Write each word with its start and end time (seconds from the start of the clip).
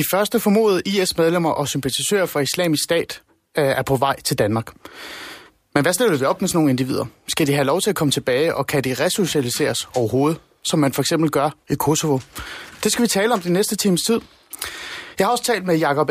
De 0.00 0.04
første 0.10 0.40
formodede 0.40 0.82
IS-medlemmer 0.86 1.50
og 1.50 1.68
sympatisører 1.68 2.26
for 2.26 2.40
islamisk 2.40 2.84
stat 2.84 3.22
øh, 3.58 3.64
er 3.64 3.82
på 3.82 3.96
vej 3.96 4.20
til 4.20 4.38
Danmark. 4.38 4.72
Men 5.74 5.82
hvad 5.82 5.92
stiller 5.92 6.16
det 6.16 6.26
op 6.26 6.40
med 6.40 6.48
sådan 6.48 6.58
nogle 6.58 6.70
individer? 6.70 7.04
Skal 7.28 7.46
de 7.46 7.52
have 7.52 7.64
lov 7.64 7.80
til 7.80 7.90
at 7.90 7.96
komme 7.96 8.12
tilbage, 8.12 8.54
og 8.54 8.66
kan 8.66 8.84
de 8.84 8.94
resocialiseres 8.94 9.88
overhovedet, 9.94 10.40
som 10.64 10.78
man 10.78 10.92
for 10.92 11.02
eksempel 11.02 11.30
gør 11.30 11.50
i 11.70 11.74
Kosovo? 11.74 12.18
Det 12.84 12.92
skal 12.92 13.02
vi 13.02 13.08
tale 13.08 13.32
om 13.32 13.40
de 13.40 13.52
næste 13.52 13.76
times 13.76 14.02
tid. 14.02 14.20
Jeg 15.18 15.26
har 15.26 15.32
også 15.32 15.44
talt 15.44 15.66
med 15.66 15.76
Jakob 15.76 16.10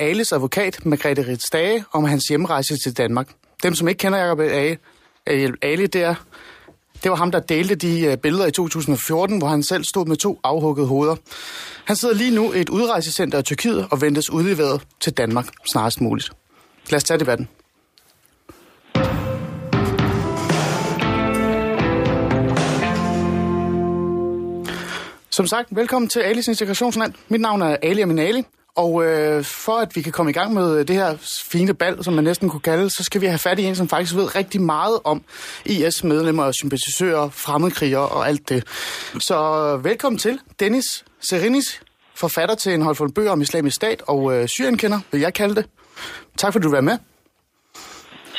Ales 0.00 0.32
advokat, 0.32 0.86
Margrethe 0.86 1.28
Ritsdage, 1.28 1.84
om 1.92 2.04
hans 2.04 2.24
hjemrejse 2.24 2.76
til 2.76 2.96
Danmark. 2.96 3.28
Dem, 3.62 3.74
som 3.74 3.88
ikke 3.88 3.98
kender 3.98 4.18
Jakob 4.18 4.40
Ale, 5.62 5.86
det 5.86 6.02
er 6.02 6.14
det 7.02 7.10
var 7.10 7.16
ham, 7.16 7.30
der 7.30 7.40
delte 7.40 7.74
de 7.74 8.00
øh, 8.00 8.16
billeder 8.16 8.46
i 8.46 8.50
2014, 8.50 9.38
hvor 9.38 9.48
han 9.48 9.62
selv 9.62 9.84
stod 9.84 10.06
med 10.06 10.16
to 10.16 10.40
afhuggede 10.44 10.86
hoveder. 10.86 11.16
Han 11.84 11.96
sidder 11.96 12.14
lige 12.14 12.34
nu 12.34 12.52
i 12.52 12.60
et 12.60 12.68
udrejsecenter 12.68 13.38
i 13.38 13.42
Tyrkiet 13.42 13.86
og 13.90 14.00
ventes 14.00 14.30
udleveret 14.30 14.82
til 15.00 15.12
Danmark 15.12 15.46
snarest 15.72 16.00
muligt. 16.00 16.30
Lad 16.90 16.96
os 16.96 17.04
tage 17.04 17.18
debatten. 17.18 17.48
Som 25.30 25.46
sagt, 25.46 25.68
velkommen 25.76 26.08
til 26.08 26.20
Alis 26.20 26.48
Integrationsland. 26.48 27.14
Mit 27.28 27.40
navn 27.40 27.62
er 27.62 27.76
Ali 27.82 28.00
Aminali, 28.00 28.44
og 28.76 29.04
øh, 29.04 29.44
for 29.44 29.72
at 29.72 29.96
vi 29.96 30.02
kan 30.02 30.12
komme 30.12 30.30
i 30.30 30.32
gang 30.32 30.54
med 30.54 30.84
det 30.84 30.96
her 30.96 31.16
fine 31.52 31.74
bal, 31.74 32.04
som 32.04 32.14
man 32.14 32.24
næsten 32.24 32.48
kunne 32.48 32.60
kalde 32.60 32.90
så 32.90 33.04
skal 33.04 33.20
vi 33.20 33.26
have 33.26 33.38
fat 33.38 33.58
i 33.58 33.64
en, 33.64 33.76
som 33.76 33.88
faktisk 33.88 34.14
ved 34.14 34.36
rigtig 34.36 34.60
meget 34.60 34.98
om 35.04 35.22
IS-medlemmer 35.64 36.44
og 36.44 36.54
sympatisører, 36.54 37.30
fremmedkrigere 37.30 38.08
og 38.08 38.28
alt 38.28 38.48
det. 38.48 38.64
Så 39.20 39.36
velkommen 39.82 40.18
til, 40.18 40.38
Dennis 40.60 41.04
Serinis, 41.20 41.82
forfatter 42.14 42.54
til 42.54 42.74
en 42.74 42.82
håndfuld 42.82 43.12
bøger 43.12 43.30
om 43.30 43.40
islamisk 43.40 43.76
stat 43.76 44.02
og 44.08 44.34
øh, 44.34 44.48
syrienkender, 44.48 45.00
vil 45.12 45.20
jeg 45.20 45.34
kalde 45.34 45.54
det. 45.54 45.66
Tak 46.36 46.52
fordi 46.52 46.62
du 46.62 46.70
var 46.70 46.80
med. 46.80 46.98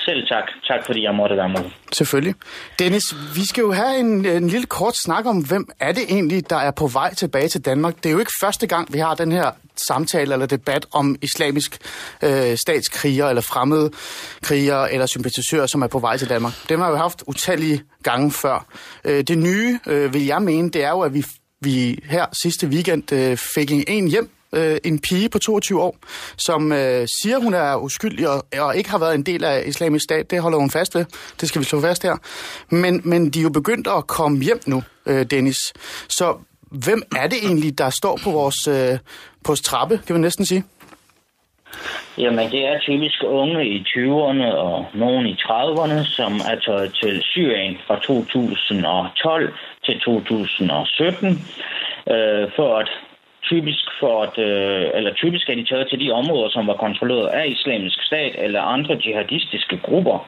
Selv 0.06 0.28
tak. 0.28 0.44
Tak 0.68 0.86
fordi 0.86 1.04
jeg 1.04 1.16
måtte 1.16 1.36
være 1.38 1.50
med. 1.50 1.64
Selvfølgelig. 1.92 2.36
Dennis, 2.80 3.04
vi 3.36 3.46
skal 3.46 3.62
jo 3.62 3.72
have 3.72 4.00
en, 4.00 4.26
en 4.26 4.48
lille 4.48 4.66
kort 4.66 4.94
snak 5.06 5.26
om, 5.26 5.38
hvem 5.46 5.68
er 5.80 5.92
det 5.92 6.04
egentlig, 6.10 6.50
der 6.50 6.56
er 6.56 6.72
på 6.72 6.88
vej 6.88 7.14
tilbage 7.14 7.48
til 7.48 7.66
Danmark. 7.66 7.96
Det 7.96 8.06
er 8.06 8.14
jo 8.14 8.20
ikke 8.20 8.32
første 8.42 8.68
gang, 8.68 8.94
vi 8.94 9.00
har 9.00 9.16
den 9.16 9.32
her 9.32 9.52
samtale 9.76 10.34
eller 10.34 10.46
debat 10.46 10.86
om 10.92 11.16
islamisk 11.22 11.78
øh, 12.22 12.58
statskriger 12.58 13.28
eller 13.28 13.42
fremmede 13.42 13.92
krigere 14.42 14.94
eller 14.94 15.06
sympatisører, 15.06 15.68
som 15.68 15.82
er 15.82 15.88
på 15.88 16.00
vej 16.00 16.18
til 16.18 16.30
Danmark. 16.30 16.54
Dem 16.70 16.80
har 16.80 16.92
vi 16.92 16.98
haft 16.98 17.24
utallige 17.28 17.84
gange 18.04 18.32
før. 18.32 18.66
Øh, 19.06 19.24
det 19.24 19.38
nye, 19.38 19.80
øh, 19.88 20.14
vil 20.14 20.26
jeg 20.26 20.42
mene, 20.42 20.70
det 20.70 20.84
er 20.84 20.90
jo, 20.90 21.02
at 21.02 21.14
vi, 21.14 21.26
vi 21.62 22.04
her 22.04 22.26
sidste 22.44 22.68
weekend 22.68 23.12
øh, 23.12 23.38
fik 23.38 23.72
en 23.72 24.08
hjem 24.08 24.30
øh, 24.54 24.78
en 24.84 25.00
pige 25.00 25.30
på 25.30 25.40
22 25.40 25.82
år, 25.82 25.98
som 26.38 26.72
øh, 26.72 27.08
siger, 27.22 27.40
hun 27.40 27.54
er 27.54 27.76
uskyldig 27.76 28.30
og, 28.30 28.46
og 28.60 28.78
ikke 28.78 28.90
har 28.90 28.98
været 28.98 29.16
en 29.16 29.24
del 29.24 29.44
af 29.44 29.64
islamisk 29.68 30.04
stat. 30.04 30.32
Det 30.32 30.42
holder 30.42 30.58
hun 30.58 30.70
fast 30.70 30.96
ved. 30.96 31.06
Det 31.42 31.50
skal 31.50 31.62
vi 31.62 31.66
slå 31.66 31.82
fast 31.82 32.04
her. 32.04 32.18
Men, 32.70 33.02
men 33.04 33.30
de 33.30 33.40
er 33.40 33.44
jo 33.44 33.50
begyndt 33.50 33.88
at 33.88 34.08
komme 34.08 34.44
hjem 34.44 34.60
nu, 34.66 34.84
øh, 35.06 35.26
Dennis. 35.26 35.74
Så 36.08 36.38
hvem 36.72 37.02
er 37.16 37.28
det 37.28 37.38
egentlig, 37.44 37.78
der 37.78 37.90
står 37.90 38.20
på 38.24 38.30
vores, 38.32 38.68
øh, 38.68 39.00
på 39.44 39.48
vores 39.48 39.62
trappe, 39.62 39.98
kan 40.06 40.14
man 40.14 40.22
næsten 40.22 40.46
sige? 40.46 40.64
Jamen, 42.18 42.52
det 42.52 42.66
er 42.66 42.80
typisk 42.80 43.24
unge 43.24 43.68
i 43.68 43.78
20'erne 43.80 44.54
og 44.56 44.86
nogen 44.94 45.28
i 45.28 45.34
30'erne, 45.34 46.04
som 46.04 46.34
er 46.34 46.58
taget 46.66 46.94
til 47.04 47.22
Syrien 47.22 47.78
fra 47.88 48.00
2012 48.00 49.54
til 49.86 50.00
2017 50.00 51.30
øh, 51.30 52.52
for 52.56 52.78
at 52.78 52.90
typisk 53.44 53.86
for 54.00 54.24
at, 54.24 54.38
øh, 54.38 54.90
eller 54.94 55.14
typisk 55.14 55.50
er 55.50 55.56
de 55.56 55.66
taget 55.66 55.90
til 55.90 56.00
de 56.00 56.12
områder, 56.12 56.50
som 56.50 56.68
var 56.68 56.74
kontrolleret 56.74 57.28
af 57.28 57.48
islamisk 57.48 58.04
stat 58.04 58.36
eller 58.38 58.62
andre 58.62 59.00
jihadistiske 59.06 59.78
grupper. 59.78 60.28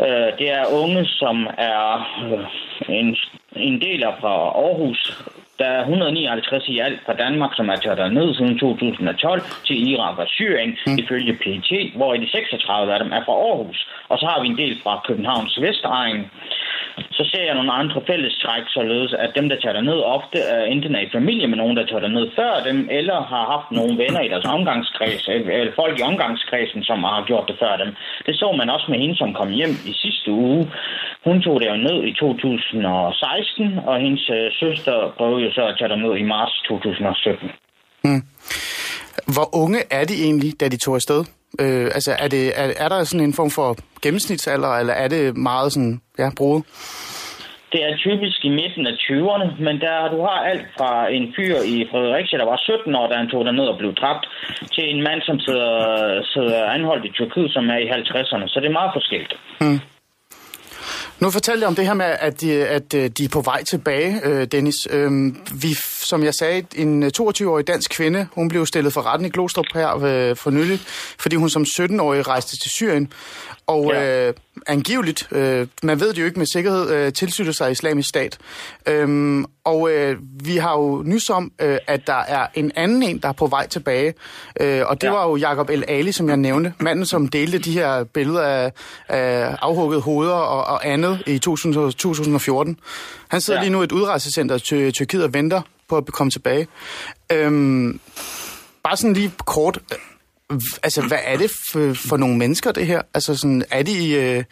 Øh, 0.00 0.30
det 0.38 0.50
er 0.50 0.72
unge, 0.82 1.04
som 1.06 1.46
er 1.58 1.82
øh, 2.24 2.98
en, 2.98 3.16
en 3.56 3.80
del 3.80 4.04
af 4.04 4.14
fra 4.20 4.34
Aarhus. 4.64 5.22
Der 5.60 5.66
er 5.66 5.80
159 5.80 6.68
i 6.68 6.78
alt 6.78 7.00
fra 7.06 7.14
Danmark, 7.24 7.52
som 7.54 7.68
er 7.68 7.76
taget 7.76 8.12
ned 8.12 8.34
siden 8.34 8.58
2012 8.58 9.42
til 9.66 9.76
Irak 9.92 10.18
og 10.18 10.28
Syrien, 10.28 10.72
mm. 10.86 10.98
ifølge 11.02 11.32
PET, 11.42 11.70
hvor 11.96 12.10
de 12.14 12.30
36 12.30 12.94
af 12.94 12.98
dem 13.02 13.12
er 13.12 13.22
fra 13.26 13.32
Aarhus. 13.32 13.80
Og 14.08 14.18
så 14.18 14.26
har 14.26 14.42
vi 14.42 14.46
en 14.48 14.58
del 14.62 14.74
fra 14.82 15.02
Københavns 15.06 15.60
Vestegn, 15.60 16.20
så 17.10 17.22
ser 17.32 17.44
jeg 17.44 17.54
nogle 17.54 17.72
andre 17.72 18.00
fællestræk, 18.06 18.64
således 18.68 19.12
at 19.12 19.30
dem, 19.34 19.48
der 19.48 19.56
tager 19.56 19.80
ned 19.80 20.00
ofte 20.16 20.38
er 20.38 20.64
enten 20.64 20.94
er 20.94 21.00
i 21.00 21.14
familie 21.18 21.46
med 21.46 21.58
nogen, 21.58 21.76
der 21.76 21.86
tager 21.86 22.08
ned 22.08 22.26
før 22.36 22.54
dem, 22.68 22.88
eller 22.90 23.18
har 23.32 23.44
haft 23.54 23.70
nogle 23.78 23.98
venner 24.02 24.20
i 24.20 24.28
deres 24.28 24.44
omgangskreds, 24.44 25.28
eller 25.28 25.72
folk 25.74 25.98
i 25.98 26.02
omgangskredsen, 26.02 26.82
som 26.84 27.04
har 27.04 27.24
gjort 27.26 27.48
det 27.48 27.56
før 27.58 27.76
dem. 27.76 27.90
Det 28.26 28.34
så 28.38 28.52
man 28.52 28.70
også 28.70 28.86
med 28.90 28.98
hende, 28.98 29.16
som 29.16 29.34
kom 29.34 29.50
hjem 29.50 29.74
i 29.90 29.92
sidste 29.92 30.30
uge. 30.32 30.70
Hun 31.24 31.42
tog 31.42 31.60
det 31.60 31.68
jo 31.68 31.76
ned 31.76 31.98
i 32.04 32.12
2016, 32.12 33.78
og 33.86 34.00
hendes 34.00 34.30
øh, 34.30 34.52
søster 34.52 35.12
prøvede 35.18 35.44
jo 35.50 35.54
så 35.54 35.66
at 35.70 35.76
tage 35.78 35.96
ned 36.04 36.16
i 36.16 36.22
marts 36.22 36.54
2017. 36.68 37.50
Hmm. 38.04 38.22
Hvor 39.34 39.48
unge 39.62 39.80
er 39.90 40.04
de 40.10 40.14
egentlig, 40.26 40.60
da 40.60 40.68
de 40.68 40.78
tog 40.84 40.94
afsted? 40.94 41.20
Øh, 41.62 41.86
altså, 41.96 42.12
er, 42.24 42.28
det, 42.28 42.44
er, 42.60 42.66
er 42.84 42.88
der 42.88 43.04
sådan 43.04 43.26
en 43.26 43.34
form 43.40 43.50
for 43.50 43.68
gennemsnitsalder, 44.02 44.70
eller 44.80 44.94
er 45.04 45.08
det 45.08 45.36
meget 45.36 45.72
sådan, 45.72 46.00
ja, 46.18 46.28
bruget? 46.38 46.62
Det 47.72 47.80
er 47.88 47.96
typisk 48.06 48.38
i 48.44 48.52
midten 48.60 48.86
af 48.90 48.94
20'erne, 49.06 49.46
men 49.66 49.80
der, 49.84 49.96
du 50.14 50.18
har 50.28 50.38
alt 50.50 50.66
fra 50.76 50.90
en 51.16 51.26
fyr 51.36 51.56
i 51.74 51.76
Fredericia, 51.90 52.38
der 52.38 52.44
var 52.52 52.58
17 52.60 52.94
år, 52.94 53.06
da 53.08 53.14
han 53.20 53.30
tog 53.30 53.44
ned 53.44 53.66
og 53.72 53.78
blev 53.78 53.94
dræbt, 53.94 54.24
til 54.74 54.84
en 54.94 55.02
mand, 55.02 55.20
som 55.22 55.38
sidder, 55.46 55.76
sidder 56.34 56.70
anholdt 56.76 57.04
i 57.04 57.12
Tyrkiet, 57.16 57.52
som 57.52 57.64
er 57.74 57.78
i 57.84 57.90
50'erne. 57.90 58.46
Så 58.48 58.56
det 58.60 58.68
er 58.68 58.78
meget 58.80 58.92
forskelligt. 58.98 59.34
Hmm. 59.60 59.80
Nu 61.20 61.30
fortalte 61.30 61.60
jeg 61.60 61.68
om 61.68 61.74
det 61.74 61.86
her 61.86 61.94
med, 61.94 62.06
at 62.06 62.40
de, 62.40 62.52
at 62.52 62.94
øh, 62.94 63.10
de 63.10 63.24
er 63.24 63.28
på 63.28 63.40
vej 63.40 63.64
tilbage, 63.64 64.20
øh, 64.24 64.46
Dennis. 64.46 64.74
Øhm, 64.90 65.36
vi, 65.54 65.74
som 66.02 66.24
jeg 66.24 66.34
sagde, 66.34 66.66
en 66.76 67.04
22-årig 67.04 67.66
dansk 67.66 67.90
kvinde, 67.90 68.26
hun 68.34 68.48
blev 68.48 68.66
stillet 68.66 68.92
for 68.92 69.06
retten 69.06 69.26
i 69.26 69.30
Glostrup 69.30 69.66
her 69.74 70.04
øh, 70.04 70.36
for 70.36 70.50
nylig, 70.50 70.80
fordi 71.18 71.36
hun 71.36 71.50
som 71.50 71.62
17-årig 71.62 72.28
rejste 72.28 72.56
til 72.56 72.70
Syrien. 72.70 73.12
Og 73.66 73.90
ja. 73.94 74.28
øh, 74.28 74.34
angiveligt, 74.66 75.28
øh, 75.30 75.66
man 75.82 76.00
ved 76.00 76.08
det 76.08 76.20
jo 76.20 76.24
ikke 76.24 76.38
med 76.38 76.46
sikkerhed, 76.46 76.90
øh, 76.90 77.12
tilslutter 77.12 77.52
sig 77.52 77.72
islamisk 77.72 78.08
stat. 78.08 78.38
Øhm, 78.86 79.44
og 79.64 79.90
øh, 79.90 80.16
vi 80.44 80.56
har 80.56 80.72
jo 80.72 81.02
nys 81.06 81.30
om, 81.30 81.52
øh, 81.60 81.78
at 81.86 82.06
der 82.06 82.22
er 82.28 82.46
en 82.54 82.72
anden 82.76 83.02
en, 83.02 83.18
der 83.18 83.28
er 83.28 83.32
på 83.32 83.46
vej 83.46 83.66
tilbage. 83.66 84.14
Øh, 84.60 84.82
og 84.86 85.00
det 85.00 85.06
ja. 85.06 85.12
var 85.12 85.28
jo 85.28 85.36
Jakob 85.36 85.70
El 85.70 85.84
Ali, 85.88 86.12
som 86.12 86.28
jeg 86.28 86.36
nævnte. 86.36 86.74
Manden, 86.78 87.06
som 87.06 87.28
delte 87.28 87.58
de 87.58 87.72
her 87.72 88.04
billeder 88.04 88.42
af, 88.42 88.72
af 89.08 89.56
afhugget 89.62 90.02
hoveder 90.02 90.32
og, 90.32 90.64
og 90.64 90.88
andet 90.88 91.22
i 91.26 91.38
2014. 91.38 92.76
Han 93.28 93.40
sidder 93.40 93.60
ja. 93.60 93.64
lige 93.64 93.72
nu 93.72 93.80
i 93.80 93.84
et 93.84 93.92
udrejsecenter 93.92 94.58
til 94.58 94.92
Tyrkiet 94.92 95.24
og 95.24 95.34
venter 95.34 95.62
på 95.88 95.96
at 95.96 96.06
komme 96.06 96.30
tilbage. 96.30 96.68
Øhm, 97.32 98.00
bare 98.82 98.96
sådan 98.96 99.14
lige 99.14 99.32
kort, 99.46 99.78
altså, 100.82 101.02
hvad 101.08 101.18
er 101.24 101.36
det 101.36 101.50
for, 101.72 102.08
for 102.08 102.16
nogle 102.16 102.36
mennesker, 102.36 102.72
det 102.72 102.86
her? 102.86 103.02
Altså, 103.14 103.36
sådan, 103.36 103.64
er 103.70 103.82
de... 103.82 104.14
Øh, 104.14 104.44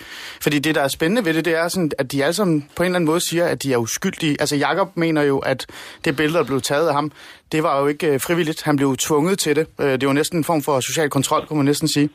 fordi 0.43 0.59
det, 0.59 0.75
der 0.75 0.83
er 0.83 0.89
spændende 0.89 1.25
ved 1.25 1.35
det, 1.35 1.45
det 1.45 1.57
er, 1.57 1.69
sådan, 1.69 1.91
at 1.99 2.13
de 2.13 2.25
alle 2.25 2.35
sammen 2.35 2.69
på 2.77 2.83
en 2.83 2.87
eller 2.87 2.97
anden 2.97 3.11
måde 3.11 3.21
siger, 3.21 3.47
at 3.47 3.63
de 3.63 3.73
er 3.73 3.77
uskyldige. 3.77 4.37
Altså, 4.41 4.57
Jakob 4.57 4.97
mener 4.97 5.23
jo, 5.23 5.39
at 5.39 5.67
det 6.05 6.17
billede, 6.17 6.39
der 6.39 6.45
blev 6.45 6.61
taget 6.61 6.89
af 6.89 6.95
ham, 6.95 7.13
det 7.53 7.63
var 7.63 7.81
jo 7.81 7.87
ikke 7.87 8.07
øh, 8.07 8.21
frivilligt. 8.21 8.63
Han 8.63 8.77
blev 8.77 8.97
tvunget 8.97 9.39
til 9.39 9.57
det. 9.57 9.67
Øh, 9.81 10.01
det 10.01 10.07
var 10.07 10.13
næsten 10.13 10.39
en 10.39 10.45
form 10.45 10.63
for 10.63 10.81
social 10.81 11.11
kontrol, 11.11 11.47
kunne 11.47 11.57
man 11.57 11.67
næsten 11.67 11.89
sige. 11.89 12.09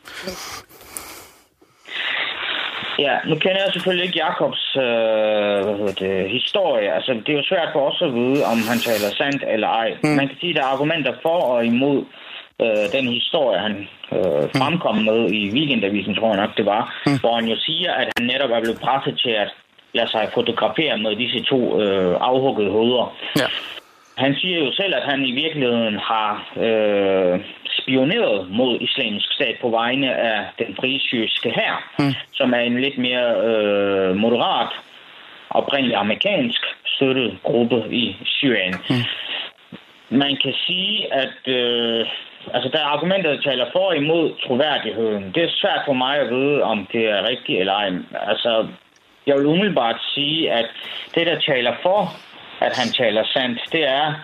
Ja, 2.98 3.14
nu 3.28 3.34
kender 3.44 3.60
jeg 3.64 3.72
selvfølgelig 3.72 4.06
ikke 4.06 4.18
Jakobs 4.24 4.64
øh, 4.76 5.58
hvad 5.64 5.76
hedder 5.80 5.96
det, 6.04 6.30
historie. 6.38 6.88
Altså, 6.96 7.10
det 7.24 7.30
er 7.32 7.38
jo 7.40 7.50
svært 7.52 7.70
for 7.74 7.82
os 7.90 7.98
at 8.06 8.14
vide, 8.18 8.44
om 8.52 8.58
han 8.70 8.78
taler 8.88 9.08
sandt 9.20 9.42
eller 9.54 9.68
ej. 9.68 9.88
Mm. 10.02 10.08
Man 10.20 10.28
kan 10.28 10.36
sige, 10.40 10.52
at 10.52 10.56
der 10.56 10.62
er 10.62 10.74
argumenter 10.74 11.14
for 11.22 11.38
og 11.52 11.66
imod 11.66 11.98
øh, 12.62 12.86
den 12.96 13.08
historie, 13.08 13.58
han 13.58 13.88
øh, 14.12 14.42
mm. 14.42 14.50
fremkom 14.58 14.96
med 14.96 15.30
i 15.30 15.50
Weekendavisen, 15.50 16.14
tror 16.14 16.28
jeg 16.28 16.42
nok 16.42 16.56
det 16.56 16.66
var, 16.66 16.82
mm. 17.06 17.18
hvor 17.20 17.34
han 17.34 17.48
jo 17.48 17.56
siger, 17.56 17.92
at 17.92 18.08
han 18.16 18.26
netop 18.26 18.50
er 18.50 18.60
blevet 18.60 18.80
presset 18.80 19.20
til 19.24 19.30
at 19.30 19.50
lade 19.94 20.10
sig 20.10 20.28
fotografere 20.34 20.98
med 20.98 21.16
disse 21.16 21.40
to 21.44 21.80
øh, 21.80 22.16
afhuggede 22.20 22.70
hoveder. 22.70 23.16
Ja. 23.36 23.48
Han 24.16 24.34
siger 24.34 24.58
jo 24.58 24.72
selv, 24.72 24.94
at 24.94 25.02
han 25.02 25.24
i 25.24 25.32
virkeligheden 25.32 25.98
har 25.98 26.32
øh, 26.56 27.40
spioneret 27.78 28.50
mod 28.50 28.78
islamisk 28.80 29.32
stat 29.32 29.56
på 29.60 29.68
vegne 29.68 30.14
af 30.14 30.38
den 30.58 30.76
frie 30.80 31.00
syriske 31.00 31.50
hær, 31.50 31.92
mm. 31.98 32.14
som 32.32 32.52
er 32.54 32.58
en 32.58 32.80
lidt 32.80 32.98
mere 32.98 33.28
øh, 33.48 34.16
moderat, 34.16 34.68
oprindeligt 35.50 35.98
amerikansk 35.98 36.62
støttet 36.86 37.38
gruppe 37.42 37.84
i 37.90 38.16
Syrien. 38.24 38.74
Mm. 38.90 39.04
Man 40.18 40.36
kan 40.42 40.54
sige, 40.66 41.14
at 41.14 41.38
øh, 41.46 42.06
Altså, 42.54 42.68
der 42.72 42.78
er 42.78 42.84
argumenter, 42.84 43.30
der 43.34 43.42
taler 43.42 43.66
for 43.72 43.86
og 43.88 43.96
imod 43.96 44.32
troværdigheden. 44.46 45.32
Det 45.34 45.42
er 45.42 45.48
svært 45.50 45.82
for 45.86 45.92
mig 45.92 46.18
at 46.18 46.30
vide, 46.30 46.62
om 46.62 46.86
det 46.92 47.04
er 47.10 47.28
rigtigt 47.28 47.60
eller 47.60 47.72
ej. 47.72 47.90
Altså, 48.26 48.66
jeg 49.26 49.36
vil 49.36 49.46
umiddelbart 49.46 50.00
sige, 50.14 50.52
at 50.52 50.66
det, 51.14 51.26
der 51.26 51.40
taler 51.40 51.74
for, 51.82 52.12
at 52.60 52.76
han 52.78 52.88
taler 52.88 53.24
sandt, 53.24 53.60
det 53.72 53.88
er, 53.88 54.14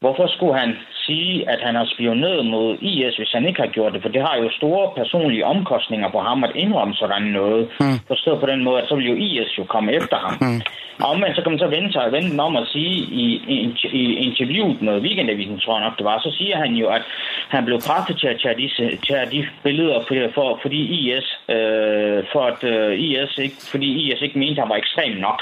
hvorfor 0.00 0.26
skulle 0.26 0.58
han 0.58 0.76
sige, 1.10 1.50
at 1.52 1.60
han 1.66 1.74
har 1.80 1.86
spioneret 1.94 2.42
mod 2.54 2.70
IS, 2.90 3.16
hvis 3.16 3.32
han 3.36 3.46
ikke 3.48 3.60
har 3.64 3.72
gjort 3.76 3.92
det, 3.92 4.02
for 4.02 4.12
det 4.14 4.22
har 4.28 4.36
jo 4.42 4.48
store 4.60 4.84
personlige 4.98 5.46
omkostninger 5.54 6.08
på 6.10 6.20
ham 6.28 6.44
at 6.44 6.52
indrømme 6.54 6.94
sådan 6.94 7.28
noget. 7.38 7.62
Mm. 7.80 7.98
Forstået 8.12 8.40
på 8.40 8.46
den 8.52 8.60
måde, 8.64 8.78
at 8.82 8.88
så 8.88 8.94
vil 8.96 9.10
jo 9.12 9.16
IS 9.26 9.58
jo 9.58 9.64
komme 9.64 9.88
efter 9.98 10.16
ham. 10.24 10.34
Mm. 10.40 10.60
Og 11.02 11.06
omvendt, 11.12 11.36
så 11.36 11.42
kan 11.42 11.52
man 11.52 11.64
så 11.64 11.70
vende 11.76 11.92
sig 11.92 12.12
vende 12.12 12.42
om 12.48 12.56
at 12.56 12.66
sige 12.74 12.96
i, 13.24 13.26
i, 13.56 13.58
i 14.02 14.02
interviewet 14.26 14.82
med 14.82 15.00
Weekendavisen, 15.04 15.58
tror 15.60 15.78
jeg 15.78 15.84
nok 15.86 15.98
det 15.98 16.04
var, 16.10 16.18
så 16.18 16.30
siger 16.38 16.56
han 16.56 16.72
jo, 16.82 16.86
at 16.88 17.02
han 17.48 17.64
blev 17.64 17.78
presset 17.88 18.16
til 18.20 18.28
at 18.32 18.40
tage, 18.42 18.56
disse, 18.62 18.84
tage 19.08 19.30
de 19.34 19.40
billeder, 19.62 19.98
for, 20.08 20.14
for, 20.34 20.58
fordi 20.62 20.80
IS, 20.98 21.26
øh, 21.56 22.18
for 22.32 22.42
at 22.52 22.60
øh, 22.72 22.92
IS 23.06 23.32
ikke, 23.44 23.58
fordi 23.72 23.88
IS 24.02 24.22
ikke 24.22 24.38
mente, 24.38 24.58
at 24.58 24.62
han 24.64 24.72
var 24.72 24.82
ekstrem 24.84 25.12
nok. 25.28 25.40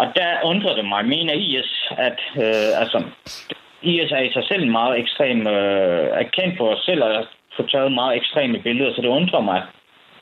Og 0.00 0.06
der 0.16 0.30
undrer 0.44 0.74
det 0.74 0.84
mig. 0.84 1.04
Mener 1.06 1.34
IS, 1.34 1.70
at 1.90 2.18
øh, 2.36 2.80
altså, 2.82 2.98
IS 3.84 4.12
er 4.12 4.22
i 4.24 4.32
sig 4.32 4.44
selv 4.50 4.64
meget 4.70 4.98
ekstrem, 5.02 5.38
øh, 5.46 6.06
er 6.20 6.26
kendt 6.36 6.56
for 6.58 6.66
os 6.74 6.82
selv 6.88 7.04
at 7.04 7.26
få 7.56 7.62
taget 7.66 7.92
meget 7.92 8.16
ekstreme 8.16 8.58
billeder, 8.58 8.94
så 8.94 9.02
det 9.02 9.08
undrer 9.08 9.40
mig, 9.40 9.62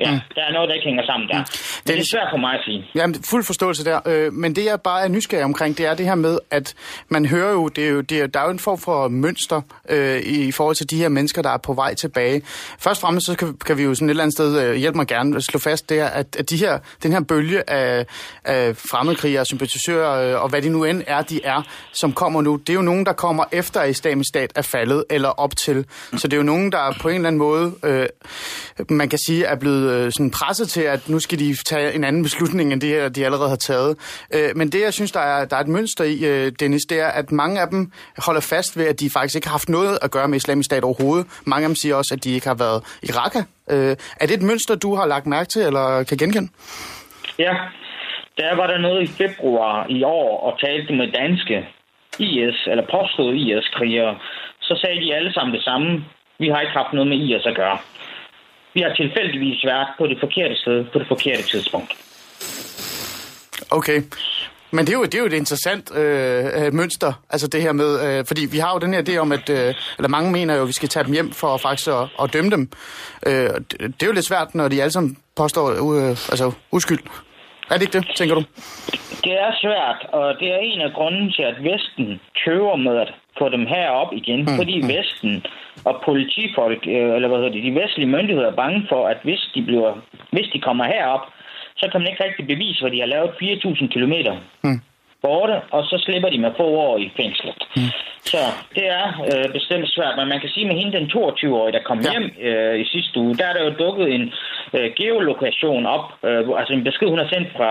Ja, 0.07 0.11
mm. 0.11 0.21
der 0.37 0.43
er 0.49 0.53
noget, 0.53 0.69
der 0.69 0.75
ikke 0.75 0.89
hænger 0.91 1.05
sammen 1.07 1.29
der. 1.29 1.39
Mm. 1.39 1.45
Det, 1.45 1.87
det 1.87 1.99
er 1.99 2.09
svært 2.15 2.29
for 2.33 2.39
mig 2.39 2.53
at 2.59 2.63
sige. 2.65 2.81
Jamen, 2.95 3.17
fuld 3.31 3.45
forståelse 3.45 3.85
der. 3.85 4.01
Øh, 4.07 4.33
men 4.33 4.57
det, 4.57 4.65
jeg 4.65 4.81
bare 4.81 5.05
er 5.05 5.09
nysgerrig 5.09 5.45
omkring, 5.45 5.79
det 5.79 5.87
er 5.87 5.95
det 5.95 6.07
her 6.07 6.15
med, 6.15 6.39
at 6.51 6.75
man 7.09 7.27
hører 7.27 7.53
jo, 7.53 7.69
det 7.69 7.85
er 7.85 7.89
jo, 7.89 8.01
det 8.01 8.21
er, 8.21 8.27
der 8.27 8.41
er 8.41 8.45
jo 8.45 8.51
en 8.51 8.59
form 8.59 8.79
for 8.79 9.09
mønster 9.09 9.61
øh, 9.89 10.21
i 10.21 10.53
forhold 10.53 10.77
til 10.77 10.91
de 10.91 10.97
her 10.97 11.09
mennesker, 11.09 11.43
der 11.43 11.51
er 11.51 11.57
på 11.57 11.73
vej 11.73 11.95
tilbage. 11.95 12.43
Først 12.79 12.99
og 12.99 13.07
fremmest, 13.07 13.27
så 13.27 13.37
kan, 13.37 13.57
kan 13.67 13.79
vi 13.79 13.83
jo 13.83 13.95
sådan 13.95 14.09
et 14.09 14.11
eller 14.11 14.23
andet 14.23 14.35
sted, 14.35 14.63
øh, 14.63 14.75
hjælpe 14.75 14.97
mig 14.97 15.07
gerne, 15.07 15.43
slå 15.43 15.61
fast, 15.61 15.89
det 15.89 16.01
er, 16.01 16.07
at, 16.07 16.37
at 16.39 16.51
de 16.51 16.57
her, 16.57 16.79
den 17.03 17.13
her 17.13 17.21
bølge 17.21 17.71
af, 17.71 18.07
af 18.45 18.77
fremmedkrigere, 18.77 19.45
sympatisører, 19.45 20.35
øh, 20.35 20.43
og 20.43 20.49
hvad 20.49 20.63
de 20.63 20.69
nu 20.69 20.85
end 20.85 21.03
er, 21.07 21.23
de 21.23 21.45
er, 21.45 21.63
som 21.93 22.13
kommer 22.13 22.43
nu, 22.43 22.57
det 22.57 22.69
er 22.69 22.75
jo 22.75 22.83
nogen, 22.83 23.07
der 23.07 23.13
kommer 23.13 23.45
efter, 23.53 23.81
at 23.81 23.91
islamisk 23.91 24.29
stat 24.29 24.53
er 24.55 24.63
faldet, 24.63 25.05
eller 25.11 25.29
op 25.29 25.57
til. 25.57 25.87
Så 26.17 26.29
det 26.29 26.33
er 26.33 26.37
jo 26.37 26.43
nogen, 26.43 26.73
der 26.73 26.97
på 27.01 27.09
en 27.09 27.15
eller 27.15 27.29
anden 27.29 27.39
måde, 27.39 27.73
øh, 27.85 28.07
man 28.89 29.09
kan 29.09 29.19
sige, 29.27 29.45
er 29.45 29.57
blevet 29.57 29.92
øh, 29.93 30.13
sådan 30.13 30.31
presset 30.31 30.69
til, 30.69 30.83
at 30.95 31.09
nu 31.09 31.19
skal 31.19 31.39
de 31.39 31.57
tage 31.71 31.95
en 31.95 32.05
anden 32.05 32.23
beslutning, 32.23 32.73
end 32.73 32.81
det 32.81 32.89
her, 32.89 33.09
de 33.09 33.25
allerede 33.25 33.49
har 33.49 33.57
taget. 33.57 33.93
Øh, 34.35 34.51
men 34.57 34.69
det, 34.73 34.81
jeg 34.81 34.93
synes, 34.93 35.13
der 35.13 35.21
er, 35.21 35.45
der 35.45 35.57
er 35.57 35.61
et 35.61 35.69
mønster 35.69 36.05
i, 36.05 36.17
øh, 36.33 36.53
Dennis, 36.61 36.83
det 36.91 37.01
er, 37.01 37.09
at 37.09 37.33
mange 37.33 37.61
af 37.61 37.69
dem 37.69 37.93
holder 38.27 38.41
fast 38.41 38.79
ved, 38.79 38.87
at 38.87 39.01
de 39.01 39.11
faktisk 39.11 39.37
ikke 39.37 39.49
har 39.49 39.59
haft 39.59 39.69
noget 39.69 39.99
at 40.03 40.11
gøre 40.11 40.29
med 40.29 40.37
islamisk 40.37 40.67
stat 40.67 40.85
overhovedet. 40.85 41.27
Mange 41.47 41.65
af 41.65 41.69
dem 41.69 41.77
siger 41.77 41.95
også, 41.95 42.15
at 42.15 42.25
de 42.25 42.31
ikke 42.35 42.47
har 42.47 42.59
været 42.65 42.81
i 43.03 43.11
Raqqa. 43.19 43.43
Øh, 43.71 43.97
er 44.21 44.27
det 44.27 44.37
et 44.37 44.49
mønster, 44.51 44.75
du 44.75 44.95
har 44.95 45.07
lagt 45.07 45.27
mærke 45.27 45.49
til, 45.49 45.63
eller 45.63 46.05
kan 46.09 46.19
genkende? 46.19 46.49
Ja, 47.39 47.55
der 48.39 48.57
var 48.57 48.67
der 48.67 48.79
noget 48.79 49.03
i 49.03 49.13
februar 49.23 49.87
i 49.89 50.03
år 50.03 50.41
og 50.47 50.61
talte 50.61 50.93
med 50.93 51.13
danske 51.13 51.69
IS, 52.19 52.59
eller 52.67 52.85
påståede 52.91 53.37
IS-krigere, 53.37 54.19
så 54.61 54.79
sagde 54.81 55.01
de 55.01 55.15
alle 55.15 55.33
sammen 55.33 55.55
det 55.55 55.65
samme. 55.65 56.05
Vi 56.39 56.49
har 56.49 56.61
ikke 56.61 56.73
haft 56.73 56.93
noget 56.93 57.09
med 57.09 57.19
IS 57.19 57.47
at 57.47 57.57
gøre. 57.57 57.79
Vi 58.75 58.81
har 58.81 58.95
tilfældigvis 58.95 59.65
været 59.65 59.89
på 59.99 60.07
det 60.07 60.19
forkerte 60.21 60.57
sted 60.57 60.85
på 60.93 60.99
det 60.99 61.09
forkerte 61.09 61.43
tidspunkt. 61.43 61.93
Okay. 63.71 64.03
Men 64.75 64.87
det 64.87 64.93
er 64.93 64.99
jo, 64.99 65.05
det 65.05 65.15
er 65.15 65.19
jo 65.19 65.27
et 65.27 65.33
interessant 65.33 65.97
øh, 65.97 66.45
øh, 66.59 66.73
mønster, 66.73 67.13
altså 67.31 67.47
det 67.49 67.63
her 67.63 67.73
med, 67.73 67.91
øh, 68.07 68.25
fordi 68.27 68.43
vi 68.53 68.59
har 68.59 68.73
jo 68.73 68.79
den 68.79 68.95
her 68.95 69.03
idé 69.03 69.17
om, 69.19 69.33
at, 69.33 69.51
øh, 69.51 69.75
eller 69.99 70.09
mange 70.09 70.33
mener 70.33 70.55
jo, 70.55 70.63
at 70.63 70.69
vi 70.69 70.73
skal 70.73 70.89
tage 70.89 71.05
dem 71.05 71.13
hjem 71.13 71.33
for 71.33 71.57
faktisk 71.57 71.89
at, 71.89 72.05
at 72.23 72.33
dømme 72.33 72.51
dem. 72.51 72.71
Øh, 73.27 73.51
det 73.97 74.03
er 74.03 74.07
jo 74.07 74.13
lidt 74.13 74.31
svært, 74.31 74.55
når 74.55 74.69
de 74.69 74.83
alle 74.83 74.93
sammen 74.93 75.17
påstår 75.37 75.67
øh, 75.71 76.11
altså, 76.33 76.53
uskyld. 76.71 76.99
Er 77.71 77.75
det 77.75 77.83
ikke 77.83 77.99
det, 77.99 78.17
tænker 78.17 78.35
du? 78.35 78.43
Det 79.25 79.35
er 79.47 79.53
svært, 79.65 80.01
og 80.13 80.35
det 80.41 80.49
er 80.49 80.59
en 80.59 80.81
af 80.81 80.93
grunden 80.93 81.33
til, 81.33 81.43
at 81.43 81.57
Vesten 81.65 82.21
køber 82.45 82.77
med 82.77 82.97
at 83.05 83.11
få 83.39 83.49
dem 83.49 83.67
herop 83.67 84.13
igen, 84.13 84.41
mm, 84.41 84.57
fordi 84.59 84.81
mm. 84.81 84.89
Vesten 84.89 85.45
og 85.85 86.03
politifolk, 86.05 86.87
øh, 86.87 87.15
eller 87.17 87.29
hvad 87.29 87.39
hedder 87.39 87.53
det, 87.53 87.65
de 87.65 87.81
vestlige 87.81 88.13
myndigheder 88.17 88.51
er 88.51 88.57
bange 88.57 88.87
for, 88.89 89.09
at 89.09 89.19
hvis 89.23 89.43
de, 89.55 89.63
bliver, 89.63 89.93
hvis 90.31 90.49
de 90.55 90.61
kommer 90.61 90.85
herop, 90.85 91.25
så 91.77 91.89
kan 91.91 92.01
man 92.01 92.09
ikke 92.11 92.25
rigtig 92.25 92.47
bevise, 92.47 92.81
hvad 92.81 92.91
de 92.91 93.01
har 93.01 93.07
lavet 93.07 93.31
4.000 93.31 93.89
kilometer 93.89 94.37
mm. 94.65 94.81
Borte, 95.23 95.57
og 95.71 95.85
så 95.85 95.97
slipper 96.05 96.29
de 96.29 96.39
med 96.39 96.53
få 96.57 96.67
år 96.87 96.99
i 96.99 97.13
fængslet. 97.17 97.61
Mm. 97.77 97.91
Så 98.31 98.41
det 98.77 98.87
er 99.01 99.07
øh, 99.31 99.53
bestemt 99.57 99.89
svært, 99.95 100.15
men 100.19 100.29
man 100.29 100.41
kan 100.41 100.51
sige 100.55 100.67
med 100.67 100.77
hende, 100.81 100.99
den 100.99 101.07
22-årige, 101.17 101.77
der 101.77 101.83
kom 101.89 102.01
ja. 102.01 102.11
hjem 102.11 102.27
øh, 102.49 102.81
i 102.83 102.85
sidste 102.95 103.21
uge, 103.21 103.35
der 103.39 103.47
er 103.47 103.55
der 103.57 103.65
jo 103.65 103.73
dukket 103.85 104.07
en 104.17 104.25
øh, 104.77 104.89
geolokation 105.01 105.87
op, 105.87 106.07
øh, 106.29 106.41
altså 106.61 106.73
en 106.75 106.85
besked, 106.85 107.09
hun 107.09 107.23
har 107.25 107.31
sendt 107.35 107.49
fra 107.57 107.71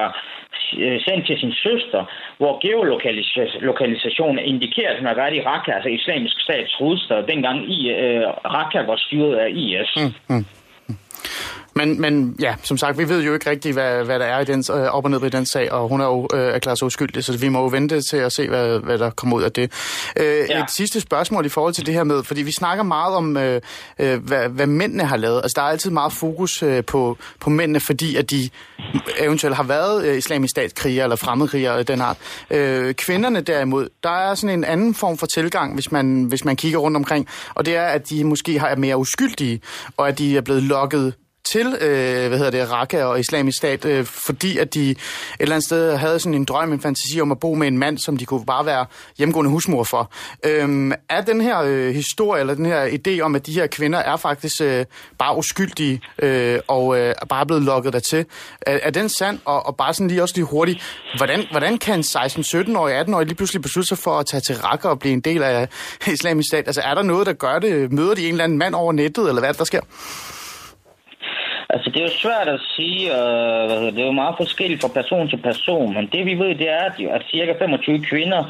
øh, 0.84 1.00
sendt 1.08 1.24
til 1.28 1.38
sin 1.40 1.54
søster, 1.66 2.02
hvor 2.38 2.54
geolokalisationen 2.66 4.40
indikerer, 4.52 4.92
at 4.92 5.00
hun 5.00 5.08
har 5.08 5.16
været 5.22 5.36
i 5.36 5.46
Raqqa, 5.50 5.72
altså 5.72 5.90
islamisk 5.90 6.36
stats 6.46 6.74
hovedstad, 6.80 7.28
dengang 7.32 7.58
i 7.78 7.80
øh, 7.92 8.28
Raqqa 8.56 8.82
var 8.92 8.98
styret 9.06 9.36
af 9.36 9.50
IS. 9.50 9.92
Mm, 9.98 10.36
mm. 10.36 10.46
Men, 11.76 12.02
men 12.02 12.36
ja, 12.40 12.56
som 12.64 12.78
sagt, 12.78 12.98
vi 12.98 13.10
ved 13.10 13.24
jo 13.24 13.34
ikke 13.34 13.50
rigtigt, 13.50 13.74
hvad, 13.74 14.04
hvad 14.04 14.20
der 14.20 14.26
er 14.26 14.40
i 14.40 14.46
den, 14.46 14.64
øh, 14.72 14.76
op 14.76 15.06
og 15.06 15.12
ned 15.12 15.24
i 15.24 15.30
den 15.30 15.46
sag, 15.46 15.72
og 15.72 15.90
hun 15.90 16.02
er 16.02 16.06
jo 16.06 16.28
øh, 16.34 16.54
erklæret 16.54 16.80
sig 16.80 16.86
uskyldig, 16.86 17.24
så 17.24 17.38
vi 17.38 17.50
må 17.50 17.60
jo 17.60 17.68
vente 17.68 18.02
til 18.02 18.18
at 18.18 18.32
se, 18.32 18.48
hvad, 18.48 18.80
hvad 18.80 18.98
der 18.98 19.10
kommer 19.10 19.38
ud 19.38 19.44
af 19.44 19.52
det. 19.52 19.72
Øh, 20.18 20.26
ja. 20.26 20.64
Et 20.64 20.72
sidste 20.72 21.02
spørgsmål 21.02 21.46
i 21.46 21.50
forhold 21.50 21.74
til 21.74 21.86
det 21.86 21.94
her 21.94 22.04
med, 22.04 22.24
fordi 22.24 22.42
vi 22.42 22.52
snakker 22.52 22.84
meget 22.84 23.16
om, 23.16 23.38
øh, 23.38 23.62
øh, 24.00 24.24
hvad, 24.24 24.50
hvad 24.50 24.68
mændene 24.68 25.06
har 25.06 25.18
lavet. 25.18 25.42
Altså, 25.44 25.54
der 25.56 25.62
er 25.62 25.70
altid 25.70 25.92
meget 25.92 26.14
fokus 26.14 26.64
øh, 26.64 26.84
på, 26.86 27.18
på 27.40 27.50
mændene, 27.50 27.80
fordi 27.80 28.16
at 28.16 28.32
de 28.32 28.50
eventuelt 29.20 29.56
har 29.56 29.64
været 29.64 30.06
øh, 30.06 30.18
islamisk 30.18 30.52
statskriger 30.52 31.04
eller 31.04 31.16
fremmedkrigere 31.16 31.78
af 31.78 31.86
den 31.86 32.02
art. 32.02 32.18
Øh, 32.52 32.94
kvinderne 32.94 33.42
derimod, 33.42 33.90
der 34.04 34.10
er 34.10 34.36
sådan 34.36 34.60
en 34.60 34.64
anden 34.64 34.96
form 34.96 35.18
for 35.18 35.26
tilgang, 35.26 35.74
hvis 35.74 35.92
man, 35.92 36.24
hvis 36.24 36.46
man 36.46 36.56
kigger 36.56 36.80
rundt 36.80 36.98
omkring, 36.98 37.28
og 37.54 37.66
det 37.66 37.76
er, 37.76 37.86
at 37.86 38.10
de 38.10 38.24
måske 38.24 38.60
har, 38.60 38.68
er 38.68 38.76
mere 38.76 38.98
uskyldige, 38.98 39.62
og 39.98 40.08
at 40.08 40.18
de 40.18 40.38
er 40.38 40.42
blevet 40.42 40.64
lokket 40.64 41.14
til, 41.44 41.68
øh, 41.82 42.28
hvad 42.28 42.38
hedder 42.38 42.52
det, 42.52 42.72
Raqqa 42.72 43.04
og 43.04 43.20
islamisk 43.20 43.58
stat, 43.58 43.86
øh, 43.86 44.06
fordi 44.06 44.58
at 44.58 44.74
de 44.74 44.92
et 44.92 44.98
eller 45.40 45.56
andet 45.56 45.66
sted 45.66 45.96
havde 45.98 46.20
sådan 46.20 46.34
en 46.34 46.46
drøm, 46.46 46.74
en 46.74 46.82
fantasi 46.82 47.22
om 47.22 47.32
at 47.32 47.40
bo 47.40 47.56
med 47.56 47.68
en 47.68 47.78
mand, 47.78 47.98
som 47.98 48.18
de 48.18 48.26
kunne 48.26 48.46
bare 48.46 48.66
være 48.66 48.86
hjemgående 49.18 49.52
husmor 49.52 49.84
for. 49.84 50.12
Øh, 50.46 50.92
er 51.10 51.22
den 51.22 51.42
her 51.42 51.62
øh, 51.62 51.94
historie, 51.94 52.40
eller 52.40 52.54
den 52.54 52.66
her 52.66 52.88
idé 52.88 53.22
om, 53.22 53.36
at 53.36 53.46
de 53.46 53.54
her 53.54 53.68
kvinder 53.68 54.00
er 54.00 54.18
faktisk 54.18 54.62
øh, 54.62 54.86
bare 55.20 55.38
uskyldige 55.38 56.02
øh, 56.20 56.60
og 56.68 57.00
øh, 57.00 57.16
er 57.22 57.26
bare 57.26 57.46
blevet 57.46 57.64
lukket 57.64 57.94
dertil, 57.94 58.26
er, 58.62 58.80
er 58.84 58.90
den 58.90 59.10
sand? 59.10 59.40
Og, 59.46 59.66
og 59.66 59.76
bare 59.76 59.94
sådan 59.94 60.08
lige 60.08 60.22
også 60.22 60.36
lige 60.36 60.46
hurtigt, 60.46 60.84
hvordan, 61.18 61.44
hvordan 61.52 61.78
kan 61.78 62.00
en 62.00 62.04
16-17-årig, 62.08 63.02
18-årig 63.02 63.28
lige 63.28 63.36
pludselig 63.36 63.62
beslutte 63.62 63.88
sig 63.88 63.98
for 63.98 64.20
at 64.20 64.26
tage 64.26 64.42
til 64.42 64.56
Raqqa 64.56 64.88
og 64.88 65.00
blive 65.00 65.14
en 65.14 65.22
del 65.22 65.44
af 65.44 65.68
islamisk 66.08 66.48
stat? 66.48 66.68
Altså 66.68 66.82
er 66.82 66.94
der 66.94 67.02
noget, 67.02 67.28
der 67.28 67.34
gør 67.34 67.60
det? 67.60 67.92
Møder 67.92 68.16
de 68.16 68.26
en 68.26 68.32
eller 68.32 68.44
anden 68.44 68.58
mand 68.58 68.76
over 68.76 68.94
nettet, 68.94 69.28
eller 69.28 69.42
hvad 69.42 69.54
der 69.54 69.64
sker? 69.64 69.82
Altså, 71.74 71.90
det 71.90 72.00
er 72.00 72.08
jo 72.10 72.22
svært 72.24 72.48
at 72.48 72.62
sige, 72.76 73.02
øh, 73.18 73.94
det 73.94 74.02
er 74.02 74.06
jo 74.12 74.22
meget 74.24 74.36
forskelligt 74.38 74.82
fra 74.82 74.98
person 75.00 75.30
til 75.30 75.38
person, 75.38 75.94
men 75.94 76.06
det 76.14 76.26
vi 76.26 76.34
ved, 76.34 76.56
det 76.56 76.70
er, 76.70 76.86
at 77.16 77.24
cirka 77.32 77.54
25 77.60 78.06
kvinder 78.10 78.44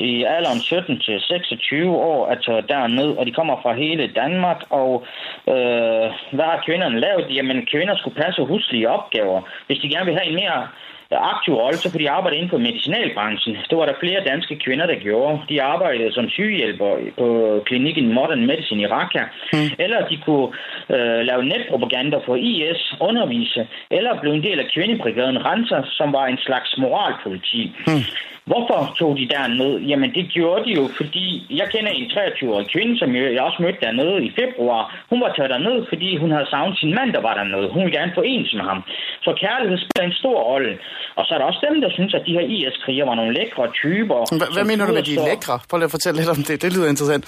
i 0.00 0.24
alderen 0.24 0.60
17 0.60 1.00
til 1.00 1.20
26 1.20 1.96
år 1.96 2.28
er 2.28 2.34
taget 2.34 2.68
derned, 2.68 3.10
og 3.18 3.26
de 3.26 3.32
kommer 3.32 3.56
fra 3.62 3.72
hele 3.72 4.12
Danmark, 4.14 4.60
og 4.70 5.06
øh, 5.48 6.06
hvad 6.36 6.46
har 6.52 6.62
kvinderne 6.66 7.00
lavet? 7.00 7.36
Jamen, 7.36 7.66
kvinder 7.72 7.96
skulle 7.96 8.22
passe 8.22 8.42
huslige 8.42 8.90
opgaver. 8.90 9.40
Hvis 9.66 9.78
de 9.78 9.88
gerne 9.88 10.06
vil 10.06 10.18
have 10.18 10.28
en 10.28 10.34
mere 10.34 10.68
aktiv 11.16 11.54
rolle, 11.54 11.78
så 11.78 11.90
kunne 11.90 12.04
de 12.04 12.10
arbejde 12.10 12.36
inden 12.36 12.50
for 12.50 12.58
medicinalbranchen. 12.58 13.56
Det 13.70 13.78
var 13.78 13.86
der 13.86 14.00
flere 14.00 14.24
danske 14.30 14.56
kvinder, 14.64 14.86
der 14.86 14.94
gjorde. 14.94 15.40
De 15.48 15.62
arbejdede 15.62 16.12
som 16.12 16.28
sygehjælper 16.28 16.90
på 17.18 17.60
klinikken 17.66 18.14
Modern 18.14 18.46
Medicine 18.46 18.82
i 18.82 18.86
Raqqa. 18.86 19.24
Mm. 19.52 19.58
Eller 19.78 20.08
de 20.08 20.16
kunne 20.24 20.48
øh, 20.94 21.20
lave 21.28 21.44
netpropaganda 21.44 22.18
for 22.26 22.36
IS, 22.36 22.94
undervise, 23.00 23.68
eller 23.90 24.20
blive 24.20 24.34
en 24.34 24.42
del 24.42 24.58
af 24.60 24.70
kvindebrigaden 24.74 25.46
Renser, 25.46 25.82
som 25.98 26.12
var 26.12 26.26
en 26.26 26.38
slags 26.38 26.78
moralpoliti. 26.78 27.72
Mm. 27.86 28.04
Hvorfor 28.50 28.80
tog 28.98 29.12
de 29.18 29.28
derned? 29.36 29.72
Jamen 29.90 30.10
det 30.14 30.24
gjorde 30.36 30.64
de 30.64 30.72
jo, 30.80 30.84
fordi 30.96 31.26
jeg 31.60 31.66
kender 31.74 31.90
en 31.90 32.10
23-årig 32.10 32.66
kvinde, 32.74 32.98
som 32.98 33.14
jeg 33.16 33.40
også 33.48 33.62
mødte 33.62 33.84
dernede 33.86 34.24
i 34.28 34.30
februar. 34.40 34.82
Hun 35.10 35.20
var 35.20 35.32
taget 35.32 35.50
derned, 35.50 35.86
fordi 35.88 36.16
hun 36.16 36.30
havde 36.30 36.50
savnet 36.50 36.78
sin 36.78 36.94
mand, 36.94 37.12
der 37.12 37.20
var 37.20 37.34
dernede. 37.34 37.68
Hun 37.72 37.82
ville 37.84 37.98
gerne 37.98 38.12
forenes 38.14 38.54
med 38.54 38.64
ham. 38.70 38.82
Så 39.24 39.30
kærlighed 39.44 39.78
spiller 39.78 40.06
en 40.06 40.20
stor 40.22 40.38
rolle. 40.50 40.78
Og 41.18 41.22
så 41.26 41.30
er 41.34 41.38
der 41.38 41.46
også 41.50 41.62
dem, 41.68 41.80
der 41.84 41.90
synes, 41.98 42.12
at 42.18 42.22
de 42.26 42.32
her 42.38 42.44
IS-krigere 42.56 43.06
var 43.10 43.14
nogle 43.20 43.32
lækre 43.38 43.64
typer. 43.82 44.18
Hvad, 44.40 44.48
hvad 44.56 44.64
mener 44.70 44.86
du 44.86 44.92
med, 44.92 45.02
de 45.02 45.14
er 45.16 45.24
lækre? 45.30 45.54
Prøv 45.68 45.76
lige 45.78 45.90
at 45.90 45.96
fortælle 45.96 46.16
lidt 46.20 46.30
om 46.36 46.42
det. 46.48 46.62
Det 46.62 46.70
lyder 46.74 46.88
interessant. 46.94 47.24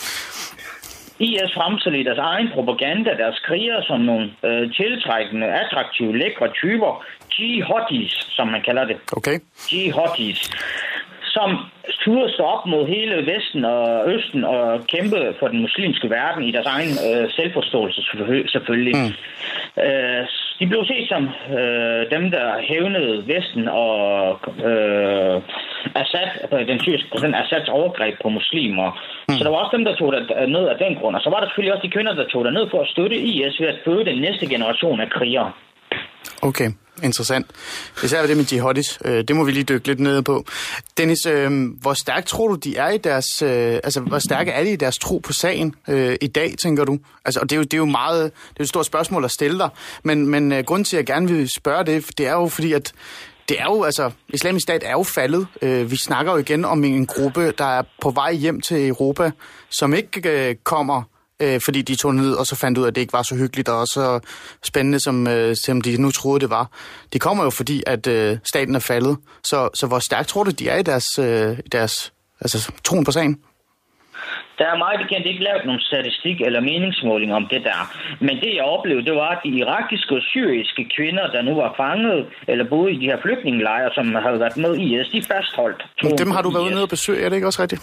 IS 1.19 1.53
fremstiller 1.59 2.05
deres 2.11 2.23
egen 2.33 2.49
propaganda, 2.55 3.11
deres 3.23 3.39
krigere 3.47 3.83
som 3.89 4.01
nogle 4.01 4.25
øh, 4.49 4.63
tiltrækkende, 4.79 5.47
attraktive, 5.63 6.19
lækre 6.23 6.49
typer. 6.63 7.05
Jihadis, 7.39 8.13
som 8.37 8.47
man 8.55 8.63
kalder 8.69 8.85
det. 8.85 8.97
Okay. 9.19 9.37
Jihadis 9.73 10.41
som 11.37 11.49
turde 12.05 12.33
stå 12.33 12.43
op 12.55 12.67
mod 12.67 12.83
hele 12.95 13.17
Vesten 13.33 13.65
og 13.65 14.13
Østen 14.15 14.45
og 14.45 14.65
kæmpe 14.95 15.19
for 15.39 15.49
den 15.49 15.61
muslimske 15.61 16.11
verden 16.11 16.43
i 16.45 16.53
deres 16.57 16.67
egen 16.67 16.93
øh, 17.09 17.31
selvforståelse 17.37 18.01
selvfølgelig. 18.55 18.95
Mm. 18.97 19.13
Øh, 19.85 20.23
de 20.59 20.67
blev 20.67 20.83
set 20.91 21.09
som 21.09 21.23
øh, 21.59 22.03
dem, 22.15 22.25
der 22.37 22.49
hævnede 22.71 23.15
Vesten 23.33 23.69
og 23.69 23.99
øh, 24.69 25.37
Assad, 26.03 26.29
altså 26.43 26.57
den 26.73 26.81
syriske 26.81 27.09
præsident 27.11 27.37
Assads 27.43 27.69
overgreb 27.69 28.15
på 28.23 28.29
muslimer. 28.29 28.89
Mm. 29.29 29.35
Så 29.37 29.45
der 29.45 29.51
var 29.51 29.61
også 29.63 29.77
dem, 29.77 29.85
der 29.85 29.95
tog 29.95 30.13
det 30.13 30.23
ned 30.57 30.65
af 30.73 30.77
den 30.85 30.95
grund. 30.99 31.17
Og 31.17 31.23
så 31.23 31.31
var 31.31 31.39
der 31.41 31.47
selvfølgelig 31.47 31.75
også 31.75 31.87
de 31.87 31.95
kvinder, 31.97 32.15
der 32.15 32.27
tog 32.29 32.45
det 32.45 32.53
ned 32.53 32.67
for 32.71 32.81
at 32.81 32.89
støtte 32.95 33.17
IS 33.17 33.61
ved 33.61 33.69
at 33.69 33.79
føde 33.85 34.05
den 34.05 34.19
næste 34.27 34.47
generation 34.47 35.01
af 35.01 35.11
krigere. 35.11 35.53
Okay, 36.43 36.69
interessant. 37.05 37.47
Især 38.05 38.27
det 38.27 38.37
med 38.37 38.45
jihadis, 38.45 38.99
øh, 39.05 39.25
det 39.29 39.37
må 39.37 39.45
vi 39.45 39.53
lige 39.53 39.65
dykke 39.65 39.87
lidt 39.87 40.01
ned 40.01 40.23
på. 40.23 40.45
Dennis, 40.97 41.27
øh, 41.27 41.71
hvor 41.81 41.95
stærkt 41.95 42.27
tror 42.27 42.49
du, 42.49 42.55
de 42.55 42.77
er 42.77 42.91
i 42.91 42.99
deres, 42.99 43.43
øh, 43.43 43.75
altså 43.85 44.01
hvor 44.01 44.19
stærke 44.19 44.51
er 44.51 44.65
de 44.65 44.71
i 44.71 44.77
deres 44.77 44.99
tro 44.99 45.19
på 45.19 45.33
sagen 45.33 45.75
øh, 45.89 46.17
i 46.21 46.27
dag, 46.27 46.55
tænker 46.63 46.85
du? 46.85 46.99
Altså, 47.25 47.41
og 47.41 47.51
det 47.51 47.57
er, 47.57 47.59
jo, 47.59 47.63
det 47.63 47.75
er 47.75 47.79
jo 47.79 47.85
meget, 47.85 48.23
det 48.25 48.59
er 48.59 48.63
et 48.63 48.69
stort 48.69 48.87
spørgsmål 48.87 49.25
at 49.25 49.31
stille 49.31 49.59
dig, 49.59 49.69
men, 50.03 50.29
men 50.29 50.53
øh, 50.53 50.65
grunden 50.65 50.85
til, 50.85 50.97
at 50.97 50.99
jeg 50.99 51.07
gerne 51.07 51.29
vil 51.29 51.49
spørge 51.57 51.85
det, 51.85 52.05
det 52.19 52.27
er 52.27 52.33
jo 52.33 52.49
fordi, 52.49 52.73
at 52.73 52.93
det 53.49 53.61
er 53.61 53.65
jo, 53.65 53.83
altså, 53.83 54.11
islamisk 54.29 54.65
stat 54.65 54.83
er 54.87 54.93
jo 54.93 55.03
faldet. 55.03 55.47
Øh, 55.63 55.91
vi 55.91 55.97
snakker 55.97 56.33
jo 56.33 56.39
igen 56.39 56.65
om 56.65 56.85
en 56.85 57.07
gruppe, 57.07 57.53
der 57.59 57.79
er 57.79 57.83
på 58.01 58.11
vej 58.11 58.33
hjem 58.33 58.61
til 58.61 58.89
Europa, 58.89 59.31
som 59.71 59.95
ikke 59.95 60.49
øh, 60.49 60.55
kommer 60.65 61.03
øh, 61.43 61.61
fordi 61.65 61.83
de 61.83 61.97
tog 61.97 62.15
ned 62.15 62.33
og 62.33 62.47
så 62.47 62.57
fandt 62.57 62.79
ud 62.79 62.85
af, 62.85 62.89
at 62.89 62.95
det 62.95 63.01
ikke 63.01 63.13
var 63.13 63.23
så 63.23 63.37
hyggeligt 63.37 63.69
og 63.69 63.87
så 63.87 64.21
spændende, 64.63 65.01
som, 65.01 65.27
øh, 65.27 65.57
som 65.57 65.81
de 65.81 66.03
nu 66.03 66.11
troede, 66.11 66.41
det 66.41 66.51
var. 66.51 66.67
De 67.13 67.19
kommer 67.19 67.45
jo 67.45 67.51
fordi, 67.51 67.83
at 67.87 68.07
øh, 68.07 68.39
staten 68.45 68.75
er 68.75 68.85
faldet. 68.89 69.17
Så, 69.45 69.69
så 69.75 69.87
hvor 69.87 69.99
stærkt 69.99 70.29
tror 70.29 70.45
du, 70.45 70.51
de 70.51 70.69
er 70.69 70.79
i 70.79 70.83
deres, 70.83 71.19
øh, 71.19 71.59
deres 71.73 72.13
altså, 72.41 72.73
troen 72.85 73.05
på 73.05 73.13
sagen? 73.13 73.39
Der 74.59 74.67
er 74.73 74.79
meget 74.85 74.99
bekendt 75.03 75.27
ikke 75.27 75.47
lavet 75.49 75.65
nogen 75.69 75.81
statistik 75.91 76.37
eller 76.47 76.61
meningsmåling 76.61 77.31
om 77.41 77.45
det 77.53 77.63
der. 77.69 77.81
Men 78.27 78.35
det, 78.43 78.51
jeg 78.59 78.65
oplevede, 78.77 79.05
det 79.09 79.15
var, 79.23 79.31
at 79.37 79.41
de 79.45 79.51
irakiske 79.61 80.15
og 80.19 80.23
syriske 80.33 80.83
kvinder, 80.97 81.27
der 81.35 81.43
nu 81.43 81.53
var 81.63 81.71
fanget 81.83 82.21
eller 82.49 82.65
boede 82.73 82.93
i 82.95 82.99
de 83.03 83.07
her 83.11 83.19
flygtningelejre, 83.25 83.91
som 83.95 84.05
havde 84.27 84.41
været 84.45 84.57
med 84.57 84.73
i 84.83 84.85
IS, 84.95 85.09
de 85.15 85.23
fastholdt. 85.33 85.81
Men 86.03 86.19
dem 86.19 86.31
har 86.31 86.43
du 86.43 86.51
været 86.51 86.75
ude 86.75 86.83
og 86.83 86.89
besøge, 86.89 87.21
er 87.25 87.29
det 87.29 87.37
ikke 87.37 87.47
også 87.47 87.63
rigtigt? 87.63 87.83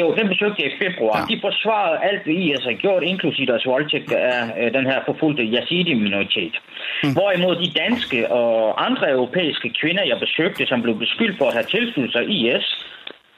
Jo, 0.00 0.06
den 0.18 0.28
besøgte 0.28 0.62
jeg 0.62 0.72
i 0.72 0.78
februar. 0.84 1.18
Ja. 1.18 1.34
De 1.34 1.40
forsvarede 1.46 1.98
alt, 2.08 2.22
hvad 2.24 2.34
IS 2.34 2.64
har 2.64 2.76
gjort, 2.84 3.02
inklusive 3.02 3.46
deres 3.46 3.66
voldtægt 3.66 4.12
af 4.12 4.40
øh, 4.60 4.74
den 4.76 4.86
her 4.90 4.98
forfulgte 5.08 5.42
yazidi-minoritet. 5.54 6.54
Mm. 7.02 7.12
Hvorimod 7.16 7.56
de 7.64 7.70
danske 7.82 8.20
og 8.40 8.86
andre 8.86 9.10
europæiske 9.10 9.68
kvinder, 9.80 10.04
jeg 10.04 10.18
besøgte, 10.20 10.66
som 10.66 10.82
blev 10.82 10.98
beskyldt 10.98 11.38
for 11.38 11.46
at 11.48 11.54
have 11.58 11.68
tilsluttet 11.74 12.12
sig 12.12 12.24
IS, 12.38 12.66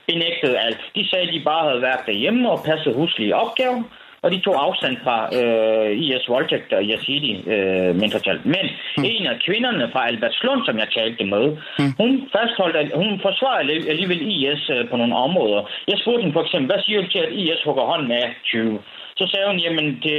benægtede 0.07 0.59
alt. 0.67 0.81
De 0.97 1.09
sagde, 1.09 1.29
at 1.29 1.35
de 1.35 1.41
bare 1.51 1.69
havde 1.69 1.83
været 1.83 2.07
derhjemme 2.07 2.51
og 2.51 2.59
passet 2.69 2.95
huslige 2.95 3.37
opgaver, 3.37 3.83
og 4.23 4.29
de 4.33 4.39
tog 4.41 4.55
afstand 4.67 4.97
fra 5.05 5.17
øh, 5.39 5.91
IS 6.05 6.29
voldtægt 6.29 6.73
og 6.73 6.83
Yazidi 6.91 7.33
øh, 7.55 7.91
mindretal. 8.01 8.41
Men 8.55 8.65
mm. 8.97 9.05
en 9.05 9.27
af 9.33 9.37
kvinderne 9.47 9.85
fra 9.93 10.07
Albertslund, 10.09 10.61
som 10.67 10.79
jeg 10.79 10.89
talte 10.99 11.25
med, 11.35 11.45
mm. 11.79 11.93
hun 12.01 12.11
fastholdt, 12.35 12.77
at 12.83 12.89
hun 13.01 13.11
forsvarede 13.27 13.91
alligevel 13.93 14.21
IS 14.35 14.63
øh, 14.75 14.91
på 14.91 14.97
nogle 14.97 15.17
områder. 15.27 15.61
Jeg 15.89 15.97
spurgte 15.99 16.23
hende 16.23 16.37
for 16.37 16.45
eksempel, 16.47 16.67
hvad 16.71 16.83
siger 16.85 17.01
du 17.03 17.09
til, 17.11 17.23
at 17.27 17.33
IS 17.33 17.61
hugger 17.65 17.85
hånden 17.93 18.13
af 18.13 18.27
20? 18.45 18.79
Så 19.19 19.25
sagde 19.31 19.47
hun, 19.51 19.59
jamen, 19.65 19.87
det, 20.05 20.19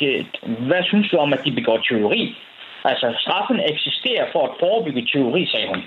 det, 0.00 0.10
hvad 0.68 0.82
synes 0.90 1.06
du 1.10 1.16
om, 1.16 1.32
at 1.32 1.44
de 1.44 1.52
begår 1.58 1.78
tyveri? 1.78 2.22
Altså, 2.84 3.06
straffen 3.24 3.58
eksisterer 3.72 4.26
for 4.32 4.42
at 4.48 4.56
forebygge 4.60 5.02
tyveri, 5.12 5.46
sagde 5.52 5.68
hun. 5.72 5.80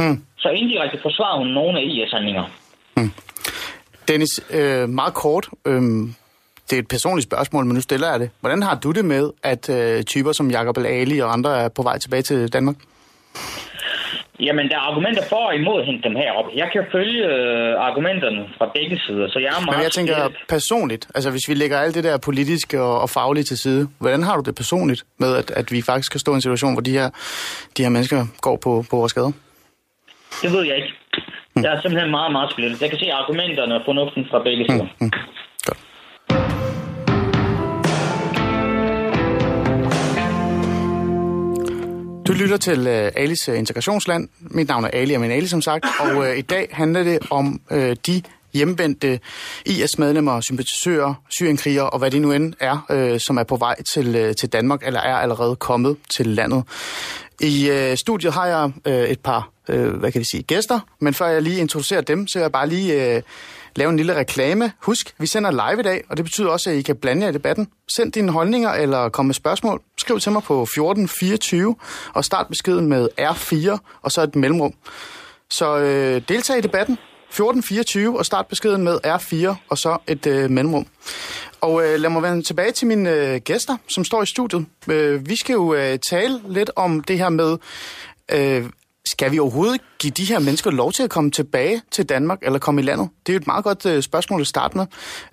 Mm. 0.00 0.16
Så 0.38 0.48
indirekte 0.48 0.98
forsvarer 1.02 1.38
hun 1.38 1.46
nogle 1.46 1.78
af 1.80 1.84
IS-handlinger. 1.84 2.44
Mm. 2.96 3.10
Dennis, 4.08 4.32
øh, 4.58 4.88
meget 4.88 5.14
kort. 5.14 5.46
Øh, 5.66 5.82
det 6.70 6.76
er 6.76 6.82
et 6.82 6.88
personligt 6.88 7.26
spørgsmål, 7.30 7.64
men 7.64 7.74
nu 7.74 7.80
stiller 7.80 8.10
jeg 8.10 8.20
det. 8.20 8.30
Hvordan 8.40 8.62
har 8.62 8.74
du 8.74 8.90
det 8.90 9.04
med, 9.04 9.30
at 9.42 9.70
øh, 9.70 10.02
typer 10.02 10.32
som 10.32 10.50
Jacob 10.50 10.78
Ali 10.78 11.18
og 11.18 11.32
andre 11.32 11.60
er 11.62 11.68
på 11.68 11.82
vej 11.82 11.98
tilbage 11.98 12.22
til 12.22 12.52
Danmark? 12.52 12.76
Jamen, 14.40 14.68
der 14.68 14.76
er 14.76 14.80
argumenter 14.90 15.22
for 15.28 15.36
og 15.36 15.54
imod 15.54 15.80
at 15.80 15.86
hente 15.86 16.02
dem 16.08 16.16
herop. 16.16 16.44
Jeg 16.54 16.68
kan 16.72 16.82
følge 16.92 17.26
øh, 17.26 17.88
argumenterne 17.88 18.40
fra 18.58 18.66
begge 18.74 19.00
sider, 19.06 19.28
så 19.28 19.38
jeg 19.38 19.48
er 19.48 19.60
meget... 19.64 19.76
Men 19.76 19.82
jeg 19.82 19.92
tænker 19.92 20.14
skilt. 20.14 20.48
personligt, 20.48 21.08
altså 21.14 21.30
hvis 21.30 21.48
vi 21.48 21.54
lægger 21.54 21.78
alt 21.78 21.94
det 21.94 22.04
der 22.04 22.18
politiske 22.18 22.82
og, 22.82 23.00
og 23.00 23.10
faglige 23.10 23.44
til 23.44 23.58
side, 23.58 23.88
hvordan 23.98 24.22
har 24.22 24.36
du 24.36 24.42
det 24.42 24.54
personligt 24.54 25.04
med, 25.18 25.36
at, 25.36 25.50
at 25.50 25.72
vi 25.72 25.82
faktisk 25.82 26.06
skal 26.06 26.20
stå 26.20 26.32
i 26.32 26.34
en 26.34 26.40
situation, 26.40 26.72
hvor 26.72 26.82
de 26.82 26.90
her, 26.90 27.10
de 27.76 27.82
her 27.82 27.90
mennesker 27.90 28.26
går 28.40 28.56
på, 28.56 28.84
på 28.90 28.96
vores 28.96 29.12
gader? 29.12 29.32
Det 30.42 30.52
ved 30.52 30.62
jeg 30.64 30.76
ikke. 30.76 30.92
Mm. 31.56 31.62
Jeg 31.62 31.72
er 31.74 31.80
simpelthen 31.80 32.10
meget, 32.10 32.32
meget 32.32 32.50
splittet. 32.52 32.82
Jeg 32.82 32.90
kan 32.90 32.98
se 32.98 33.12
argumenterne 33.12 33.74
og 33.74 33.82
fornuften 33.84 34.26
fra 34.30 34.38
begge 34.42 34.64
sider. 34.68 34.86
Mm. 35.00 35.06
Mm. 35.06 35.12
Du 42.30 42.34
lytter 42.34 42.56
til 42.56 42.80
uh, 42.80 43.22
Alis 43.22 43.48
uh, 43.48 43.58
Integrationsland. 43.58 44.28
Mit 44.40 44.68
navn 44.68 44.84
er 44.84 44.88
Ali, 44.92 45.14
og 45.14 45.20
min 45.20 45.30
Ali 45.30 45.46
som 45.46 45.62
sagt. 45.62 45.86
Og 46.00 46.16
uh, 46.16 46.36
i 46.36 46.40
dag 46.40 46.68
handler 46.72 47.02
det 47.02 47.18
om 47.30 47.60
uh, 47.70 47.92
de 48.06 48.22
hjemvendte 48.52 49.20
IS-medlemmer, 49.66 50.40
sympatisører, 50.40 51.14
syrienkrigere 51.28 51.90
og 51.90 51.98
hvad 51.98 52.10
det 52.10 52.22
nu 52.22 52.32
end 52.32 52.54
er, 52.60 52.86
uh, 52.90 53.18
som 53.18 53.36
er 53.36 53.42
på 53.42 53.56
vej 53.56 53.82
til, 53.82 54.28
uh, 54.28 54.34
til 54.40 54.48
Danmark 54.48 54.86
eller 54.86 55.00
er 55.00 55.16
allerede 55.16 55.56
kommet 55.56 55.96
til 56.16 56.26
landet. 56.26 56.64
I 57.40 57.70
uh, 57.70 57.96
studiet 57.96 58.32
har 58.32 58.46
jeg 58.46 58.72
uh, 58.86 59.10
et 59.10 59.20
par 59.20 59.50
uh, 59.68 59.88
hvad 59.88 60.12
kan 60.12 60.18
vi 60.18 60.26
sige, 60.30 60.42
gæster, 60.42 60.80
men 61.00 61.14
før 61.14 61.26
jeg 61.26 61.42
lige 61.42 61.60
introducerer 61.60 62.00
dem, 62.00 62.26
så 62.26 62.38
vil 62.38 62.42
jeg 62.42 62.52
bare 62.52 62.68
lige 62.68 63.16
uh, 63.16 63.22
lave 63.76 63.90
en 63.90 63.96
lille 63.96 64.16
reklame. 64.16 64.72
Husk, 64.82 65.14
vi 65.18 65.26
sender 65.26 65.50
live 65.50 65.80
i 65.80 65.82
dag, 65.82 66.04
og 66.08 66.16
det 66.16 66.24
betyder 66.24 66.48
også, 66.48 66.70
at 66.70 66.76
I 66.76 66.82
kan 66.82 66.96
blande 66.96 67.22
jer 67.22 67.30
i 67.30 67.32
debatten. 67.32 67.68
Send 67.96 68.12
dine 68.12 68.32
holdninger 68.32 68.70
eller 68.70 69.08
kom 69.08 69.26
med 69.26 69.34
spørgsmål. 69.34 69.82
Skriv 69.98 70.20
til 70.20 70.32
mig 70.32 70.42
på 70.42 70.62
1424 70.62 71.76
og 72.14 72.24
start 72.24 72.46
beskeden 72.48 72.86
med 72.86 73.08
R4 73.20 73.78
og 74.02 74.12
så 74.12 74.22
et 74.22 74.36
mellemrum. 74.36 74.74
Så 75.50 75.78
øh, 75.78 76.22
deltag 76.28 76.58
i 76.58 76.60
debatten. 76.60 76.98
1424 77.30 78.18
og 78.18 78.26
start 78.26 78.46
beskeden 78.46 78.84
med 78.84 78.98
R4 79.06 79.54
og 79.68 79.78
så 79.78 79.98
et 80.06 80.26
øh, 80.26 80.50
mellemrum. 80.50 80.86
Og 81.60 81.86
øh, 81.86 82.00
lad 82.00 82.10
mig 82.10 82.22
vende 82.22 82.42
tilbage 82.42 82.72
til 82.72 82.86
mine 82.86 83.10
øh, 83.10 83.40
gæster, 83.40 83.76
som 83.88 84.04
står 84.04 84.22
i 84.22 84.26
studiet. 84.26 84.66
Øh, 84.88 85.28
vi 85.28 85.36
skal 85.36 85.52
jo 85.52 85.74
øh, 85.74 85.98
tale 85.98 86.40
lidt 86.48 86.70
om 86.76 87.00
det 87.00 87.18
her 87.18 87.28
med, 87.28 87.58
øh, 88.32 88.64
skal 89.06 89.32
vi 89.32 89.38
overhovedet 89.38 89.80
give 89.98 90.10
de 90.10 90.24
her 90.24 90.38
mennesker 90.38 90.70
lov 90.70 90.92
til 90.92 91.02
at 91.02 91.10
komme 91.10 91.30
tilbage 91.30 91.82
til 91.90 92.08
Danmark 92.08 92.38
eller 92.42 92.58
komme 92.58 92.80
i 92.80 92.84
landet? 92.84 93.08
Det 93.26 93.32
er 93.32 93.34
jo 93.34 93.40
et 93.40 93.46
meget 93.46 93.64
godt 93.64 93.86
uh, 93.86 94.00
spørgsmål 94.00 94.40
at 94.40 94.46
starte 94.46 94.76
med. 94.76 94.86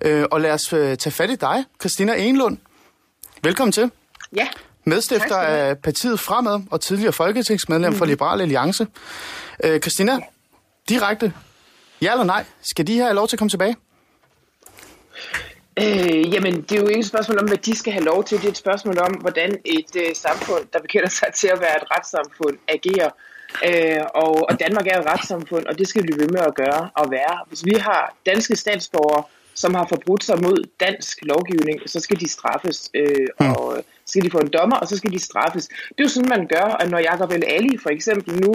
Uh, 0.06 0.24
og 0.30 0.40
lad 0.40 0.50
os 0.50 0.72
uh, 0.72 0.78
tage 0.78 1.10
fat 1.10 1.30
i 1.30 1.34
dig, 1.34 1.64
Christina 1.80 2.14
Enlund. 2.14 2.58
Velkommen 3.42 3.72
til. 3.72 3.90
Ja. 4.36 4.48
Medstifter 4.84 5.36
af 5.36 5.78
partiet 5.78 6.20
Fremad 6.20 6.60
og 6.70 6.80
tidligere 6.80 7.12
folketingsmedlem 7.12 7.92
mm. 7.92 7.98
for 7.98 8.04
mhm. 8.04 8.10
Liberal 8.10 8.40
Alliance. 8.40 8.86
Uh, 9.64 9.78
Christina, 9.78 10.12
ja. 10.12 10.18
direkte, 10.88 11.32
ja 12.02 12.12
eller 12.12 12.24
nej, 12.24 12.44
skal 12.62 12.86
de 12.86 12.94
her 12.94 13.04
have 13.04 13.14
lov 13.14 13.28
til 13.28 13.36
at 13.36 13.38
komme 13.38 13.50
tilbage? 13.50 13.76
Øh, 15.82 16.34
jamen, 16.34 16.62
det 16.62 16.72
er 16.72 16.80
jo 16.80 16.86
ikke 16.86 17.00
et 17.00 17.06
spørgsmål 17.06 17.38
om, 17.38 17.46
hvad 17.46 17.56
de 17.56 17.76
skal 17.76 17.92
have 17.92 18.04
lov 18.04 18.24
til. 18.24 18.38
Det 18.38 18.44
er 18.44 18.50
et 18.50 18.56
spørgsmål 18.56 18.98
om, 18.98 19.12
hvordan 19.12 19.50
et 19.64 19.96
øh, 19.96 20.14
samfund, 20.14 20.64
der 20.72 20.78
bekender 20.80 21.08
sig 21.08 21.28
til 21.36 21.48
at 21.48 21.60
være 21.60 21.76
et 21.76 21.90
retssamfund, 21.90 22.58
agerer. 22.68 23.10
Øh, 23.68 24.02
og, 24.14 24.50
og 24.50 24.60
Danmark 24.60 24.86
er 24.86 25.00
et 25.00 25.06
retssamfund, 25.06 25.66
og 25.66 25.78
det 25.78 25.88
skal 25.88 26.02
vi 26.02 26.12
ved 26.20 26.28
med 26.28 26.40
at 26.40 26.54
gøre 26.54 26.90
og 26.94 27.10
være. 27.10 27.34
Hvis 27.48 27.64
vi 27.64 27.74
har 27.80 28.14
danske 28.26 28.56
statsborgere, 28.56 29.24
som 29.54 29.74
har 29.74 29.86
forbrudt 29.88 30.24
sig 30.24 30.42
mod 30.42 30.58
dansk 30.80 31.18
lovgivning, 31.22 31.80
så 31.86 32.00
skal 32.00 32.20
de 32.20 32.28
straffes, 32.28 32.90
øh, 32.94 33.26
mm. 33.40 33.50
og 33.50 33.76
så 34.04 34.12
skal 34.12 34.24
de 34.24 34.30
få 34.30 34.38
en 34.38 34.52
dommer, 34.58 34.76
og 34.76 34.88
så 34.88 34.96
skal 34.96 35.12
de 35.12 35.18
straffes. 35.18 35.68
Det 35.68 35.98
er 35.98 36.04
jo 36.04 36.08
sådan, 36.08 36.28
man 36.28 36.46
gør, 36.46 36.76
at 36.80 36.90
når 36.90 36.98
Jacob 36.98 37.30
El 37.30 37.44
Ali 37.46 37.78
for 37.82 37.90
eksempel 37.90 38.40
nu 38.40 38.54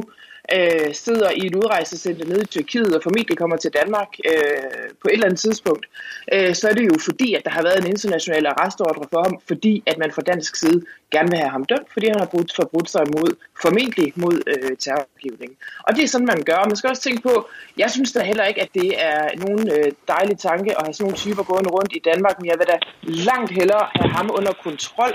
øh, 0.52 0.94
sidder 0.94 1.30
i 1.30 1.46
et 1.46 1.56
udrejsecenter 1.56 2.26
nede 2.26 2.42
i 2.42 2.46
Tyrkiet 2.46 2.96
og 2.96 3.04
formentlig 3.04 3.38
kommer 3.38 3.58
til 3.58 3.72
Danmark 3.80 4.08
øh, 4.26 4.90
på 5.02 5.08
et 5.08 5.14
eller 5.14 5.26
andet 5.26 5.40
tidspunkt, 5.40 5.86
øh, 6.34 6.56
så 6.56 6.70
er 6.70 6.74
det 6.74 6.86
jo 6.86 6.98
fordi, 7.00 7.34
at 7.34 7.44
der 7.46 7.52
har 7.52 7.64
været 7.64 7.80
en 7.80 7.88
international 7.88 8.46
arrestordre 8.46 9.06
for 9.14 9.24
ham, 9.24 9.40
fordi 9.48 9.84
at 9.86 9.98
man 9.98 10.12
fra 10.12 10.22
dansk 10.22 10.56
side 10.56 10.82
gerne 11.12 11.30
vil 11.30 11.40
have 11.40 11.50
ham 11.58 11.66
dømt, 11.66 11.88
fordi 11.94 12.08
han 12.08 12.20
har 12.20 12.30
brudt, 12.34 12.52
forbrudt 12.56 12.90
sig 12.90 13.04
mod, 13.18 13.30
formentlig 13.62 14.14
mod 14.16 14.36
øh, 14.54 14.78
terrorgivning. 14.84 15.52
Og 15.88 15.96
det 15.96 16.04
er 16.04 16.08
sådan, 16.08 16.32
man 16.34 16.44
gør. 16.50 16.70
man 16.72 16.76
skal 16.76 16.90
også 16.90 17.04
tænke 17.08 17.22
på, 17.30 17.48
jeg 17.78 17.90
synes 17.92 18.12
da 18.12 18.20
heller 18.24 18.46
ikke, 18.46 18.62
at 18.62 18.72
det 18.74 18.90
er 19.10 19.22
nogen 19.44 19.64
øh, 19.76 19.92
dejlig 20.14 20.38
tanke 20.40 20.70
at 20.78 20.84
have 20.86 20.94
sådan 20.94 21.04
nogle 21.06 21.18
typer 21.18 21.44
gående 21.44 21.70
rundt 21.70 21.92
i 21.96 22.02
Danmark, 22.10 22.36
men 22.40 22.48
jeg 22.52 22.58
vil 22.60 22.68
da 22.74 22.78
langt 23.30 23.52
hellere 23.60 23.86
have 23.96 24.12
ham 24.18 24.28
under 24.38 24.54
kontrol 24.64 25.14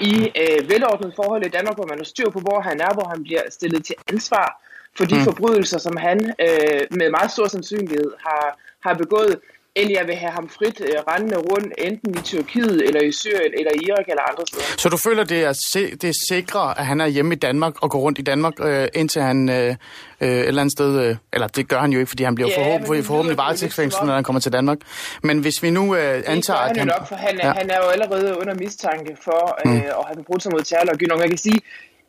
i 0.00 0.14
øh, 0.42 0.70
velordnet 0.72 1.12
forhold 1.16 1.42
i 1.46 1.54
Danmark, 1.56 1.76
hvor 1.76 1.86
man 1.92 1.98
har 1.98 2.04
styr 2.04 2.30
på, 2.30 2.40
hvor 2.46 2.60
han 2.60 2.80
er, 2.80 2.92
hvor 2.94 3.06
han 3.12 3.22
bliver 3.22 3.44
stillet 3.50 3.84
til 3.84 3.96
ansvar 4.12 4.61
for 4.96 5.04
de 5.04 5.14
mm. 5.14 5.24
forbrydelser, 5.24 5.78
som 5.78 5.96
han 5.96 6.18
øh, 6.40 6.80
med 6.90 7.10
meget 7.10 7.30
stor 7.30 7.46
sandsynlighed 7.48 8.10
har, 8.26 8.58
har 8.88 8.94
begået. 8.94 9.36
end 9.74 9.90
jeg 9.98 10.06
vil 10.06 10.14
have 10.14 10.32
ham 10.32 10.48
frit 10.48 10.80
øh, 10.80 10.94
rendende 11.10 11.36
rundt, 11.36 11.72
enten 11.78 12.10
i 12.18 12.22
Tyrkiet, 12.22 12.82
eller 12.86 13.00
i 13.02 13.12
Syrien, 13.12 13.52
eller 13.58 13.72
i 13.74 13.80
Irak, 13.86 14.04
eller 14.08 14.22
andre 14.30 14.44
steder. 14.48 14.64
Så 14.78 14.88
du 14.88 14.96
føler, 14.96 15.24
det 15.24 15.40
er, 15.44 15.52
se, 15.72 15.90
det 15.96 16.08
er 16.08 16.18
sikre, 16.28 16.78
at 16.78 16.86
han 16.86 17.00
er 17.00 17.06
hjemme 17.06 17.34
i 17.34 17.38
Danmark 17.38 17.82
og 17.82 17.90
går 17.90 17.98
rundt 17.98 18.18
i 18.18 18.22
Danmark, 18.22 18.52
øh, 18.60 18.88
indtil 18.94 19.22
han 19.22 19.48
øh, 19.48 19.54
øh, 19.56 20.28
et 20.28 20.48
eller 20.48 20.60
andet 20.62 20.72
sted... 20.72 21.00
Øh, 21.04 21.16
eller 21.32 21.46
det 21.46 21.68
gør 21.68 21.78
han 21.80 21.90
jo 21.92 21.98
ikke, 21.98 22.08
fordi 22.08 22.22
han 22.24 22.34
bliver 22.34 22.48
Ja, 22.50 22.56
men 22.58 22.64
forhåbentlig, 22.64 22.98
det 22.98 23.06
forhåbentlig 23.06 23.38
varetægtsfængslet, 23.38 24.06
når 24.06 24.14
han 24.14 24.24
kommer 24.24 24.40
til 24.40 24.52
Danmark. 24.52 24.78
Men 25.22 25.38
hvis 25.38 25.62
vi 25.62 25.70
nu 25.70 25.94
øh, 25.94 26.14
Det 26.16 26.24
antager, 26.34 26.58
gør 26.58 26.64
at 26.64 26.76
han 26.76 26.88
jo 26.88 26.92
han... 26.92 27.00
nok, 27.00 27.08
for 27.08 27.16
han 27.16 27.40
er, 27.40 27.46
Ja. 27.46 27.52
han 27.52 27.70
er 27.70 27.76
jo 27.84 27.88
allerede 27.94 28.38
under 28.40 28.54
mistanke 28.54 29.16
for 29.24 29.58
øh, 29.66 29.72
at 29.74 29.80
have 30.06 30.16
forbrudt 30.16 30.42
sig 30.42 30.52
mod 30.52 30.62
terrorlovgivning. 30.62 31.18
Man 31.20 31.28
kan 31.28 31.38
sige, 31.38 31.60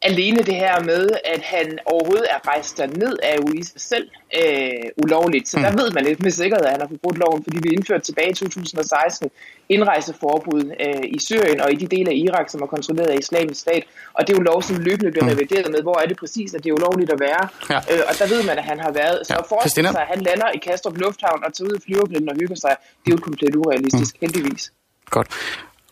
alene 0.03 0.39
det 0.49 0.55
her 0.55 0.83
med, 0.91 1.09
at 1.25 1.41
han 1.41 1.79
overhovedet 1.85 2.27
er 2.35 2.47
rejst 2.47 2.77
derned, 2.77 3.13
er 3.23 3.35
jo 3.41 3.47
i 3.59 3.63
sig 3.63 3.81
selv 3.81 4.07
øh, 4.41 5.03
ulovligt. 5.03 5.47
Så 5.49 5.57
mm. 5.57 5.63
der 5.63 5.71
ved 5.81 5.91
man 5.91 6.07
ikke 6.07 6.23
med 6.23 6.31
sikkerhed, 6.31 6.65
at 6.65 6.71
han 6.71 6.81
har 6.81 6.87
forbrudt 6.87 7.17
loven, 7.17 7.43
fordi 7.43 7.57
vi 7.65 7.69
indførte 7.69 8.03
tilbage 8.09 8.29
i 8.29 8.33
2016 8.33 9.29
indrejseforbud 9.69 10.63
øh, 10.85 11.03
i 11.17 11.19
Syrien 11.19 11.61
og 11.61 11.73
i 11.73 11.75
de 11.75 11.87
dele 11.95 12.09
af 12.11 12.15
Irak, 12.15 12.49
som 12.49 12.61
er 12.61 12.65
kontrolleret 12.65 13.07
af 13.07 13.17
islamisk 13.19 13.59
stat. 13.61 13.83
Og 14.13 14.27
det 14.27 14.33
er 14.33 14.37
jo 14.37 14.43
lov, 14.51 14.61
som 14.61 14.75
løbende 14.87 15.11
bliver 15.11 15.27
revideret 15.33 15.71
med, 15.71 15.81
hvor 15.81 15.97
er 16.01 16.07
det 16.11 16.17
præcis, 16.17 16.53
at 16.53 16.63
det 16.63 16.69
er 16.69 16.73
ulovligt 16.73 17.11
at 17.15 17.19
være. 17.19 17.43
Ja. 17.69 17.79
Øh, 17.91 18.03
og 18.09 18.13
der 18.19 18.27
ved 18.33 18.41
man, 18.49 18.57
at 18.57 18.63
han 18.63 18.79
har 18.79 18.91
været. 18.91 19.27
Så 19.27 19.33
Ja. 19.33 19.59
Christina? 19.61 19.91
sig, 19.91 20.01
at 20.01 20.07
han 20.07 20.21
lander 20.21 20.49
i 20.57 20.57
Kastrup 20.57 20.97
Lufthavn 20.97 21.43
og 21.45 21.53
tager 21.53 21.67
ud 21.69 21.75
i 21.79 21.81
flyverblinden 21.85 22.29
og 22.29 22.35
hygger 22.35 22.55
sig, 22.55 22.75
det 23.05 23.07
er 23.11 23.15
jo 23.17 23.21
komplet 23.29 23.55
urealistisk, 23.55 24.13
mm. 24.15 24.19
heldigvis. 24.21 24.71
Godt. 25.09 25.27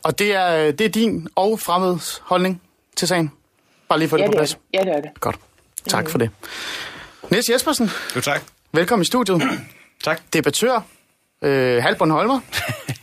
Og 0.03 0.19
det 0.19 0.29
er, 0.33 0.49
øh, 0.57 0.67
det 0.77 0.81
er 0.81 0.89
din 0.89 1.27
og 1.35 1.59
fremmeds 1.59 2.21
holdning 2.25 2.61
til 2.95 3.07
sagen? 3.07 3.31
Bare 3.91 3.99
lige 3.99 4.09
for 4.09 4.17
Ja, 4.17 4.23
det 4.23 4.27
på 4.27 4.31
det 4.31 4.37
er 4.37 4.39
plads. 4.39 4.49
det. 4.49 4.59
Ja, 4.73 4.79
det 4.79 4.97
er 4.97 5.01
det. 5.01 5.19
Godt. 5.19 5.35
Tak 5.89 6.09
for 6.09 6.17
det. 6.17 6.29
Niels 7.29 7.49
Jespersen, 7.49 7.91
Jo, 8.15 8.21
tak. 8.21 8.41
velkommen 8.73 9.01
i 9.01 9.05
studiet. 9.05 9.41
Tak. 10.03 10.21
Debattør, 10.33 10.79
øh, 11.41 11.83
halv 11.83 11.95
Bornholmer. 11.97 12.39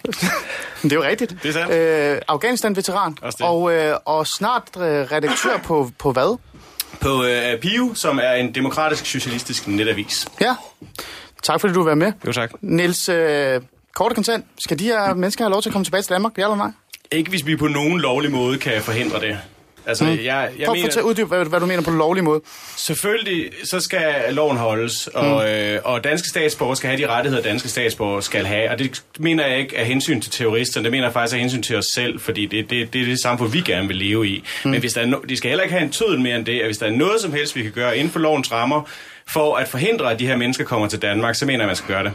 det 0.83 0.93
er 0.93 0.97
jo 0.97 1.03
rigtigt. 1.03 1.35
Det 1.43 1.49
er 1.49 1.53
sandt. 1.53 1.73
Øh, 1.75 2.21
Afghanistan-veteran. 2.29 3.17
Og, 3.41 3.73
øh, 3.75 3.97
og 4.05 4.27
snart 4.27 4.63
øh, 4.77 4.83
redaktør 4.83 5.59
på, 5.65 5.91
på 5.99 6.13
hvad? 6.13 6.39
På 7.01 7.25
øh, 7.25 7.61
PIU, 7.61 7.95
som 7.95 8.19
er 8.23 8.33
en 8.33 8.55
demokratisk 8.55 9.07
socialistisk 9.07 9.67
netavis. 9.69 10.27
Ja. 10.41 10.55
Tak 11.43 11.61
fordi 11.61 11.73
du 11.75 11.81
vil 11.81 11.87
være 11.87 11.97
med. 11.97 12.13
Jo, 12.27 12.33
tak. 12.33 12.51
Niels, 12.61 13.09
øh, 13.09 13.61
kort 13.95 14.11
og 14.13 14.15
kontant. 14.15 14.45
Skal 14.59 14.79
de 14.79 14.85
her 14.85 15.15
mennesker 15.15 15.45
have 15.45 15.51
lov 15.53 15.63
til 15.63 15.69
at 15.69 15.73
komme 15.73 15.85
tilbage 15.85 16.03
til 16.03 16.11
Danmark? 16.11 16.39
Ja 16.39 16.43
eller 16.43 16.57
nej? 16.57 16.71
Ikke 17.13 17.31
hvis 17.31 17.47
vi 17.47 17.57
på 17.57 17.67
nogen 17.69 18.01
lovlig 18.01 18.31
måde 18.31 18.59
kan 18.59 18.83
forhindre 18.83 19.21
det. 19.21 19.39
Altså, 19.87 20.05
mm. 20.05 20.11
jeg, 20.11 20.19
jeg 20.19 20.27
Prøv 20.27 20.51
at 20.59 20.69
mener, 20.73 20.87
fortælle 20.87 21.07
uddyb, 21.09 21.29
hvad, 21.29 21.45
hvad 21.45 21.61
du 21.61 21.67
mener 21.67 21.83
på 21.83 21.91
lovlig 21.91 22.25
måde. 22.25 22.41
selvfølgelig 22.77 23.51
så 23.65 23.81
skal 23.81 24.15
loven 24.31 24.57
holdes, 24.57 25.07
og, 25.07 25.45
mm. 25.45 25.49
øh, 25.51 25.81
og 25.85 26.05
danske 26.05 26.29
statsborgere 26.29 26.77
skal 26.77 26.91
have 26.91 27.03
de 27.03 27.07
rettigheder, 27.07 27.43
danske 27.43 27.69
statsborgere 27.69 28.23
skal 28.23 28.47
have. 28.47 28.71
Og 28.71 28.79
det 28.79 29.03
mener 29.19 29.47
jeg 29.47 29.59
ikke 29.59 29.79
af 29.79 29.87
hensyn 29.87 30.21
til 30.21 30.33
terroristerne, 30.33 30.85
det 30.85 30.91
mener 30.91 31.05
jeg 31.07 31.13
faktisk 31.13 31.35
af 31.35 31.41
hensyn 31.41 31.63
til 31.63 31.77
os 31.77 31.87
selv, 31.87 32.21
fordi 32.21 32.47
det, 32.47 32.71
det, 32.71 32.93
det 32.93 33.01
er 33.01 33.05
det 33.07 33.21
samfund, 33.21 33.53
vi 33.53 33.61
gerne 33.61 33.89
vil 33.89 33.97
leve 33.97 34.29
i. 34.29 34.45
Mm. 34.65 34.71
Men 34.71 34.81
hvis 34.81 34.93
der 34.93 35.01
er 35.01 35.07
no, 35.07 35.19
de 35.29 35.37
skal 35.37 35.49
heller 35.49 35.63
ikke 35.63 35.75
have 35.75 35.85
en 35.85 35.93
tødel 35.93 36.21
mere 36.21 36.37
end 36.37 36.47
det, 36.47 36.61
at 36.61 36.67
hvis 36.67 36.79
der 36.79 36.87
er 36.87 36.91
noget 36.91 37.21
som 37.21 37.33
helst, 37.33 37.57
vi 37.57 37.63
kan 37.63 37.73
gøre 37.73 37.97
inden 37.97 38.13
for 38.13 38.21
lovens 38.21 38.53
rammer, 38.53 38.83
for 39.33 39.57
at 39.57 39.69
forhindre, 39.69 40.13
at 40.13 40.19
de 40.19 40.27
her 40.27 40.37
mennesker 40.37 40.65
kommer 40.65 40.89
til 40.89 41.03
Danmark, 41.03 41.35
så 41.35 41.47
mener 41.47 41.59
jeg, 41.59 41.63
at 41.65 41.69
man 41.69 41.77
skal 41.77 41.95
gøre 41.95 42.05
det. 42.05 42.13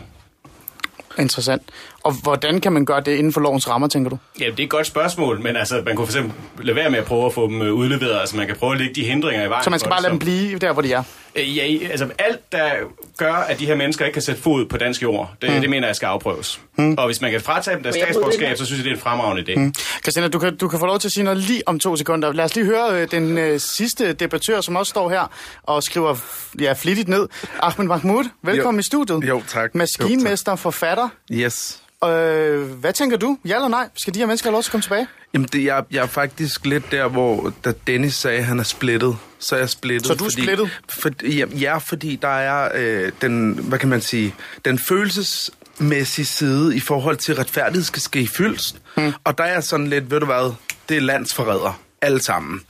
Interessant. 1.20 1.64
Og 2.04 2.14
hvordan 2.24 2.62
kan 2.62 2.72
man 2.74 2.86
gøre 2.86 3.02
det 3.02 3.16
inden 3.16 3.34
for 3.34 3.42
lovens 3.42 3.70
rammer, 3.70 3.88
tænker 3.88 4.10
du? 4.10 4.18
Ja, 4.40 4.46
det 4.46 4.60
er 4.60 4.64
et 4.64 4.70
godt 4.70 4.88
spørgsmål, 4.88 5.42
men 5.42 5.56
altså, 5.56 5.82
man 5.86 5.96
kunne 5.96 6.08
for 6.08 6.14
eksempel 6.14 6.34
lade 6.66 6.76
være 6.76 6.90
med 6.90 7.00
at 7.00 7.06
prøve 7.06 7.26
at 7.26 7.34
få 7.34 7.48
dem 7.48 7.62
øh, 7.62 7.74
udleveret. 7.74 8.20
Altså, 8.20 8.38
man 8.38 8.48
kan 8.48 8.56
prøve 8.56 8.72
at 8.74 8.78
lægge 8.80 8.94
de 8.96 9.04
hindringer 9.04 9.46
i 9.46 9.50
vejen. 9.50 9.64
Så 9.64 9.70
man 9.70 9.80
skal 9.80 9.90
bare 9.90 10.02
lade 10.02 10.12
dem 10.12 10.20
blive 10.20 10.60
der, 10.60 10.74
hvor 10.74 10.82
de 10.82 10.94
er? 10.94 11.04
Øh, 11.36 11.58
Ja, 11.58 11.88
altså 11.92 12.08
alt, 12.20 12.52
der 12.52 12.72
gør, 13.18 13.34
at 13.34 13.60
de 13.60 13.66
her 13.66 13.76
mennesker 13.76 14.06
ikke 14.06 14.14
kan 14.14 14.22
sætte 14.22 14.42
fod 14.42 14.66
på 14.66 14.78
dansk 14.78 15.04
jord, 15.04 15.34
det, 15.42 15.54
mm. 15.54 15.62
det 15.62 15.70
mener 15.70 15.88
jeg 15.88 15.96
skal 15.96 16.06
afprøves. 16.08 16.62
Mm. 16.78 16.96
Og 16.98 17.06
hvis 17.06 17.22
man 17.22 17.32
kan 17.32 17.42
fratage 17.42 17.76
dem 17.76 17.84
deres 17.84 17.96
statsborgerskab, 17.96 18.58
så 18.58 18.66
synes 18.66 18.80
jeg, 18.80 18.84
det 18.86 18.92
er 18.92 18.96
en 18.96 19.02
fremragende 19.02 19.52
idé. 19.54 19.60
Mm. 19.60 19.74
Christina, 20.04 20.28
du 20.28 20.40
kan, 20.40 20.58
du 20.58 20.68
kan 20.68 20.80
få 20.80 20.86
lov 20.86 21.00
til 21.00 21.08
at 21.08 21.12
sige 21.12 21.24
noget 21.24 21.40
lige 21.40 21.64
om 21.66 21.80
to 21.80 21.96
sekunder. 21.96 22.34
Lad 22.34 22.46
os 22.46 22.56
lige 22.56 22.66
høre 22.66 23.02
øh, 23.02 23.08
den 23.12 23.38
øh, 23.38 23.60
sidste 23.60 24.14
debattør, 24.14 24.62
som 24.62 24.76
også 24.76 24.90
står 24.90 25.10
her 25.10 25.32
og 25.64 25.84
skriver 25.84 26.16
ja, 26.60 26.74
flittigt 26.74 27.08
ned. 27.08 27.28
Ahmed 27.60 27.88
Mahmoud, 27.88 28.24
velkommen 28.42 28.80
Jo. 28.80 28.80
i 28.80 28.84
studiet. 28.84 29.28
Jo, 29.28 29.42
tak. 29.48 29.76
Maskinmester, 29.76 30.56
forfatter. 30.56 31.10
Yes. 31.32 31.80
Øh, 32.08 32.62
hvad 32.62 32.94
tænker 32.94 33.18
du? 33.18 33.38
Ja 33.46 33.56
eller 33.56 33.68
nej? 33.68 33.90
Skal 33.96 34.14
de 34.14 34.20
her 34.20 34.26
mennesker 34.26 34.50
have 34.50 34.54
lov 34.54 34.64
til 34.64 34.70
at 34.70 34.72
komme 34.72 34.82
tilbage? 34.82 35.08
Jamen, 35.34 35.48
det, 35.54 35.64
jeg, 35.64 35.84
jeg 35.92 36.04
er 36.04 36.08
faktisk 36.08 36.66
lidt 36.66 36.92
der, 36.92 37.08
hvor 37.08 37.54
da 37.66 37.74
Dennis 37.88 38.16
sagde, 38.16 38.38
at 38.38 38.46
han 38.46 38.60
er 38.60 38.64
splittet, 38.64 39.18
så 39.40 39.56
er 39.56 39.60
jeg 39.60 39.70
splittet. 39.70 40.08
Så 40.08 40.14
du 40.14 40.26
er 40.26 40.30
fordi, 40.30 40.42
splittet? 40.44 40.82
For, 40.90 41.10
ja, 41.24 41.46
ja, 41.60 41.78
fordi 41.78 42.16
der 42.16 42.28
er 42.28 42.72
øh, 42.76 43.12
den, 43.22 43.54
hvad 43.54 43.80
kan 43.80 43.90
man 43.90 44.02
sige, 44.02 44.36
den 44.66 44.80
følelsesmæssige 44.80 46.26
side 46.26 46.76
i 46.76 46.80
forhold 46.80 47.18
til, 47.18 47.36
retfærdighed 47.36 47.84
skal 47.84 48.02
ske 48.02 48.28
fyldst. 48.28 48.76
Hmm. 48.98 49.14
Og 49.24 49.38
der 49.38 49.44
er 49.44 49.62
sådan 49.62 49.88
lidt, 49.88 50.12
ved 50.12 50.20
du 50.20 50.26
hvad, 50.26 50.54
det 50.90 50.98
er 50.98 51.02
landsforræder, 51.02 51.80
alle 52.02 52.24
sammen. 52.24 52.62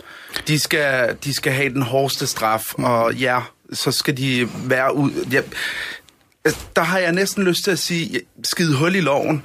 De 0.48 0.60
skal, 0.60 1.18
de 1.24 1.34
skal 1.34 1.54
have 1.54 1.74
den 1.74 1.82
hårdeste 1.82 2.28
straf, 2.28 2.74
hmm. 2.76 2.84
og 2.84 3.14
ja, 3.16 3.40
så 3.74 3.92
skal 3.92 4.18
de 4.18 4.50
være 4.66 4.96
ud... 4.96 5.12
Ja, 5.32 5.42
der 6.76 6.82
har 6.82 7.00
jeg 7.00 7.12
næsten 7.12 7.44
lyst 7.44 7.64
til 7.64 7.72
at 7.72 7.80
sige, 7.80 8.22
skide 8.44 8.76
hul 8.78 8.96
i 8.96 9.02
loven. 9.02 9.44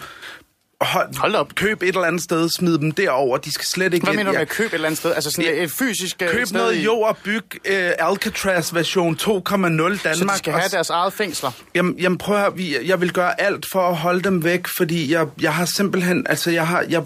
Hold, 0.80 1.16
Hold 1.18 1.34
op. 1.34 1.54
Køb 1.54 1.82
et 1.82 1.88
eller 1.88 2.02
andet 2.04 2.22
sted, 2.22 2.48
smid 2.48 2.78
dem 2.78 2.92
derover. 2.92 3.36
De 3.38 3.52
skal 3.52 3.66
slet 3.66 3.94
ikke 3.94 4.04
Hvad 4.06 4.14
ind. 4.14 4.18
mener 4.20 4.30
du 4.30 4.32
med 4.32 4.38
Ja. 4.38 4.42
at 4.42 4.48
købe 4.48 4.66
et 4.68 4.74
eller 4.74 4.86
andet 4.86 4.98
sted? 4.98 5.14
Altså 5.14 5.30
sådan 5.30 5.44
Ja. 5.54 5.62
et 5.62 5.70
fysisk 5.70 6.22
øh, 6.22 6.28
Køb 6.28 6.46
sted 6.46 6.56
noget 6.58 6.74
i- 6.76 6.82
jord 6.82 7.08
og 7.08 7.16
byg 7.24 7.44
uh, 7.54 8.08
Alcatraz 8.08 8.74
version 8.74 9.14
2.0 9.16 9.28
Danmark. 9.58 9.98
Så 10.02 10.24
de 10.32 10.38
skal 10.38 10.52
have 10.52 10.68
deres 10.70 10.90
eget 10.90 11.12
fængsler. 11.12 11.50
Jamen, 11.74 11.98
jamen 11.98 12.18
prøv 12.18 12.36
at 12.36 12.40
høre, 12.42 12.56
vi- 12.56 12.86
jeg 12.88 13.00
vil 13.00 13.12
gøre 13.12 13.40
alt 13.40 13.66
for 13.72 13.88
at 13.88 13.96
holde 13.96 14.22
dem 14.22 14.44
væk, 14.44 14.66
fordi 14.66 15.12
jeg, 15.12 15.26
jeg 15.40 15.54
har 15.54 15.64
simpelthen, 15.64 16.26
altså 16.28 16.50
jeg 16.50 16.66
har, 16.66 16.84
jeg, 16.88 17.02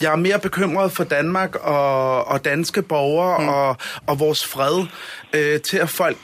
jeg 0.00 0.12
er 0.12 0.16
mere 0.16 0.38
bekymret 0.38 0.92
for 0.92 1.04
Danmark 1.04 1.54
og, 1.54 2.24
og 2.28 2.44
danske 2.44 2.82
borgere 2.82 3.40
mm. 3.42 3.48
og, 3.48 3.76
og 4.06 4.18
vores 4.20 4.46
fred 4.46 4.86
øh, 5.32 5.60
til 5.60 5.76
at 5.76 5.88
folk 5.90 6.18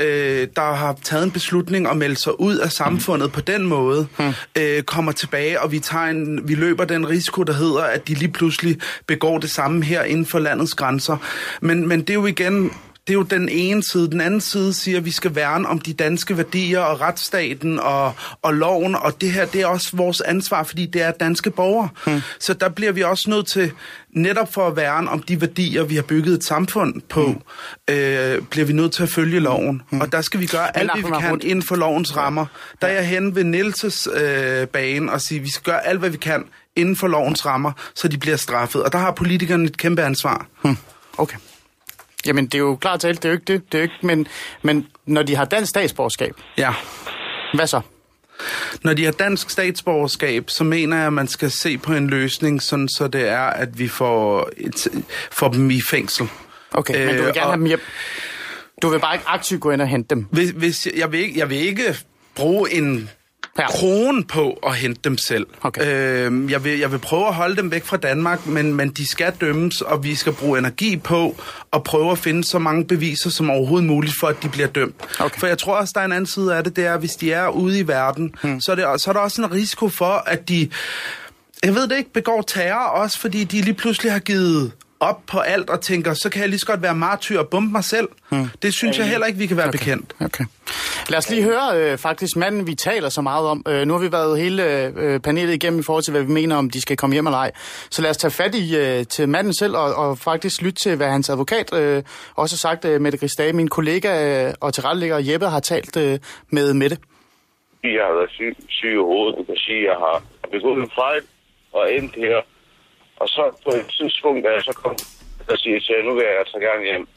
øh, 0.00 0.48
der 0.56 0.74
har 0.74 0.96
taget 1.02 1.24
en 1.24 1.30
beslutning 1.30 1.88
at 1.88 1.96
melde 1.96 2.16
sig 2.16 2.40
ud 2.40 2.56
af 2.56 2.72
samfundet 2.72 3.28
mm. 3.28 3.32
på 3.32 3.40
den 3.40 3.66
måde, 3.66 4.06
mm. 4.18 4.32
øh, 4.58 4.82
kommer 4.82 5.12
tilbage, 5.12 5.60
og 5.60 5.72
vi, 5.72 5.78
tager 5.78 6.04
en, 6.04 6.48
vi 6.48 6.54
løber 6.54 6.84
den 6.84 7.08
risiko, 7.08 7.42
der 7.42 7.52
hedder, 7.52 7.82
at 7.82 8.08
de 8.08 8.14
lige 8.14 8.32
pludselig 8.32 8.76
begår 9.06 9.38
det 9.38 9.50
samme 9.50 9.84
her 9.84 10.02
inden 10.02 10.26
for 10.26 10.38
landets 10.38 10.74
grænser. 10.74 11.16
Men, 11.60 11.88
men 11.88 12.00
det 12.00 12.10
er 12.10 12.14
jo 12.14 12.26
igen 12.26 12.72
det 13.06 13.12
er 13.12 13.18
jo 13.18 13.22
den 13.22 13.48
ene 13.48 13.82
side. 13.82 14.10
Den 14.10 14.20
anden 14.20 14.40
side 14.40 14.72
siger, 14.72 14.98
at 14.98 15.04
vi 15.04 15.10
skal 15.10 15.34
værne 15.34 15.68
om 15.68 15.78
de 15.78 15.92
danske 15.92 16.36
værdier 16.36 16.80
og 16.80 17.00
retsstaten 17.00 17.78
og, 17.78 18.12
og 18.42 18.54
loven, 18.54 18.94
og 18.94 19.20
det 19.20 19.32
her 19.32 19.46
det 19.46 19.60
er 19.60 19.66
også 19.66 19.96
vores 19.96 20.20
ansvar, 20.20 20.62
fordi 20.62 20.86
det 20.86 21.02
er 21.02 21.10
danske 21.10 21.50
borgere. 21.50 21.88
Hmm. 22.06 22.20
Så 22.40 22.54
der 22.54 22.68
bliver 22.68 22.92
vi 22.92 23.02
også 23.02 23.30
nødt 23.30 23.46
til, 23.46 23.72
netop 24.16 24.54
for 24.54 24.66
at 24.66 24.76
værne 24.76 25.10
om 25.10 25.22
de 25.22 25.40
værdier, 25.40 25.84
vi 25.84 25.94
har 25.94 26.02
bygget 26.02 26.34
et 26.34 26.44
samfund 26.44 27.00
på, 27.08 27.26
hmm. 27.26 27.94
øh, 27.94 28.42
bliver 28.42 28.66
vi 28.66 28.72
nødt 28.72 28.92
til 28.92 29.02
at 29.02 29.08
følge 29.08 29.40
loven. 29.40 29.82
Hmm. 29.90 30.00
Og 30.00 30.12
der 30.12 30.20
skal 30.20 30.40
vi 30.40 30.46
gøre 30.46 30.76
alt, 30.76 30.90
hvad 30.92 31.02
vi 31.02 31.16
kan 31.20 31.30
Mahmoud- 31.30 31.44
inden 31.44 31.62
for 31.62 31.76
lovens 31.76 32.16
rammer. 32.16 32.46
Der 32.82 32.86
er 32.88 32.92
jeg 32.92 33.06
hen 33.06 33.34
ved 33.34 33.44
Nielses 33.44 34.08
øh, 34.14 34.66
bane 34.66 35.12
og 35.12 35.20
siger, 35.20 35.40
at 35.40 35.44
vi 35.44 35.50
skal 35.50 35.72
gøre 35.72 35.86
alt, 35.86 35.98
hvad 35.98 36.10
vi 36.10 36.16
kan 36.16 36.44
inden 36.76 36.96
for 36.96 37.08
lovens 37.08 37.46
rammer, 37.46 37.72
så 37.94 38.08
de 38.08 38.18
bliver 38.18 38.36
straffet. 38.36 38.82
Og 38.82 38.92
der 38.92 38.98
har 38.98 39.10
politikerne 39.10 39.64
et 39.64 39.76
kæmpe 39.76 40.02
ansvar. 40.02 40.46
Hmm. 40.62 40.76
Okay. 41.18 41.36
Jamen, 42.26 42.44
det 42.46 42.54
er 42.54 42.58
jo 42.58 42.76
klart 42.76 43.00
talt, 43.00 43.22
det 43.22 43.28
er 43.28 43.32
jo 43.32 43.36
ikke 43.38 43.52
det. 43.52 43.72
det 43.72 43.78
er 43.78 43.82
jo 43.82 43.82
ikke, 43.82 44.06
men, 44.06 44.26
men 44.62 44.86
når 45.06 45.22
de 45.22 45.36
har 45.36 45.44
dansk 45.44 45.70
statsborgerskab, 45.70 46.34
Ja. 46.58 46.74
hvad 47.54 47.66
så? 47.66 47.80
Når 48.84 48.94
de 48.94 49.04
har 49.04 49.12
dansk 49.12 49.50
statsborgerskab, 49.50 50.50
så 50.50 50.64
mener 50.64 50.96
jeg, 50.96 51.06
at 51.06 51.12
man 51.12 51.28
skal 51.28 51.50
se 51.50 51.78
på 51.78 51.92
en 51.94 52.06
løsning, 52.10 52.62
sådan 52.62 52.88
så 52.88 53.08
det 53.08 53.28
er, 53.28 53.40
at 53.40 53.78
vi 53.78 53.88
får, 53.88 54.50
et, 54.56 54.88
får 55.30 55.48
dem 55.48 55.70
i 55.70 55.80
fængsel. 55.80 56.28
Okay, 56.72 57.06
men 57.06 57.16
du 57.16 57.22
vil 57.22 57.28
Øh, 57.28 57.34
gerne 57.34 57.46
og- 57.46 57.50
have 57.52 57.56
dem 57.58 57.66
hjem. 57.66 57.80
Du 58.82 58.88
vil 58.88 58.98
bare 59.00 59.14
ikke 59.14 59.28
aktivt 59.28 59.60
gå 59.60 59.70
ind 59.70 59.82
og 59.82 59.88
hente 59.88 60.14
dem. 60.14 60.26
Hvis, 60.30 60.50
hvis 60.50 60.86
jeg, 60.86 60.94
jeg, 60.96 61.12
vil 61.12 61.20
ikke, 61.20 61.38
jeg 61.38 61.50
vil 61.50 61.58
ikke 61.58 61.96
bruge 62.34 62.70
en 62.72 63.10
Ja. 63.58 63.62
ja. 63.62 63.68
krone 63.68 64.24
på 64.24 64.58
at 64.66 64.76
hente 64.76 65.00
dem 65.04 65.18
selv. 65.18 65.46
Okay. 65.62 66.30
Øh, 66.30 66.50
jeg, 66.50 66.64
vil, 66.64 66.78
jeg 66.78 66.92
vil 66.92 66.98
prøve 66.98 67.26
at 67.26 67.34
holde 67.34 67.56
dem 67.56 67.70
væk 67.70 67.84
fra 67.84 67.96
Danmark, 67.96 68.46
men, 68.46 68.74
men 68.74 68.88
de 68.88 69.06
skal 69.10 69.32
dømmes, 69.40 69.80
og 69.80 70.04
vi 70.04 70.14
skal 70.14 70.32
bruge 70.32 70.58
energi 70.58 70.96
på 70.96 71.36
at 71.72 71.84
prøve 71.84 72.12
at 72.12 72.18
finde 72.18 72.44
så 72.44 72.58
mange 72.58 72.84
beviser 72.84 73.30
som 73.30 73.50
overhovedet 73.50 73.86
muligt, 73.86 74.14
for 74.20 74.26
at 74.26 74.36
de 74.42 74.48
bliver 74.48 74.68
dømt. 74.68 74.94
Okay. 75.20 75.40
For 75.40 75.46
jeg 75.46 75.58
tror 75.58 75.74
også, 75.76 75.92
der 75.94 76.00
er 76.00 76.04
en 76.04 76.12
anden 76.12 76.26
side 76.26 76.56
af 76.56 76.64
det, 76.64 76.76
det 76.76 76.86
er, 76.86 76.94
at 76.94 77.00
hvis 77.00 77.16
de 77.16 77.32
er 77.32 77.48
ude 77.48 77.78
i 77.78 77.88
verden, 77.88 78.34
hmm. 78.42 78.60
så, 78.60 78.72
er 78.72 78.76
det, 78.76 79.00
så 79.00 79.10
er 79.10 79.12
der 79.12 79.20
også 79.20 79.42
en 79.42 79.52
risiko 79.52 79.88
for, 79.88 80.22
at 80.26 80.48
de, 80.48 80.68
jeg 81.64 81.74
ved 81.74 81.88
det 81.88 81.96
ikke, 81.96 82.12
begår 82.12 82.42
terror, 82.42 82.84
også 82.84 83.20
fordi 83.20 83.44
de 83.44 83.60
lige 83.60 83.74
pludselig 83.74 84.12
har 84.12 84.18
givet 84.18 84.72
op 85.00 85.20
på 85.26 85.38
alt 85.38 85.70
og 85.70 85.80
tænker, 85.80 86.14
så 86.14 86.30
kan 86.30 86.40
jeg 86.40 86.48
lige 86.48 86.58
så 86.58 86.66
godt 86.66 86.82
være 86.82 86.94
martyr 86.94 87.38
og 87.38 87.48
bombe 87.48 87.72
mig 87.72 87.84
selv. 87.84 88.08
Hmm. 88.28 88.46
Det 88.62 88.74
synes 88.74 88.98
jeg 88.98 89.06
heller 89.08 89.26
ikke, 89.26 89.38
vi 89.38 89.46
kan 89.46 89.56
være 89.56 89.68
okay. 89.68 89.78
bekendt. 89.78 90.14
Okay. 90.20 90.44
Lad 91.08 91.18
os 91.18 91.30
lige 91.30 91.42
høre 91.42 91.66
øh, 91.74 91.98
faktisk 91.98 92.36
manden, 92.36 92.66
vi 92.66 92.74
taler 92.74 93.08
så 93.08 93.22
meget 93.22 93.46
om. 93.46 93.64
Øh, 93.68 93.86
nu 93.86 93.92
har 93.94 94.00
vi 94.00 94.12
været 94.12 94.40
hele 94.40 94.62
øh, 94.96 95.20
panelet 95.20 95.54
igennem 95.54 95.80
i 95.80 95.82
forhold 95.82 96.04
til, 96.04 96.12
hvad 96.12 96.22
vi 96.22 96.32
mener, 96.32 96.56
om 96.56 96.70
de 96.70 96.80
skal 96.80 96.96
komme 96.96 97.14
hjem 97.14 97.26
eller 97.26 97.38
ej. 97.38 97.50
Så 97.90 98.02
lad 98.02 98.10
os 98.10 98.16
tage 98.16 98.30
fat 98.30 98.54
i 98.54 98.76
øh, 98.76 99.06
til 99.06 99.28
manden 99.28 99.54
selv 99.54 99.76
og, 99.76 99.94
og 99.94 100.18
faktisk 100.18 100.62
lytte 100.62 100.78
til, 100.82 100.96
hvad 100.96 101.06
hans 101.08 101.30
advokat 101.30 101.74
øh, 101.74 102.02
også 102.36 102.54
har 102.56 102.58
sagt. 102.70 102.84
Øh, 102.84 103.00
Mette 103.00 103.18
Grisdage, 103.18 103.52
min 103.52 103.68
kollega 103.68 104.10
øh, 104.46 104.54
og 104.60 104.74
tilrettelægger 104.74 105.18
Jeppe, 105.32 105.46
har 105.46 105.60
talt 105.60 105.96
øh, 105.96 106.18
med 106.50 106.74
Mette. 106.74 106.96
jeg 107.84 108.04
har 108.08 108.14
været 108.14 108.30
syg, 108.30 108.56
syg 108.68 108.92
i 108.92 108.96
hovedet. 108.96 109.38
Du 109.38 109.44
kan 109.44 109.56
sige, 109.56 109.78
at 109.78 109.84
jeg 109.84 109.96
har 110.04 110.22
begået 110.50 110.78
en 110.82 110.90
fejl 110.94 111.22
og 111.72 111.94
endt 111.94 112.14
her. 112.14 112.40
Og 113.20 113.28
så 113.28 113.42
på 113.64 113.70
et 113.70 113.86
tidspunkt, 113.98 114.44
da 114.44 114.48
jeg 114.56 114.62
så 114.62 114.72
kom 114.82 114.96
og 115.52 115.58
siger 115.58 115.80
til 115.80 115.94
nu 116.06 116.14
vil 116.14 116.24
jeg 116.30 116.38
altså 116.38 116.58
gerne 116.58 116.84
hjem. 116.84 117.08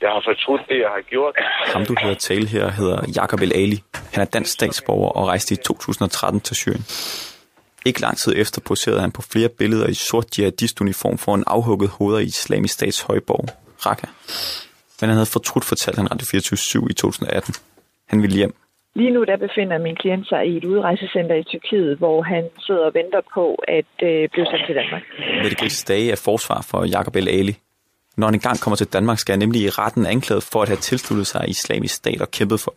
Jeg 0.00 0.10
har 0.10 0.22
fortrudt 0.28 0.62
det, 0.68 0.78
jeg 0.84 0.90
har 0.96 1.02
gjort. 1.12 1.34
Ham, 1.74 1.86
du 1.86 1.94
hører 2.02 2.14
tale 2.14 2.46
her, 2.46 2.70
hedder 2.70 2.98
Jakob 3.16 3.40
El 3.40 3.52
Ali. 3.52 3.82
Han 4.12 4.20
er 4.20 4.24
dansk 4.24 4.52
statsborger 4.52 5.08
og 5.08 5.26
rejste 5.26 5.54
i 5.54 5.56
2013 5.56 6.40
til 6.40 6.56
Syrien. 6.56 6.84
Ikke 7.84 8.00
lang 8.00 8.16
tid 8.16 8.32
efter 8.36 8.60
poserede 8.60 9.00
han 9.00 9.12
på 9.12 9.22
flere 9.22 9.48
billeder 9.48 9.86
i 9.86 9.94
sort 9.94 10.38
jihadistuniform 10.38 11.18
for 11.18 11.34
en 11.34 11.44
afhugget 11.46 11.90
hoveder 11.90 12.20
i 12.20 12.24
islamisk 12.24 12.74
stats 12.74 13.00
højborg, 13.00 13.44
Raqqa. 13.86 14.06
Men 15.00 15.08
han 15.08 15.16
havde 15.16 15.26
fortrudt 15.26 15.64
fortalt 15.64 15.96
han 15.96 16.10
Radio 16.12 16.26
24 16.26 16.86
i 16.90 16.92
2018. 16.92 17.54
Han 18.08 18.22
ville 18.22 18.36
hjem. 18.36 18.54
Lige 18.94 19.10
nu 19.10 19.24
der 19.24 19.36
befinder 19.36 19.78
min 19.78 19.96
klient 19.96 20.28
sig 20.28 20.46
i 20.46 20.56
et 20.56 20.64
udrejsecenter 20.64 21.34
i 21.34 21.42
Tyrkiet, 21.42 21.98
hvor 21.98 22.22
han 22.22 22.44
sidder 22.66 22.84
og 22.84 22.94
venter 22.94 23.20
på 23.34 23.44
at 23.68 23.92
øh, 24.02 24.28
blive 24.32 24.46
sendt 24.46 24.64
til 24.66 24.74
Danmark. 24.74 25.02
Mette 25.42 25.84
Dage 25.88 26.10
er 26.10 26.22
forsvar 26.24 26.66
for 26.70 26.84
Jakob 26.84 27.16
El 27.16 27.28
Ali. 27.28 27.54
Når 28.16 28.26
han 28.26 28.34
engang 28.34 28.60
kommer 28.60 28.76
til 28.76 28.92
Danmark, 28.92 29.18
skal 29.18 29.32
han 29.32 29.38
nemlig 29.38 29.60
i 29.62 29.68
retten 29.68 30.06
anklaget 30.06 30.44
for 30.52 30.62
at 30.62 30.68
have 30.68 30.82
tilsluttet 30.88 31.26
sig 31.26 31.42
islamisk 31.48 31.94
stat 31.94 32.20
og 32.20 32.30
kæmpet 32.30 32.60
for. 32.60 32.74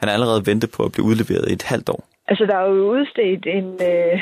Han 0.00 0.08
er 0.08 0.12
allerede 0.12 0.46
ventet 0.50 0.70
på 0.76 0.82
at 0.86 0.92
blive 0.92 1.06
udleveret 1.10 1.46
i 1.50 1.52
et 1.60 1.66
halvt 1.72 1.88
år. 1.88 2.02
Altså, 2.30 2.44
der 2.50 2.56
er 2.56 2.66
jo 2.68 2.76
udstedt 2.94 3.44
en, 3.58 3.68
øh, 3.90 4.16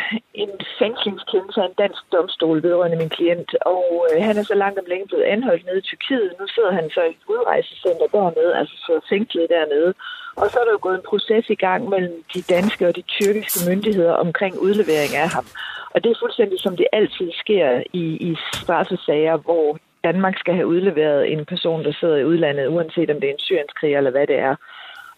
en 0.45 0.53
fængslingskendelse 0.81 1.59
af 1.63 1.67
en 1.69 1.81
dansk 1.85 2.03
domstol 2.15 2.63
vedrørende 2.67 3.01
min 3.03 3.15
klient, 3.17 3.51
og 3.75 3.85
øh, 4.09 4.17
han 4.27 4.35
er 4.41 4.45
så 4.53 4.57
langt 4.63 4.79
om 4.83 4.91
længe 4.93 5.07
blevet 5.11 5.27
anholdt 5.35 5.67
nede 5.67 5.79
i 5.83 5.87
Tyrkiet. 5.89 6.31
Nu 6.41 6.47
sidder 6.55 6.73
han 6.79 6.87
så 6.95 7.01
i 7.05 7.11
et 7.17 7.25
udrejsecenter 7.35 8.07
dernede, 8.17 8.53
altså 8.61 8.77
så 8.87 8.95
fængslet 9.11 9.47
dernede. 9.57 9.91
Og 10.41 10.51
så 10.51 10.57
er 10.61 10.65
der 10.65 10.73
jo 10.73 10.79
gået 10.81 10.95
en 10.95 11.09
proces 11.11 11.51
i 11.51 11.55
gang 11.55 11.89
mellem 11.89 12.25
de 12.35 12.43
danske 12.43 12.89
og 12.89 12.97
de 12.97 13.03
tyrkiske 13.03 13.71
myndigheder 13.71 14.13
omkring 14.13 14.59
udlevering 14.59 15.17
af 15.17 15.29
ham. 15.29 15.47
Og 15.95 16.05
det 16.05 16.11
er 16.11 16.21
fuldstændig 16.23 16.61
som 16.61 16.77
det 16.77 16.87
altid 16.93 17.31
sker 17.43 17.83
i, 17.93 18.05
i 18.29 18.37
straffesager, 18.53 19.37
hvor 19.37 19.79
Danmark 20.05 20.39
skal 20.39 20.55
have 20.55 20.67
udleveret 20.67 21.33
en 21.33 21.45
person, 21.45 21.85
der 21.85 21.93
sidder 22.01 22.17
i 22.17 22.25
udlandet, 22.25 22.67
uanset 22.67 23.11
om 23.11 23.21
det 23.21 23.29
er 23.29 23.33
en 23.33 23.47
syrienskrig 23.49 23.95
eller 23.95 24.11
hvad 24.11 24.27
det 24.27 24.39
er. 24.39 24.57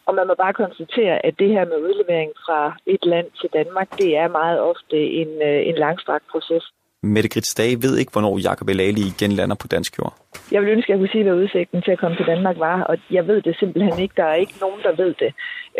Og 0.06 0.14
man 0.14 0.26
må 0.26 0.34
bare 0.34 0.52
konstatere, 0.52 1.26
at 1.26 1.38
det 1.38 1.48
her 1.48 1.64
med 1.64 1.78
udlevering 1.88 2.32
fra 2.46 2.76
et 2.86 3.04
land 3.04 3.26
til 3.40 3.48
Danmark, 3.52 3.88
det 3.98 4.16
er 4.16 4.28
meget 4.28 4.60
ofte 4.60 4.96
en, 5.20 5.42
øh, 5.42 5.68
en 5.68 5.74
langstrakt 5.74 6.24
proces. 6.32 6.64
Mette 7.04 7.28
Grits 7.28 7.54
Dage 7.54 7.82
ved 7.84 7.94
ikke, 7.98 8.12
hvornår 8.12 8.38
Jakob 8.38 8.68
Elali 8.68 9.02
igen 9.12 9.32
lander 9.32 9.56
på 9.62 9.66
dansk 9.74 9.98
jord. 9.98 10.14
Jeg 10.52 10.60
vil 10.62 10.68
ønske, 10.74 10.88
at 10.88 10.92
jeg 10.92 10.98
kunne 11.00 11.14
sige, 11.14 11.24
hvad 11.24 11.40
udsigten 11.42 11.82
til 11.82 11.92
at 11.94 12.00
komme 12.02 12.16
til 12.16 12.26
Danmark 12.32 12.56
var, 12.58 12.78
og 12.90 12.94
jeg 13.10 13.24
ved 13.30 13.42
det 13.42 13.54
simpelthen 13.60 13.96
ikke. 14.04 14.14
Der 14.20 14.26
er 14.32 14.38
ikke 14.44 14.56
nogen, 14.64 14.80
der 14.86 14.92
ved 15.02 15.12
det. 15.22 15.30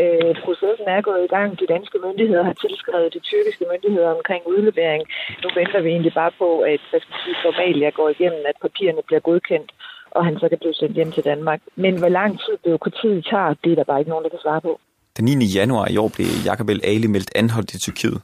Øh, 0.02 0.32
processen 0.44 0.86
er 0.96 1.00
gået 1.08 1.24
i 1.24 1.32
gang. 1.36 1.48
De 1.60 1.66
danske 1.74 1.98
myndigheder 2.06 2.44
har 2.50 2.56
tilskrevet 2.64 3.14
de 3.16 3.20
tyrkiske 3.28 3.64
myndigheder 3.72 4.10
omkring 4.18 4.42
udlevering. 4.52 5.02
Nu 5.42 5.48
venter 5.60 5.80
vi 5.84 5.88
egentlig 5.94 6.14
bare 6.22 6.32
på, 6.42 6.48
at 6.72 6.80
hvad 6.90 7.00
skal 7.04 7.16
sige, 7.24 7.36
formalia 7.46 7.90
går 7.98 8.08
igennem, 8.14 8.42
at 8.50 8.56
papirerne 8.66 9.02
bliver 9.08 9.22
godkendt, 9.28 9.70
og 10.16 10.20
han 10.26 10.34
så 10.40 10.46
kan 10.50 10.58
blive 10.62 10.76
sendt 10.80 10.94
hjem 10.98 11.12
til 11.16 11.24
Danmark. 11.30 11.60
Men 11.84 11.94
hvor 12.00 12.12
lang 12.20 12.32
tid 12.44 12.54
byråkratiet 12.64 13.20
tager, 13.30 13.54
det 13.62 13.70
er 13.72 13.78
der 13.80 13.90
bare 13.90 14.00
ikke 14.00 14.12
nogen, 14.12 14.24
der 14.24 14.34
kan 14.34 14.44
svare 14.46 14.62
på. 14.68 14.72
Den 15.16 15.24
9. 15.24 15.44
januar 15.60 15.86
i 15.94 15.96
år 16.02 16.10
blev 16.16 16.28
Jakob 16.48 16.68
El 16.68 16.80
Ali 16.84 17.06
meldt 17.06 17.30
anholdt 17.40 17.74
i 17.74 17.78
Tyrkiet. 17.84 18.18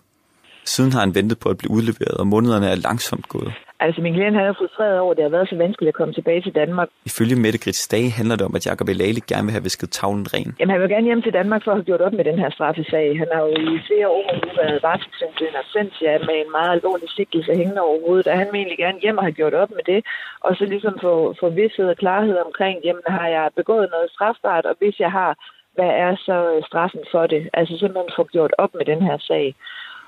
Siden 0.74 0.92
har 0.92 1.00
han 1.06 1.14
ventet 1.18 1.38
på 1.42 1.48
at 1.52 1.58
blive 1.58 1.72
udleveret, 1.76 2.16
og 2.22 2.26
månederne 2.26 2.66
er 2.74 2.78
langsomt 2.88 3.28
gået. 3.28 3.52
Altså, 3.80 3.98
min 4.04 4.14
klient 4.14 4.36
han 4.36 4.46
er 4.46 4.60
frustreret 4.60 4.98
over, 5.02 5.12
at 5.12 5.16
det 5.16 5.24
har 5.24 5.36
været 5.36 5.48
så 5.48 5.56
vanskeligt 5.64 5.92
at 5.92 5.98
komme 6.00 6.14
tilbage 6.14 6.42
til 6.46 6.54
Danmark. 6.60 6.88
Ifølge 7.10 7.36
Mette 7.44 7.58
Grits 7.64 7.88
Dage 7.92 8.10
handler 8.18 8.36
det 8.36 8.46
om, 8.48 8.54
at 8.58 8.66
Jacob 8.66 8.88
Elali 8.88 9.20
gerne 9.32 9.46
vil 9.46 9.56
have 9.56 9.66
visket 9.68 9.90
tavlen 9.90 10.26
ren. 10.34 10.50
Jamen, 10.58 10.72
han 10.74 10.80
vil 10.80 10.94
gerne 10.94 11.08
hjem 11.10 11.22
til 11.22 11.32
Danmark 11.40 11.62
for 11.64 11.70
at 11.70 11.78
have 11.78 11.88
gjort 11.90 12.00
op 12.06 12.14
med 12.18 12.24
den 12.30 12.38
her 12.42 12.50
straffesag. 12.56 13.06
Han 13.22 13.28
har 13.34 13.42
jo 13.46 13.52
i 13.74 13.78
flere 13.88 14.08
år 14.18 14.28
nu 14.42 14.48
været 14.60 14.82
varetægtsfængslet 14.86 15.48
i 15.48 15.52
Narsentia 15.56 16.12
med 16.28 16.36
en 16.42 16.50
meget 16.56 16.70
alvorlig 16.76 17.08
sigtelse 17.16 17.50
hængende 17.60 17.82
over 17.88 17.98
hovedet, 18.06 18.26
og 18.30 18.38
han 18.40 18.48
vil 18.50 18.58
egentlig 18.60 18.82
gerne 18.84 19.02
hjem 19.04 19.18
og 19.18 19.24
have 19.28 19.38
gjort 19.40 19.54
op 19.62 19.70
med 19.76 19.84
det, 19.92 20.00
og 20.46 20.50
så 20.58 20.64
ligesom 20.74 20.94
få, 21.06 21.12
få 21.40 21.46
vidshed 21.58 21.88
og 21.92 21.98
klarhed 22.02 22.36
omkring, 22.46 22.76
jamen 22.86 23.06
har 23.18 23.28
jeg 23.36 23.44
begået 23.60 23.88
noget 23.94 24.08
strafbart, 24.14 24.64
og 24.70 24.74
hvis 24.80 24.96
jeg 25.04 25.12
har, 25.18 25.30
hvad 25.76 25.92
er 26.06 26.12
så 26.28 26.36
straffen 26.68 27.04
for 27.12 27.24
det? 27.32 27.42
Altså 27.58 27.74
simpelthen 27.78 28.16
få 28.18 28.24
gjort 28.34 28.52
op 28.62 28.72
med 28.78 28.84
den 28.92 29.00
her 29.08 29.18
sag. 29.30 29.46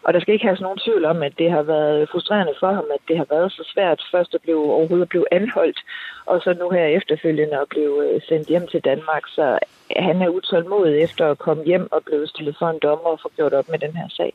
Og 0.04 0.12
der 0.14 0.20
skal 0.20 0.34
ikke 0.34 0.46
have 0.46 0.56
nogen 0.60 0.78
tvivl 0.86 1.04
om, 1.04 1.22
at 1.22 1.34
det 1.38 1.50
har 1.50 1.62
været 1.62 2.08
frustrerende 2.12 2.54
for 2.60 2.72
ham, 2.72 2.84
at 2.94 3.00
det 3.08 3.16
har 3.16 3.26
været 3.30 3.52
så 3.52 3.62
svært 3.74 4.00
først 4.12 4.34
at 4.34 4.42
blive, 4.42 4.62
overhovedet 4.76 5.06
at 5.06 5.08
blive 5.08 5.26
anholdt, 5.32 5.80
og 6.26 6.40
så 6.44 6.50
nu 6.60 6.70
her 6.70 6.84
efterfølgende 6.84 7.56
at 7.60 7.68
blive 7.68 7.94
øh, 8.06 8.20
sendt 8.28 8.48
hjem 8.48 8.66
til 8.66 8.80
Danmark. 8.80 9.22
Så 9.28 9.58
han 9.96 10.22
er 10.22 10.28
utålmodig 10.28 11.02
efter 11.02 11.30
at 11.30 11.38
komme 11.38 11.64
hjem 11.64 11.88
og 11.92 12.00
blive 12.06 12.26
stillet 12.26 12.56
for 12.58 12.68
en 12.68 12.78
dommer 12.82 13.10
og 13.14 13.20
få 13.22 13.30
gjort 13.36 13.52
op 13.52 13.68
med 13.68 13.78
den 13.78 13.96
her 13.96 14.08
sag. 14.08 14.32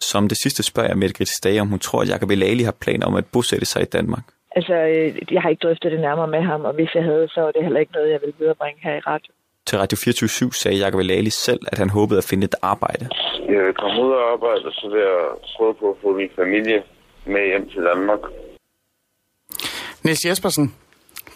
Som 0.00 0.28
det 0.28 0.38
sidste 0.42 0.62
spørger 0.62 0.88
jeg 0.88 0.98
Mette 0.98 1.14
Grits 1.14 1.40
Dage, 1.40 1.60
om 1.60 1.68
hun 1.68 1.78
tror, 1.78 2.02
at 2.02 2.08
Jacob 2.08 2.30
Elali 2.30 2.62
har 2.62 2.76
planer 2.80 3.06
om 3.06 3.14
at 3.14 3.26
bosætte 3.32 3.66
sig 3.66 3.82
i 3.82 3.84
Danmark. 3.84 4.24
Altså, 4.56 4.74
øh, 4.74 5.32
jeg 5.32 5.42
har 5.42 5.50
ikke 5.50 5.66
drøftet 5.66 5.92
det 5.92 6.00
nærmere 6.00 6.28
med 6.28 6.42
ham, 6.42 6.64
og 6.64 6.72
hvis 6.72 6.94
jeg 6.94 7.04
havde, 7.04 7.28
så 7.28 7.40
var 7.40 7.50
det 7.50 7.62
heller 7.62 7.80
ikke 7.80 7.92
noget, 7.92 8.10
jeg 8.10 8.20
ville 8.20 8.34
viderebringe 8.38 8.80
her 8.82 8.96
i 8.96 9.00
radio. 9.00 9.32
Til 9.66 9.78
Radio 9.78 9.96
24 9.96 10.52
sagde 10.52 10.78
Jacob 10.78 11.00
Elali 11.00 11.30
selv, 11.30 11.60
at 11.72 11.78
han 11.78 11.90
håbede 11.90 12.18
at 12.18 12.24
finde 12.24 12.44
et 12.44 12.54
arbejde. 12.62 13.08
Jeg 13.48 13.62
vil 13.66 13.74
komme 13.74 14.02
ud 14.04 14.10
og 14.10 14.32
arbejde, 14.32 14.64
og 14.64 14.72
så 14.72 14.88
vil 14.92 15.00
jeg 15.00 15.20
prøve 15.56 15.74
på 15.74 15.90
at 15.90 15.96
få 16.02 16.16
min 16.16 16.30
familie 16.36 16.82
med 17.26 17.46
hjem 17.46 17.68
til 17.68 17.82
Danmark. 17.82 18.20
Niels 20.04 20.24
Jespersen, 20.24 20.74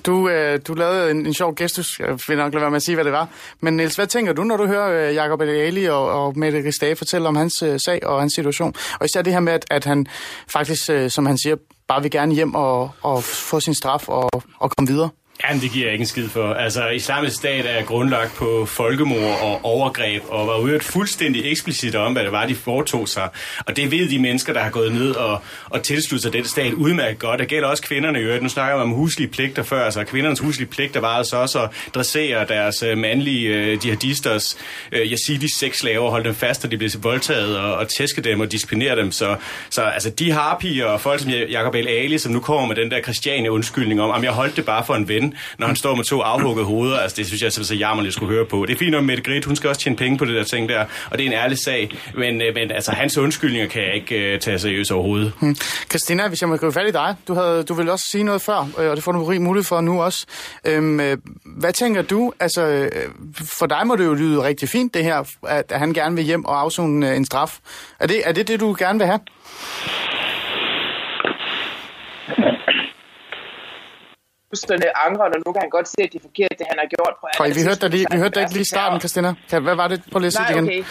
du, 0.07 0.29
øh, 0.29 0.61
du 0.69 0.75
lavede 0.75 1.11
en, 1.11 1.27
en 1.27 1.35
sjov 1.35 1.55
gestus. 1.55 2.01
Jeg 2.01 2.19
vil 2.29 2.37
nok 2.37 2.53
lade 2.53 2.61
være 2.61 2.71
med 2.71 2.77
at 2.77 2.83
sige, 2.83 2.95
hvad 2.95 3.05
det 3.05 3.13
var. 3.13 3.29
Men 3.61 3.77
Niels, 3.77 3.97
hvad 3.97 4.07
tænker 4.07 4.33
du, 4.33 4.45
når 4.45 4.57
du 4.57 4.67
hører 4.67 5.09
øh, 5.09 5.15
Jacob 5.15 5.41
Ali 5.41 5.85
og, 5.85 6.11
og 6.11 6.39
Mette 6.39 6.59
Ristage 6.59 6.97
fortælle 6.97 7.29
om 7.29 7.37
hans 7.37 7.63
øh, 7.63 7.81
sag 7.81 8.07
og 8.07 8.21
hans 8.21 8.33
situation? 8.35 8.75
Og 9.01 9.05
især 9.07 9.23
det 9.23 9.33
her 9.33 9.41
med, 9.41 9.53
at, 9.53 9.65
at 9.71 9.85
han 9.85 10.07
faktisk, 10.53 10.91
øh, 10.91 11.11
som 11.11 11.27
han 11.27 11.39
siger, 11.39 11.57
bare 11.89 12.03
vil 12.03 12.11
gerne 12.11 12.35
hjem 12.35 12.55
og, 12.55 12.91
og 13.03 13.23
få 13.23 13.61
sin 13.61 13.75
straf 13.75 14.09
og, 14.09 14.31
og 14.59 14.71
komme 14.71 14.89
videre. 14.89 15.11
Jamen, 15.42 15.62
det 15.62 15.70
giver 15.70 15.85
jeg 15.87 15.92
ikke 15.92 16.03
en 16.03 16.07
skid 16.07 16.29
for. 16.29 16.55
Altså, 16.55 16.88
islamisk 16.88 17.37
stat 17.37 17.66
er 17.66 17.83
grundlagt 17.83 18.35
på 18.35 18.66
folkemord 18.66 19.38
og 19.42 19.64
overgreb, 19.64 20.23
og 20.29 20.47
var 20.47 20.68
jo 20.68 20.79
fuldstændig 20.83 21.51
eksplicit 21.51 21.94
om, 21.94 22.12
hvad 22.12 22.25
det 22.25 22.33
var, 22.33 22.47
de 22.47 22.55
foretog 22.55 23.09
sig. 23.09 23.29
Og 23.66 23.77
det 23.77 23.90
ved 23.90 24.09
de 24.09 24.18
mennesker, 24.18 24.53
der 24.53 24.61
har 24.61 24.70
gået 24.70 24.92
ned 24.92 25.11
og, 25.11 25.42
og 25.70 25.83
tilsluttet 25.83 26.23
sig 26.23 26.33
den 26.33 26.44
stat 26.44 26.73
udmærket 26.73 27.18
godt. 27.18 27.40
Det 27.40 27.49
gælder 27.49 27.68
også 27.68 27.83
kvinderne 27.83 28.20
i 28.20 28.23
øvrigt. 28.23 28.42
Nu 28.42 28.49
snakker 28.49 28.77
vi 28.77 28.83
om 28.83 28.90
huslige 28.90 29.29
pligter 29.29 29.62
før, 29.62 29.85
altså 29.85 30.05
kvindernes 30.05 30.40
huslige 30.40 30.68
pligter 30.68 31.01
var 31.01 31.16
altså 31.16 31.37
også 31.37 31.62
at 31.62 31.70
dressere 31.94 32.47
deres 32.47 32.83
øh, 32.83 32.99
mandlige 32.99 33.49
øh, 33.49 33.87
jihadisters 33.87 34.59
øh, 34.92 35.12
yazidi 35.12 35.49
sexslaver, 35.59 36.11
holde 36.11 36.25
dem 36.25 36.35
fast, 36.35 36.64
og 36.64 36.70
de 36.70 36.79
blev 36.79 36.90
voldtaget, 37.03 37.59
og, 37.59 37.75
og 37.75 37.88
tæske 37.88 38.20
dem 38.20 38.40
og 38.40 38.53
disciplinere 38.53 38.97
dem. 38.97 39.12
Så, 39.12 39.37
så 39.70 39.83
altså, 39.83 40.11
de 40.11 40.33
harpier 40.33 40.87
og 40.87 41.01
folk 41.01 41.20
som 41.20 41.31
Jacob 41.31 41.75
El 41.75 41.88
Ali, 41.88 42.18
som 42.18 42.33
nu 42.33 42.40
kommer 42.40 42.66
med 42.66 42.77
den 42.77 42.90
der 42.90 43.03
Christiane 43.03 43.51
undskyldning 43.51 44.03
om, 44.03 44.11
at 44.11 44.23
jeg 44.23 44.33
holdt 44.33 44.57
det 44.57 44.64
bare 44.64 44.85
for 44.85 44.94
en 44.94 45.09
ven, 45.09 45.24
igen, 45.25 45.35
når 45.59 45.67
han 45.67 45.77
står 45.77 45.95
med 45.95 46.05
to 46.05 46.21
afhuggede 46.21 46.67
hoveder. 46.67 46.99
Altså, 46.99 47.17
det 47.17 47.27
synes 47.27 47.43
jeg 47.43 47.53
så 47.53 47.75
jammerligt 47.75 48.15
skulle 48.15 48.35
høre 48.35 48.45
på. 48.47 48.65
Det 48.67 48.75
er 48.75 48.79
fint 48.79 48.95
om 48.95 49.05
Mette 49.05 49.23
Grit, 49.23 49.45
hun 49.45 49.57
skal 49.57 49.69
også 49.69 49.81
tjene 49.81 49.97
penge 49.97 50.19
på 50.19 50.25
det 50.25 50.35
der 50.35 50.45
ting 50.45 50.69
der, 50.69 50.85
og 51.11 51.19
det 51.19 51.25
er 51.25 51.27
en 51.27 51.33
ærlig 51.33 51.59
sag. 51.59 51.91
Men, 52.15 52.43
øh, 52.43 52.55
men 52.55 52.71
altså, 52.71 52.93
hans 52.93 53.19
undskyldninger 53.19 53.69
kan 53.69 53.83
jeg 53.83 53.95
ikke 53.95 54.35
uh, 54.35 54.41
tage 54.41 54.59
seriøst 54.59 54.93
overhovedet. 54.93 55.33
Hmm. 55.41 55.57
Christina, 55.91 56.29
hvis 56.29 56.41
jeg 56.41 56.49
må 56.49 56.57
gribe 56.57 56.73
fat 56.73 56.89
i 56.89 56.93
dig, 56.93 57.17
du, 57.29 57.35
havde, 57.35 57.63
du 57.63 57.75
ville 57.75 57.93
også 57.93 58.05
sige 58.11 58.25
noget 58.25 58.43
før, 58.43 58.69
øh, 58.79 58.91
og 58.91 58.97
det 58.97 59.05
får 59.05 59.13
du 59.13 59.25
rig 59.25 59.43
mulighed 59.43 59.65
for 59.65 59.81
nu 59.81 60.03
også. 60.03 60.27
Øhm, 60.67 61.01
hvad 61.45 61.73
tænker 61.73 62.03
du? 62.03 62.33
Altså, 62.41 62.91
for 63.59 63.67
dig 63.67 63.87
må 63.87 63.97
det 63.97 64.05
jo 64.05 64.15
lyde 64.15 64.43
rigtig 64.43 64.69
fint, 64.69 64.95
det 64.95 65.05
her, 65.05 65.25
at 65.49 65.73
han 65.75 65.93
gerne 65.93 66.17
vil 66.17 66.25
hjem 66.25 66.45
og 66.45 66.61
afzone 66.61 67.17
en 67.17 67.25
straf. 67.25 67.59
Er 68.01 68.07
det, 68.07 68.23
er 68.25 68.33
det 68.33 68.49
det, 68.49 68.61
du 68.61 68.77
gerne 68.79 68.99
vil 68.99 69.07
have? 69.07 69.21
Fuldstændig 74.55 74.88
angre, 75.07 75.23
og 75.27 75.40
nu 75.47 75.51
kan 75.55 75.61
han 75.67 75.73
godt 75.79 75.88
se, 75.95 76.01
at 76.07 76.11
det 76.12 76.19
er 76.23 76.27
forkert, 76.31 76.53
det 76.59 76.67
han 76.73 76.79
har 76.83 76.88
gjort. 76.95 77.14
På 77.38 77.45
vi 77.59 77.62
hørte 77.69 77.81
dig 77.85 77.90
lige, 77.97 78.07
vi 78.14 78.19
hørte 78.23 78.35
dig 78.37 78.43
ikke 78.45 78.57
lige 78.59 78.69
i 78.69 78.73
starten, 78.75 78.97
Christina. 79.03 79.31
Hvad 79.67 79.77
var 79.83 79.88
det 79.93 79.99
på 80.12 80.19
læse 80.25 80.38
igen? 80.51 80.64
Okay. 80.64 80.83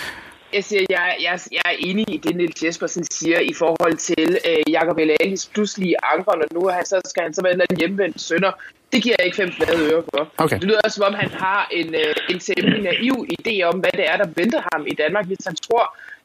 Jeg, 0.58 0.64
siger, 0.70 0.84
jeg, 0.98 1.08
jeg, 1.28 1.34
jeg 1.58 1.66
er 1.72 1.78
enig 1.90 2.06
i 2.16 2.18
det, 2.26 2.36
Niels 2.40 2.64
Jespersen 2.64 3.04
siger 3.18 3.40
i 3.52 3.54
forhold 3.62 3.96
til 4.10 4.30
øh, 4.50 4.74
Jacob 4.76 4.98
Elalis 5.04 5.44
pludselige 5.54 5.96
angre, 6.14 6.34
når 6.40 6.48
nu 6.56 6.62
han, 6.76 6.86
så 6.92 6.98
skal 7.12 7.22
han 7.28 7.34
så 7.34 7.42
være 7.46 7.54
en 7.54 7.78
hjemvendt 7.82 8.22
sønder. 8.22 8.52
Det 8.94 9.00
giver 9.04 9.16
jeg 9.20 9.26
ikke 9.28 9.40
fem 9.44 9.52
flade 9.58 9.80
øre 9.90 10.04
for. 10.12 10.22
Okay. 10.44 10.58
Det 10.60 10.64
lyder 10.68 10.82
også, 10.84 10.96
som 10.96 11.06
om 11.10 11.16
han 11.24 11.32
har 11.46 11.62
en, 11.80 11.90
øh, 12.02 12.14
en 12.30 12.84
naiv 12.90 13.16
idé 13.38 13.56
om, 13.70 13.76
hvad 13.84 13.94
det 14.00 14.06
er, 14.12 14.18
der 14.18 14.28
venter 14.42 14.62
ham 14.72 14.82
i 14.92 14.94
Danmark, 15.02 15.26
hvis 15.30 15.44
han 15.50 15.56
tror, 15.56 15.84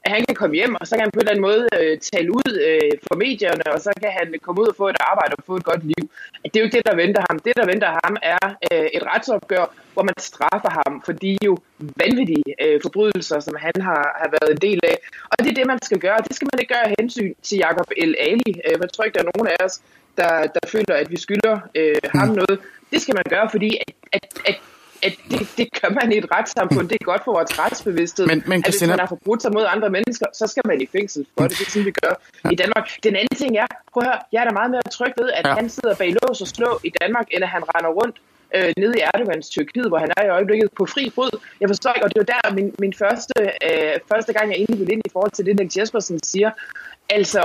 at 0.08 0.14
han 0.16 0.24
kan 0.28 0.36
komme 0.42 0.56
hjem, 0.60 0.74
og 0.80 0.84
så 0.86 0.92
kan 0.94 1.04
han 1.04 1.14
på 1.14 1.20
en 1.20 1.24
eller 1.24 1.34
anden 1.34 1.48
måde 1.50 1.62
øh, 1.78 1.94
tale 2.10 2.28
ud 2.40 2.50
øh, 2.68 2.92
for 3.06 3.14
medierne, 3.24 3.66
og 3.74 3.78
så 3.86 3.90
kan 4.02 4.10
han 4.18 4.28
komme 4.44 4.58
ud 4.62 4.68
og 4.72 4.76
få 4.80 4.86
et 4.94 5.00
arbejde 5.10 5.32
og 5.38 5.44
få 5.48 5.54
et 5.60 5.66
godt 5.70 5.84
liv. 5.92 6.04
Det 6.50 6.56
er 6.56 6.60
jo 6.62 6.66
ikke 6.68 6.78
det, 6.78 6.86
der 6.90 6.96
venter 7.04 7.22
ham. 7.28 7.36
Det, 7.46 7.52
der 7.60 7.66
venter 7.72 7.90
ham, 8.04 8.14
er 8.34 8.44
øh, 8.68 8.88
et 8.96 9.02
retsopgør, 9.10 9.64
hvor 9.94 10.04
man 10.08 10.16
straffer 10.30 10.72
ham 10.78 10.92
for 11.06 11.12
de 11.22 11.32
jo 11.48 11.52
vanvittige 12.02 12.50
øh, 12.64 12.76
forbrydelser, 12.84 13.38
som 13.46 13.54
han 13.66 13.76
har, 13.88 14.02
har 14.20 14.28
været 14.36 14.50
en 14.54 14.62
del 14.68 14.80
af. 14.92 14.96
Og 15.30 15.36
det 15.42 15.48
er 15.50 15.58
det, 15.60 15.66
man 15.72 15.80
skal 15.88 15.98
gøre. 16.06 16.18
Det 16.28 16.34
skal 16.36 16.48
man 16.50 16.58
ikke 16.60 16.74
gøre 16.74 16.86
af 16.88 16.94
hensyn 17.00 17.32
til 17.46 17.56
Jacob 17.64 17.88
El 18.02 18.12
Ali. 18.28 18.52
Øh, 18.66 18.74
jeg 18.82 18.90
tror 18.92 19.04
ikke, 19.04 19.16
der 19.18 19.24
er 19.24 19.32
nogen 19.34 19.48
af 19.54 19.58
os, 19.66 19.74
der, 20.20 20.32
der 20.56 20.62
føler, 20.74 20.94
at 21.02 21.08
vi 21.12 21.18
skylder 21.26 21.56
øh, 21.78 22.02
ham 22.18 22.28
mm. 22.28 22.34
noget. 22.40 22.56
Det 22.92 22.98
skal 23.02 23.14
man 23.18 23.26
gøre, 23.34 23.46
fordi 23.54 23.70
at, 23.84 23.94
at, 24.16 24.24
at, 24.50 24.58
at 25.06 25.12
det, 25.30 25.40
det 25.58 25.68
gør 25.80 25.88
man 26.00 26.12
i 26.12 26.16
et 26.22 26.26
retssamfund. 26.34 26.88
Det 26.88 26.96
er 27.00 27.04
godt 27.04 27.22
for 27.24 27.32
vores 27.32 27.58
retsbevidsthed. 27.58 28.26
Men- 28.26 28.42
men 28.46 28.58
at 28.66 28.70
hvis 28.70 28.88
man 28.88 28.98
har 28.98 29.06
forbrudt 29.14 29.42
sig 29.42 29.52
mod 29.52 29.64
andre 29.74 29.90
mennesker, 29.90 30.26
så 30.40 30.46
skal 30.46 30.62
man 30.66 30.80
i 30.80 30.86
fængsel 30.96 31.26
for 31.34 31.42
det. 31.48 31.58
Det 31.58 31.66
er 31.66 31.70
sådan, 31.70 31.86
vi 31.86 31.94
gør 32.02 32.14
i 32.54 32.56
Danmark. 32.62 32.86
Den 33.06 33.16
anden 33.16 33.36
ting 33.42 33.56
er, 33.56 33.66
prøv 33.92 34.00
at 34.02 34.06
høre, 34.08 34.18
jeg 34.32 34.40
er 34.42 34.44
da 34.48 34.52
meget 34.60 34.70
mere 34.70 34.82
tryg 34.96 35.12
ved, 35.20 35.28
at 35.38 35.44
Ja. 35.44 35.48
ja. 35.48 35.54
han 35.54 35.68
sidder 35.76 35.94
bag 35.94 36.10
lås 36.22 36.40
og 36.40 36.48
slå 36.56 36.80
i 36.84 36.90
Danmark, 37.00 37.26
end 37.34 37.42
at 37.46 37.50
han 37.56 37.62
render 37.74 37.90
rundt 38.00 38.16
øh, 38.56 38.72
nede 38.82 38.94
i 38.98 39.00
Erdogans 39.14 39.48
Tyrkiet, 39.48 39.88
hvor 39.88 39.98
han 39.98 40.10
er 40.16 40.24
i 40.26 40.28
øjeblikket 40.28 40.68
på 40.78 40.86
fri 40.86 41.04
fod. 41.14 41.30
Jeg 41.60 41.68
forstår 41.68 41.92
ikke, 41.92 42.04
og 42.06 42.10
det 42.14 42.18
var 42.22 42.28
der 42.34 42.54
min, 42.58 42.74
min 42.78 42.94
første, 43.02 43.34
øh, 43.68 43.94
første 44.12 44.32
gang, 44.32 44.44
jeg 44.50 44.56
egentlig 44.56 44.78
ville 44.80 44.92
ind 44.92 45.02
i 45.06 45.10
forhold 45.12 45.30
til 45.30 45.46
det, 45.46 45.58
Nick 45.60 45.76
Jespersen 45.76 46.22
siger. 46.22 46.50
Altså, 47.10 47.42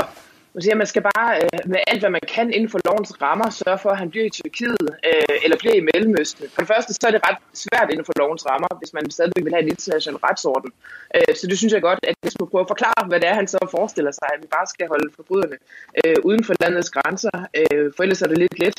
man 0.53 0.61
siger, 0.61 0.75
man 0.75 0.87
skal 0.87 1.03
bare 1.15 1.29
øh, 1.43 1.59
med 1.73 1.79
alt, 1.87 1.99
hvad 2.03 2.09
man 2.17 2.25
kan 2.35 2.47
inden 2.53 2.69
for 2.69 2.79
lovens 2.85 3.11
rammer, 3.21 3.49
sørge 3.49 3.79
for, 3.83 3.89
at 3.89 3.97
han 3.97 4.09
bliver 4.09 4.25
i 4.25 4.29
Tyrkiet 4.29 4.87
øh, 5.09 5.35
eller 5.43 5.57
bliver 5.61 5.75
i 5.81 5.83
Mellemøsten. 5.93 6.45
For 6.53 6.61
det 6.63 6.67
første, 6.73 6.93
så 6.93 7.03
er 7.07 7.11
det 7.11 7.21
ret 7.29 7.37
svært 7.65 7.87
inden 7.91 8.05
for 8.05 8.13
lovens 8.21 8.43
rammer, 8.49 8.71
hvis 8.79 8.93
man 8.97 9.11
stadigvæk 9.11 9.43
vil 9.45 9.53
have 9.53 9.63
en 9.67 9.73
international 9.77 10.17
retsorden. 10.27 10.71
Øh, 11.15 11.35
så 11.39 11.43
det 11.47 11.57
synes 11.57 11.73
jeg 11.73 11.81
godt, 11.89 11.99
at 12.09 12.15
jeg 12.23 12.31
skulle 12.31 12.51
prøve 12.51 12.65
at 12.67 12.71
forklare, 12.73 13.01
hvad 13.09 13.19
det 13.19 13.27
er, 13.31 13.33
han 13.41 13.47
så 13.47 13.59
forestiller 13.77 14.11
sig, 14.19 14.27
at 14.33 14.39
vi 14.43 14.47
bare 14.57 14.67
skal 14.73 14.85
holde 14.93 15.07
forbryderne 15.15 15.57
øh, 16.05 16.15
uden 16.27 16.43
for 16.47 16.53
landets 16.63 16.89
grænser. 16.95 17.35
Øh, 17.59 17.85
for 17.95 18.01
ellers 18.03 18.21
er 18.21 18.27
det 18.27 18.37
lidt 18.37 18.59
let 18.59 18.77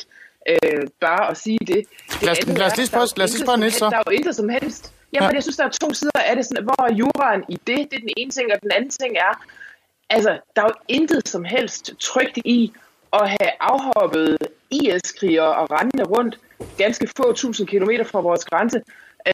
øh, 0.51 0.81
bare 1.07 1.23
at 1.31 1.37
sige 1.37 1.59
det. 1.71 1.75
det 1.75 2.21
Lad 2.25 2.31
os- 2.31 2.39
andet 2.39 2.57
lad 2.57 2.67
os 2.71 2.77
lige 2.77 2.87
spørge- 2.93 3.13
lad 3.19 3.25
os 3.27 3.33
lige 3.35 3.43
spørge 3.45 3.59
Niels 3.59 3.75
så. 3.75 3.85
Der 3.89 3.97
er 3.97 4.03
jo 4.07 4.11
intet 4.19 4.35
som 4.35 4.49
helst. 4.49 4.83
Jamen, 5.13 5.23
Ja. 5.23 5.29
ja. 5.31 5.35
jeg 5.37 5.43
synes, 5.43 5.57
der 5.57 5.65
er 5.69 5.73
to 5.83 5.93
sider 5.93 6.21
af 6.29 6.35
det. 6.35 6.45
Sådan, 6.45 6.63
hvor 6.63 6.79
er 6.89 6.93
juraen 7.01 7.41
i 7.49 7.57
det? 7.69 7.79
Det 7.89 7.95
er 7.99 8.03
den 8.07 8.13
ene 8.17 8.31
ting, 8.31 8.47
og 8.53 8.59
den 8.61 8.71
anden 8.77 8.89
ting 9.01 9.13
er, 9.27 9.33
altså, 10.09 10.39
der 10.55 10.61
er 10.61 10.65
jo 10.65 10.73
intet 10.87 11.27
som 11.27 11.43
helst 11.43 11.93
trygt 11.99 12.37
i 12.37 12.73
at 13.13 13.29
have 13.29 13.51
afhoppet 13.59 14.37
IS-krigere 14.71 15.55
og 15.55 15.71
rendende 15.71 16.03
rundt 16.03 16.39
ganske 16.77 17.07
få 17.17 17.33
tusind 17.33 17.67
kilometer 17.67 18.03
fra 18.03 18.21
vores 18.21 18.45
grænse. 18.45 18.81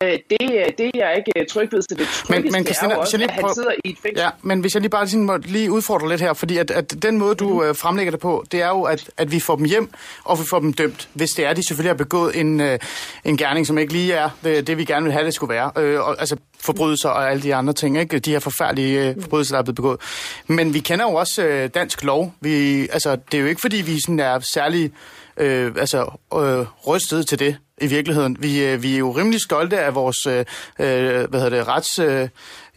Øh, 0.04 0.12
det, 0.12 0.40
det 0.78 0.86
er 0.86 0.92
jeg 0.94 1.16
ikke 1.18 1.50
tryg 1.50 1.68
ved, 1.72 1.82
så 1.82 1.88
det 1.90 2.08
tryggeste 2.08 2.52
men 2.52 2.66
Christina, 2.66 2.92
er 2.92 2.96
jo 2.96 3.02
også, 3.02 3.18
lige 3.18 3.32
at 3.32 3.36
han 3.36 3.54
sidder 3.54 3.72
i 3.86 3.90
et 3.90 3.98
fængsel. 4.04 4.24
Ja, 4.24 4.30
men 4.42 4.60
hvis 4.60 4.74
jeg 4.74 4.82
lige 4.82 4.90
bare 4.90 5.08
sådan 5.08 5.24
må 5.24 5.38
lige 5.38 5.72
udfordre 5.72 6.10
lidt 6.10 6.22
her, 6.22 6.34
fordi 6.34 6.58
at, 6.58 6.72
at 6.72 7.04
den 7.04 7.18
måde, 7.18 7.36
du 7.36 7.64
øh, 7.64 7.76
fremlægger 7.76 8.12
det 8.12 8.20
på, 8.20 8.44
det 8.52 8.62
er 8.62 8.68
jo, 8.68 8.84
at, 8.84 9.10
at 9.18 9.32
vi 9.32 9.40
får 9.40 9.56
dem 9.56 9.66
hjem, 9.66 9.90
og 10.24 10.40
vi 10.40 10.44
får 10.50 10.60
dem 10.60 10.74
dømt, 10.74 11.10
hvis 11.14 11.30
det 11.30 11.46
er, 11.46 11.54
de 11.54 11.68
selvfølgelig 11.68 11.90
har 11.90 11.98
begået 11.98 12.40
en, 12.40 12.60
øh, 12.60 12.80
en 13.26 13.38
gerning, 13.38 13.68
som 13.68 13.78
ikke 13.78 13.94
lige 13.94 14.14
er 14.14 14.30
det, 14.44 14.68
det, 14.68 14.78
vi 14.78 14.86
gerne 14.86 15.04
vil 15.04 15.14
have, 15.14 15.26
det 15.26 15.34
skulle 15.34 15.54
være. 15.54 15.72
Øh, 15.78 16.00
og, 16.00 16.16
altså 16.20 16.36
forbrydelser 16.60 17.10
og 17.10 17.32
alle 17.32 17.44
de 17.44 17.56
andre 17.56 17.74
ting, 17.74 18.00
ikke? 18.00 18.20
de 18.20 18.32
her 18.32 18.40
forfærdelige 18.40 19.10
øh, 19.10 19.22
forbrydelser, 19.22 19.56
der 19.56 19.60
er 19.60 19.64
blevet 19.64 19.76
begået. 19.76 20.00
Men 20.48 20.74
vi 20.74 20.80
kender 20.80 21.06
jo 21.06 21.14
også 21.14 21.44
øh, 21.44 21.70
dansk 21.74 22.04
lov. 22.04 22.34
Vi, 22.42 22.82
altså, 22.88 23.18
det 23.32 23.38
er 23.38 23.42
jo 23.42 23.48
ikke, 23.48 23.62
fordi 23.62 23.78
vi 23.78 24.02
sådan 24.02 24.20
er 24.20 24.40
særlig 24.54 24.92
øh, 25.38 25.72
altså, 25.78 26.18
øh, 26.34 26.66
rystet 26.88 27.28
til 27.28 27.40
det 27.40 27.58
i 27.82 27.88
virkeligheden. 27.88 28.38
Vi, 28.40 28.66
øh, 28.66 28.84
vi 28.84 28.94
er 28.94 28.98
jo 28.98 29.12
rimelig 29.12 29.42
stolte 29.42 29.80
af 29.80 29.96
vores 29.96 30.26
øh, 30.26 30.40
øh, 30.80 31.30
hvad 31.30 31.40
hedder 31.40 31.50
det, 31.50 31.68
rets... 31.68 32.00
Øh, 32.00 32.28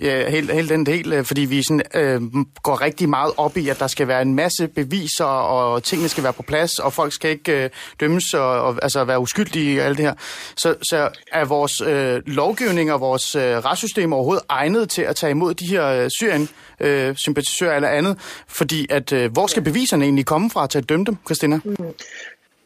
ja, 0.03 0.31
helt, 0.31 0.53
helt 0.53 0.69
den 0.69 0.87
del, 0.87 1.12
øh, 1.12 1.25
fordi 1.25 1.40
vi 1.40 1.62
sådan, 1.62 1.83
øh, 1.95 2.23
går 2.62 2.81
rigtig 2.81 3.09
meget 3.09 3.33
op 3.37 3.57
i, 3.57 3.69
at 3.69 3.79
der 3.79 3.87
skal 3.87 4.09
være 4.09 4.23
en 4.23 4.35
masse 4.35 4.69
beviser, 4.69 5.25
og 5.25 5.83
tingene 5.83 6.09
skal 6.09 6.25
være 6.25 6.33
på 6.33 6.43
plads, 6.43 6.79
og 6.79 6.93
folk 6.93 7.12
skal 7.12 7.31
ikke 7.31 7.64
øh, 7.64 7.71
dømmes 8.01 8.35
og, 8.35 8.62
og 8.62 8.79
altså 8.83 9.05
være 9.05 9.21
uskyldige 9.21 9.81
og 9.81 9.87
alt 9.87 9.99
det 9.99 10.07
her. 10.07 10.14
Så, 10.57 10.75
så 10.83 11.09
er 11.33 11.45
vores 11.45 11.81
øh, 11.81 12.23
lovgivning 12.27 12.93
og 12.93 13.01
vores 13.01 13.35
øh, 13.35 13.43
retssystem 13.43 14.12
overhovedet 14.12 14.45
egnet 14.49 14.90
til 14.90 15.03
at 15.03 15.17
tage 15.17 15.31
imod 15.31 15.55
de 15.55 15.67
her 15.67 15.87
øh, 15.87 16.11
Syrien 16.19 16.49
øh, 16.81 17.17
sympatisører 17.17 17.77
eller 17.77 17.88
andet, 17.88 18.19
fordi 18.49 18.87
at 18.90 19.12
øh, 19.12 19.33
hvor 19.33 19.47
skal 19.47 19.62
beviserne 19.62 20.05
egentlig 20.05 20.27
komme 20.27 20.51
fra 20.51 20.67
til 20.67 20.79
at 20.79 20.88
dømme 20.88 21.07
dem, 21.07 21.17
Christina? 21.27 21.61
Mm. 21.64 21.77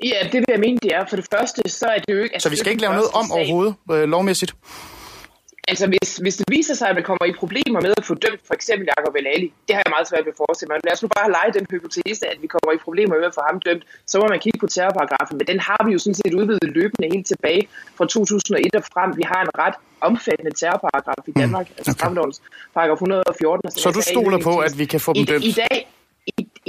Ja, 0.04 0.18
det 0.32 0.38
vil 0.40 0.46
jeg 0.48 0.61
mene, 0.61 0.78
det 0.82 0.90
er. 0.94 1.04
For 1.08 1.16
det 1.16 1.26
første, 1.34 1.68
så 1.68 1.87
er 1.87 1.98
det 1.98 2.14
jo 2.14 2.22
ikke... 2.22 2.40
Så 2.40 2.48
vi 2.48 2.56
skal 2.56 2.70
ikke 2.70 2.82
lave 2.82 2.94
noget 2.94 3.11
om 3.14 3.26
sag. 3.26 3.34
overhovedet, 3.37 3.74
øh, 3.92 4.08
lovmæssigt? 4.08 4.52
Altså, 5.70 5.87
hvis, 5.92 6.11
hvis 6.24 6.37
det 6.40 6.46
viser 6.56 6.74
sig, 6.80 6.87
at 6.90 6.96
man 6.98 7.06
kommer 7.11 7.26
i 7.32 7.34
problemer 7.42 7.80
med 7.87 7.92
at 8.00 8.04
få 8.11 8.14
dømt 8.24 8.42
for 8.48 8.54
eksempel 8.58 8.84
Jacob 8.90 9.14
El 9.20 9.26
Ali, 9.34 9.48
det 9.66 9.72
har 9.76 9.82
jeg 9.87 9.90
meget 9.96 10.06
svært 10.11 10.24
ved 10.26 10.32
at 10.37 10.40
forestille 10.44 10.68
mig. 10.70 10.76
Lad 10.87 10.92
os 10.96 11.02
nu 11.04 11.08
bare 11.18 11.28
lege 11.37 11.50
den 11.58 11.66
hypotese, 11.72 12.22
at 12.32 12.38
vi 12.44 12.48
kommer 12.54 12.70
i 12.76 12.80
problemer 12.87 13.14
med 13.20 13.26
at 13.30 13.34
få 13.38 13.42
ham 13.48 13.56
dømt. 13.68 13.82
Så 14.11 14.14
må 14.20 14.24
man 14.34 14.40
kigge 14.44 14.58
på 14.64 14.68
terrorparagrafen, 14.74 15.34
men 15.38 15.46
den 15.50 15.58
har 15.68 15.80
vi 15.87 15.90
jo 15.96 15.98
sådan 16.04 16.18
set 16.20 16.32
udvidet 16.40 16.70
løbende 16.78 17.06
helt 17.14 17.26
tilbage 17.32 17.62
fra 17.96 18.04
2001 18.06 18.74
og 18.80 18.84
frem. 18.94 19.11
Vi 19.20 19.24
har 19.32 19.40
en 19.46 19.52
ret 19.64 19.76
omfattende 20.08 20.52
terrorparagraf 20.61 21.22
i 21.32 21.34
Danmark, 21.40 21.66
mm. 21.68 21.78
altså 21.78 21.92
straffelovens 21.96 22.38
paragraf 22.76 22.96
114. 22.96 23.66
og 23.66 23.72
som 23.72 23.80
Så 23.84 23.90
du 23.98 24.02
stoler 24.12 24.38
på, 24.48 24.52
at 24.66 24.72
vi 24.80 24.87
kan 24.92 25.00
få 25.06 25.11
dem 25.12 25.22
I, 25.22 25.24
dømt? 25.30 25.44
I 25.50 25.52
dag, 25.62 25.76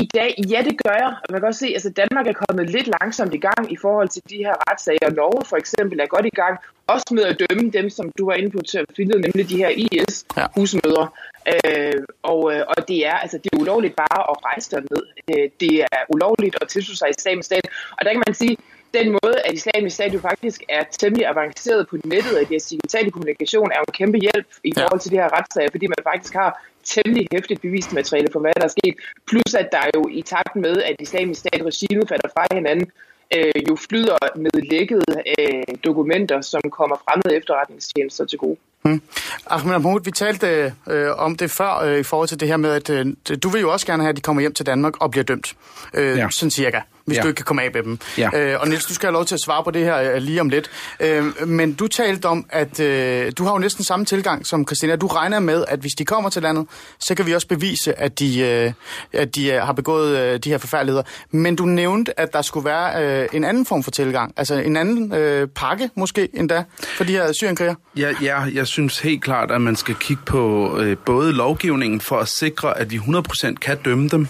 i, 0.04 0.06
dag, 0.16 0.32
ja, 0.54 0.60
det 0.70 0.76
gør 0.84 0.96
jeg. 1.04 1.12
Man 1.30 1.40
kan 1.40 1.48
også 1.48 1.60
se, 1.60 1.68
at 1.68 1.74
altså, 1.74 1.90
Danmark 1.90 2.28
er 2.28 2.38
kommet 2.44 2.70
lidt 2.70 2.88
langsomt 3.00 3.34
i 3.34 3.38
gang 3.38 3.72
i 3.76 3.78
forhold 3.86 4.10
til 4.10 4.22
de 4.30 4.38
her 4.38 4.56
retssager. 4.70 5.10
Norge 5.22 5.46
for 5.46 5.58
eksempel 5.58 6.00
er 6.00 6.06
godt 6.06 6.26
i 6.26 6.36
gang, 6.42 6.60
også 6.88 7.10
med 7.12 7.24
at 7.24 7.40
dømme 7.44 7.72
dem, 7.78 7.90
som 7.90 8.12
du 8.18 8.26
var 8.26 8.34
inde 8.34 8.50
på 8.50 8.60
til 8.72 8.78
at 8.78 8.86
finde, 8.96 9.22
nemlig 9.22 9.50
de 9.50 9.58
her 9.58 9.70
IS-husmødre. 9.70 11.08
Øh, 11.52 11.94
og, 12.24 12.42
øh, 12.54 12.64
og 12.72 12.88
det 12.88 13.08
er 13.08 13.16
altså 13.24 13.38
det 13.44 13.50
er 13.54 13.60
ulovligt 13.64 13.96
bare 13.96 14.22
at 14.32 14.36
rejse 14.46 14.72
derned. 14.72 15.04
Øh, 15.32 15.50
det 15.60 15.74
er 15.82 16.02
ulovligt 16.10 16.56
at 16.62 16.68
tilslutte 16.68 17.00
sig 17.00 17.10
islamisk 17.10 17.46
stat. 17.46 17.66
Og 17.98 18.02
der 18.06 18.12
kan 18.12 18.24
man 18.28 18.36
sige, 18.36 18.58
den 18.94 19.08
måde, 19.12 19.38
at 19.46 19.54
islamisk 19.54 19.96
stat 19.96 20.14
jo 20.14 20.20
faktisk 20.20 20.64
er 20.70 20.84
temmelig 21.00 21.28
avanceret 21.28 21.88
på 21.88 21.96
nettet, 22.04 22.34
og 22.40 22.50
deres 22.50 22.66
digitale 22.66 23.12
kommunikation 23.12 23.72
er 23.72 23.78
jo 23.82 23.86
en 23.88 23.98
kæmpe 24.02 24.18
hjælp 24.18 24.48
i 24.64 24.72
forhold 24.78 25.00
til 25.00 25.12
de 25.12 25.16
her 25.22 25.30
retssager, 25.38 25.70
fordi 25.72 25.88
man 25.88 26.02
faktisk 26.04 26.34
har 26.34 26.52
temmelig 26.96 27.28
hæftigt 27.34 27.62
bevismateriale 27.62 28.30
for, 28.34 28.40
hvad 28.40 28.54
der 28.56 28.64
er 28.70 28.74
sket. 28.78 28.96
Plus 29.30 29.52
at 29.62 29.68
der 29.72 29.84
jo 29.96 30.02
i 30.20 30.22
takt 30.22 30.56
med, 30.56 30.76
at 30.90 30.96
islamisk 31.00 31.40
stat 31.40 31.62
regimet 31.72 32.06
falder 32.12 32.30
fra 32.36 32.44
hinanden, 32.60 32.88
øh, 33.36 33.62
jo 33.70 33.76
flyder 33.90 34.18
med 34.36 34.52
lækkede 34.72 35.14
øh, 35.40 35.64
dokumenter, 35.86 36.42
som 36.42 36.62
kommer 36.72 36.96
fremmede 37.06 37.32
efterretningstjenester 37.40 38.26
til 38.26 38.38
gode. 38.38 38.58
Hmm. 38.82 39.02
Ahmed 39.48 39.72
Mahmoud, 39.72 40.02
vi 40.06 40.12
talte 40.12 40.74
øh, 40.90 41.08
om 41.18 41.36
det 41.36 41.52
før 41.52 41.74
øh, 41.80 42.00
i 42.00 42.04
forhold 42.04 42.28
til 42.28 42.40
det 42.40 42.48
her 42.48 42.58
med, 42.58 42.72
at 42.72 42.90
øh, 42.90 43.06
du 43.44 43.50
vil 43.50 43.62
jo 43.62 43.72
også 43.72 43.86
gerne 43.86 44.04
have, 44.04 44.10
at 44.10 44.16
de 44.16 44.22
kommer 44.22 44.42
hjem 44.42 44.54
til 44.54 44.66
Danmark 44.66 44.94
og 45.02 45.12
bliver 45.12 45.24
dømt. 45.24 45.54
Øh, 45.94 46.18
Ja. 46.18 46.28
Sådan 46.32 46.52
cirka, 46.52 46.80
hvis 47.10 47.18
Ja. 47.18 47.22
du 47.24 47.28
ikke 47.28 47.38
kan 47.38 47.46
komme 47.46 47.62
af 47.64 47.70
med 47.74 47.84
dem. 47.84 48.00
Ja. 48.18 48.30
Øh, 48.54 48.62
og 48.62 48.68
Niels, 48.68 48.86
du 48.86 48.94
skal 48.94 49.08
have 49.08 49.14
lov 49.14 49.26
til 49.26 49.36
at 49.36 49.42
svare 49.42 49.64
på 49.64 49.72
det 49.72 49.84
her 49.86 50.12
øh, 50.14 50.18
lige 50.22 50.42
om 50.42 50.50
lidt. 50.50 50.70
Øh, 51.00 51.48
men 51.48 51.74
du 51.74 51.88
talte 51.88 52.26
om, 52.26 52.46
at 52.50 52.80
øh, 52.80 53.32
du 53.38 53.44
har 53.44 53.52
jo 53.52 53.58
næsten 53.58 53.84
samme 53.84 54.06
tilgang 54.06 54.48
som 54.48 54.68
Christina. 54.68 54.96
Du 54.96 55.08
regner 55.08 55.40
med, 55.40 55.66
at 55.68 55.80
hvis 55.80 55.92
de 55.94 56.06
kommer 56.06 56.30
til 56.30 56.42
landet, 56.42 56.68
så 57.00 57.16
kan 57.16 57.26
vi 57.26 57.34
også 57.36 57.48
bevise, 57.48 58.00
at 58.00 58.20
de, 58.20 58.40
øh, 58.40 58.72
at 59.14 59.36
de 59.36 59.48
øh, 59.52 59.62
har 59.62 59.74
begået 59.74 60.18
øh, 60.18 60.40
de 60.40 60.50
her 60.50 60.58
forfærdeligheder. 60.58 61.04
Men 61.32 61.56
du 61.56 61.66
nævnte, 61.66 62.20
at 62.20 62.34
der 62.34 62.42
skulle 62.42 62.66
være 62.66 63.22
øh, 63.22 63.28
en 63.34 63.44
anden 63.44 63.66
form 63.66 63.84
for 63.84 63.92
tilgang. 63.92 64.34
Altså 64.38 64.56
en 64.56 64.78
anden 64.78 65.14
øh, 65.14 65.48
pakke 65.48 65.90
måske 65.96 66.30
endda 66.34 66.64
for 66.98 67.04
de 67.04 67.12
her 67.12 67.32
syrienkrigere. 67.34 67.76
Ja, 67.98 68.12
ja, 68.22 68.40
jeg 68.42 68.68
synes 68.68 69.00
helt 69.00 69.24
klart, 69.24 69.52
at 69.52 69.62
man 69.62 69.76
skal 69.76 69.96
kigge 69.96 70.24
på 70.26 70.78
øh, 70.80 70.98
både 71.06 71.32
lovgivningen 71.34 72.02
for 72.02 72.18
at 72.20 72.28
sikre, 72.28 72.78
at 72.80 72.92
vi 72.92 72.96
100% 72.98 73.54
kan 73.56 73.78
dømme 73.86 74.10
dem 74.10 74.28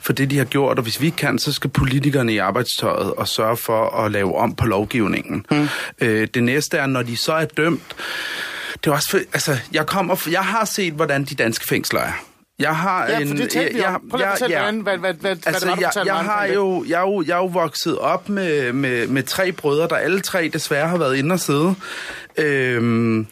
for 0.00 0.12
det, 0.12 0.30
de 0.30 0.38
har 0.38 0.44
gjort, 0.44 0.76
og 0.78 0.82
hvis 0.82 1.00
vi 1.00 1.06
ikke 1.06 1.16
kan, 1.16 1.38
så 1.38 1.52
skal 1.52 1.70
politikerne 2.18 2.32
i 2.32 2.38
arbejdstøjet 2.38 3.12
og 3.14 3.28
sørge 3.28 3.56
for 3.56 4.04
at 4.04 4.12
lave 4.12 4.36
om 4.38 4.54
på 4.54 4.66
lovgivningen. 4.66 5.46
Mm. 5.50 5.68
Øh, 6.00 6.28
det 6.34 6.42
næste 6.42 6.76
er, 6.78 6.86
når 6.86 7.02
de 7.02 7.16
så 7.16 7.32
er 7.32 7.44
dømt, 7.44 7.96
det 8.84 8.90
er 8.90 8.94
også 8.94 9.10
for, 9.10 9.18
altså, 9.18 9.56
jeg, 9.72 9.86
kommer, 9.86 10.28
jeg 10.30 10.44
har 10.44 10.64
set, 10.64 10.92
hvordan 10.92 11.24
de 11.24 11.34
danske 11.34 11.66
fængsler 11.66 12.00
er. 12.00 12.12
Jeg 12.58 12.76
har 12.76 13.06
Ja, 13.08 13.18
en, 13.20 13.28
for 13.28 13.36
det 13.36 13.50
talte 13.50 13.74
vi 13.74 13.80
jeg-. 13.80 13.98
Prøv 14.10 14.16
lige 14.18 14.26
at 14.26 14.32
fortælle, 14.32 14.56
ja. 14.56 14.62
hvordan- 14.62 14.80
hvad, 14.80 14.98
hvad, 14.98 15.14
hvad, 15.14 15.34
hvad 15.34 15.46
Altså, 15.46 15.60
det 15.60 15.68
var, 15.70 15.74
du 15.74 15.98
jeg, 15.98 16.06
jeg, 16.06 16.14
har 16.14 16.44
jo, 16.46 16.84
jeg, 16.88 16.96
er 16.96 17.00
jo, 17.00 17.22
jeg 17.26 17.32
er 17.32 17.36
jo 17.36 17.46
vokset 17.46 17.98
op 17.98 18.28
med, 18.28 18.72
med, 18.72 19.06
med 19.06 19.22
tre 19.22 19.52
brødre, 19.52 19.88
der 19.88 19.96
alle 19.96 20.20
tre 20.20 20.50
desværre 20.52 20.88
har 20.88 20.96
været 20.98 21.16
inde 21.16 21.32
og 21.32 21.40
sidde. 21.40 21.74
Øhm, 22.38 23.26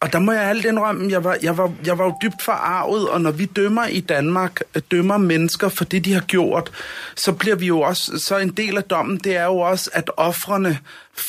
og 0.00 0.12
der 0.12 0.18
må 0.18 0.32
jeg 0.32 0.42
alt 0.42 0.64
indrømme, 0.64 1.10
jeg 1.10 1.24
var, 1.24 1.36
jeg, 1.42 1.56
var, 1.56 1.72
jeg 1.84 1.98
var 1.98 2.04
jo 2.04 2.14
dybt 2.22 2.42
forarvet, 2.44 3.08
og 3.08 3.20
når 3.20 3.30
vi 3.30 3.44
dømmer 3.44 3.86
i 3.86 4.00
Danmark, 4.00 4.60
øh, 4.74 4.82
dømmer 4.90 5.16
mennesker 5.18 5.68
for 5.68 5.84
det, 5.84 6.04
de 6.04 6.12
har 6.12 6.20
gjort, 6.20 6.72
så 7.16 7.32
bliver 7.32 7.56
vi 7.56 7.66
jo 7.66 7.80
også, 7.80 8.18
så 8.18 8.38
en 8.38 8.50
del 8.50 8.76
af 8.76 8.84
dommen, 8.84 9.18
det 9.18 9.36
er 9.36 9.44
jo 9.44 9.58
også, 9.58 9.90
at 9.92 10.10
offrene 10.16 10.78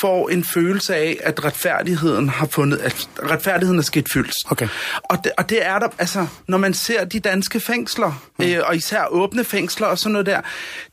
får 0.02 0.30
en 0.30 0.44
følelse 0.44 0.96
af, 0.96 1.18
at 1.24 1.46
retfærdigheden 1.46 2.30
har 2.30 2.48
fundet, 2.48 2.78
at 2.78 3.10
retfærdigheden 3.24 3.80
er 3.80 3.84
sket 3.84 4.08
fyldt. 4.14 4.34
Okay. 4.52 4.68
Og 5.04 5.18
det, 5.24 5.32
og 5.38 5.50
det 5.50 5.66
er 5.66 5.80
der, 5.80 5.88
altså, 6.00 6.28
når 6.48 6.58
man 6.58 6.74
ser 6.74 7.06
de 7.06 7.20
danske 7.20 7.60
fængsler, 7.60 8.24
mm. 8.40 8.46
øh, 8.46 8.60
og 8.66 8.76
især 8.76 9.06
åbne 9.10 9.44
fængsler 9.44 9.88
og 9.88 9.98
sådan 10.00 10.12
noget 10.12 10.26
der, 10.26 10.42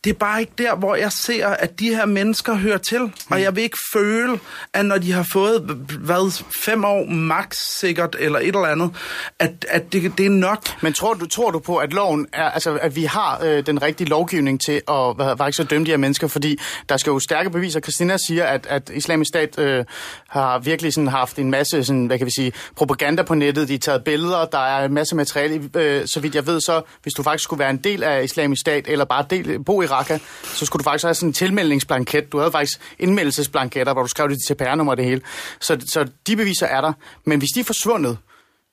det 0.05 0.11
er 0.11 0.15
bare 0.15 0.41
ikke 0.41 0.53
der, 0.59 0.77
hvor 0.77 0.95
jeg 0.95 1.13
ser, 1.13 1.49
at 1.49 1.81
de 1.81 1.89
her 1.89 2.07
mennesker 2.07 2.55
hører 2.55 2.79
til. 2.79 3.01
Mm. 3.01 3.13
Og 3.31 3.43
jeg 3.43 3.57
vil 3.57 3.65
ikke 3.65 3.79
føle, 3.93 4.39
at 4.73 4.87
når 4.87 4.99
de 4.99 5.13
har 5.13 5.27
fået, 5.33 5.61
hvad, 6.01 6.26
fem 6.65 6.85
år 6.85 7.07
max 7.11 7.57
sikkert, 7.57 8.17
eller 8.19 8.39
et 8.39 8.47
eller 8.47 8.65
andet, 8.65 8.91
at, 9.39 9.67
at 9.69 9.93
det, 9.93 10.19
det 10.19 10.27
er 10.27 10.31
nok. 10.31 10.83
Men 10.83 10.93
tror 10.93 11.15
du, 11.15 11.27
tror 11.27 11.51
du 11.51 11.59
på, 11.59 11.77
at 11.77 11.93
loven 11.93 12.27
er, 12.33 12.51
altså, 12.51 12.79
at 12.83 12.97
vi 12.97 13.05
har 13.05 13.41
øh, 13.45 13.67
den 13.67 13.83
rigtige 13.83 14.09
lovgivning 14.09 14.61
til 14.61 14.83
at 14.89 15.17
hvad, 15.17 15.37
faktisk 15.37 15.61
at 15.61 15.71
dømme 15.71 15.87
de 15.87 15.91
her 15.91 15.97
mennesker? 15.97 16.29
Fordi 16.29 16.59
der 16.89 16.97
skal 16.97 17.11
jo 17.11 17.19
stærke 17.19 17.51
beviser. 17.51 17.81
Christina 17.81 18.17
siger, 18.27 18.45
at 18.45 18.67
at 18.67 18.91
islamisk 18.95 19.29
stat 19.29 19.59
øh, 19.59 19.85
har 20.29 20.59
virkelig 20.59 20.93
sådan 20.93 21.09
haft 21.09 21.39
en 21.39 21.51
masse 21.51 21.85
sådan, 21.85 22.07
hvad 22.07 22.19
kan 22.19 22.27
vi 22.27 22.31
sige, 22.31 22.53
propaganda 22.77 23.23
på 23.23 23.35
nettet. 23.35 23.69
De 23.69 23.73
har 23.73 23.79
taget 23.79 24.05
billeder, 24.05 24.45
der 24.45 24.59
er 24.59 24.85
en 24.85 24.95
masse 24.95 25.17
materiale. 25.17 25.71
Øh, 25.77 26.07
så 26.07 26.21
vidt 26.21 26.35
jeg 26.35 26.47
ved, 26.47 26.61
så 26.61 26.83
hvis 27.03 27.15
du 27.15 27.23
faktisk 27.23 27.45
skulle 27.45 27.61
være 27.61 27.71
en 27.71 27.77
del 27.77 28.03
af 28.03 28.25
islamisk 28.25 28.61
stat, 28.61 28.89
eller 28.89 29.05
bare 29.05 29.25
del, 29.31 29.65
bo 29.65 29.83
i 29.83 29.87
Raqqa, 29.87 30.19
så 30.43 30.67
skulle 30.67 30.81
du 30.81 30.85
faktisk 30.85 31.05
have 31.05 31.15
sådan 31.15 31.29
en 31.29 31.33
tilmeldingsblanket. 31.33 32.33
Du 32.33 32.39
havde 32.39 32.53
faktisk 32.53 32.81
indmeldelsesblanketter, 32.99 33.93
hvor 33.93 34.03
du 34.03 34.09
skrev 34.09 34.29
dit 34.29 34.47
CPR-nummer 34.49 34.93
og 34.93 34.97
det 34.97 35.05
hele. 35.05 35.21
Så, 35.61 35.79
så 35.89 36.07
de 36.27 36.37
beviser 36.37 36.67
er 36.67 36.81
der. 36.81 36.93
Men 37.25 37.39
hvis 37.39 37.51
de 37.51 37.61
er 37.61 37.65
forsvundet, 37.65 38.19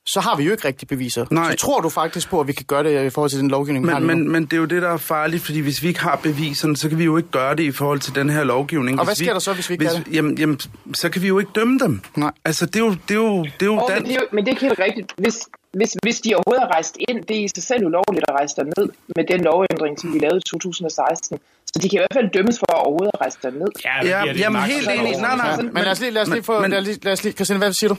så 0.07 0.19
har 0.19 0.35
vi 0.37 0.43
jo 0.43 0.51
ikke 0.51 0.67
rigtig 0.67 0.87
beviser. 0.87 1.25
Nej. 1.31 1.51
Så 1.51 1.57
tror 1.57 1.81
du 1.81 1.89
faktisk 1.89 2.29
på, 2.29 2.39
at 2.39 2.47
vi 2.47 2.53
kan 2.53 2.65
gøre 2.65 2.83
det 2.83 3.05
i 3.05 3.09
forhold 3.09 3.29
til 3.29 3.39
den 3.39 3.47
lovgivning, 3.49 3.85
vi 3.87 3.91
har 3.91 3.99
Men, 3.99 4.17
nu? 4.17 4.23
men, 4.23 4.31
men 4.31 4.45
det 4.45 4.53
er 4.53 4.57
jo 4.57 4.65
det, 4.65 4.81
der 4.81 4.89
er 4.89 4.97
farligt, 4.97 5.43
fordi 5.43 5.59
hvis 5.59 5.83
vi 5.83 5.87
ikke 5.87 5.99
har 5.99 6.15
beviserne, 6.15 6.77
så 6.77 6.89
kan 6.89 6.97
vi 6.97 7.03
jo 7.03 7.17
ikke 7.17 7.29
gøre 7.29 7.55
det 7.55 7.63
i 7.63 7.71
forhold 7.71 7.99
til 7.99 8.15
den 8.15 8.29
her 8.29 8.43
lovgivning. 8.43 8.99
Og 8.99 9.05
Hvis 9.05 9.09
hvad 9.09 9.15
sker 9.25 9.25
vi, 9.25 9.33
der 9.33 9.39
så, 9.39 9.53
hvis 9.53 9.69
vi 9.69 9.73
ikke 9.73 9.83
hvis, 9.85 9.93
kan 9.93 10.03
det? 10.03 10.13
Jamen, 10.15 10.37
jamen, 10.37 10.59
så 10.93 11.09
kan 11.09 11.21
vi 11.21 11.27
jo 11.27 11.39
ikke 11.39 11.51
dømme 11.55 11.79
dem. 11.79 12.01
Nej. 12.15 12.31
Altså, 12.45 12.65
det 12.65 12.75
er 12.75 12.79
jo, 12.79 12.89
det 12.91 13.11
er 13.11 13.15
jo, 13.15 13.43
det 13.43 13.61
er 13.61 13.65
jo 13.65 13.77
Oh, 13.79 13.89
dan- 13.91 13.95
men, 14.01 14.05
det 14.05 14.11
er 14.11 14.15
jo, 14.21 14.27
men 14.31 14.45
det 14.45 14.51
er 14.51 14.55
ikke 14.55 14.65
helt 14.67 14.79
rigtigt. 14.79 15.13
Hvis, 15.17 15.37
hvis, 15.73 15.95
hvis 16.03 16.21
de 16.21 16.35
overhovedet 16.35 16.63
er 16.63 16.67
rejst 16.75 16.97
ind, 17.09 17.23
det 17.27 17.37
er 17.39 17.43
i 17.43 17.47
sig 17.55 17.63
selv 17.63 17.85
ulovligt 17.85 18.25
at 18.29 18.35
rejse 18.39 18.55
derned 18.55 18.89
med 19.15 19.23
den 19.31 19.41
lovændring, 19.41 19.99
som 20.01 20.13
vi 20.13 20.19
lavede 20.19 20.37
i 20.37 20.41
2016. 20.49 21.39
Så 21.65 21.79
de 21.81 21.89
kan 21.89 21.95
i 21.97 22.01
hvert 22.01 22.13
fald 22.19 22.29
dømmes 22.37 22.59
for 22.59 22.71
at 22.71 22.79
overhovedet 22.85 23.11
at 23.13 23.21
rejse 23.21 23.37
derned. 23.43 23.67
Ja, 23.85 23.95
Ja, 24.25 24.33
jamen, 24.43 24.61
helt 24.61 24.89
enig. 24.89 25.11
Nej, 25.17 25.35
nej. 25.37 25.49
Ja, 25.49 25.61
men 25.75 25.83
lad 25.83 25.91
os 25.91 25.99
lige, 25.99 26.11
lad 26.11 26.21
os 26.21 26.27
lige 26.29 26.43
få... 26.43 26.61
men- 26.61 26.71
lad 26.71 26.79
os 26.79 26.85
lige, 26.87 26.99
lad 27.03 27.13
os 27.13 27.23
lige, 27.23 27.33
Christina, 27.33 27.57
hvad 27.59 27.73
siger 27.73 27.89
du? 27.89 27.95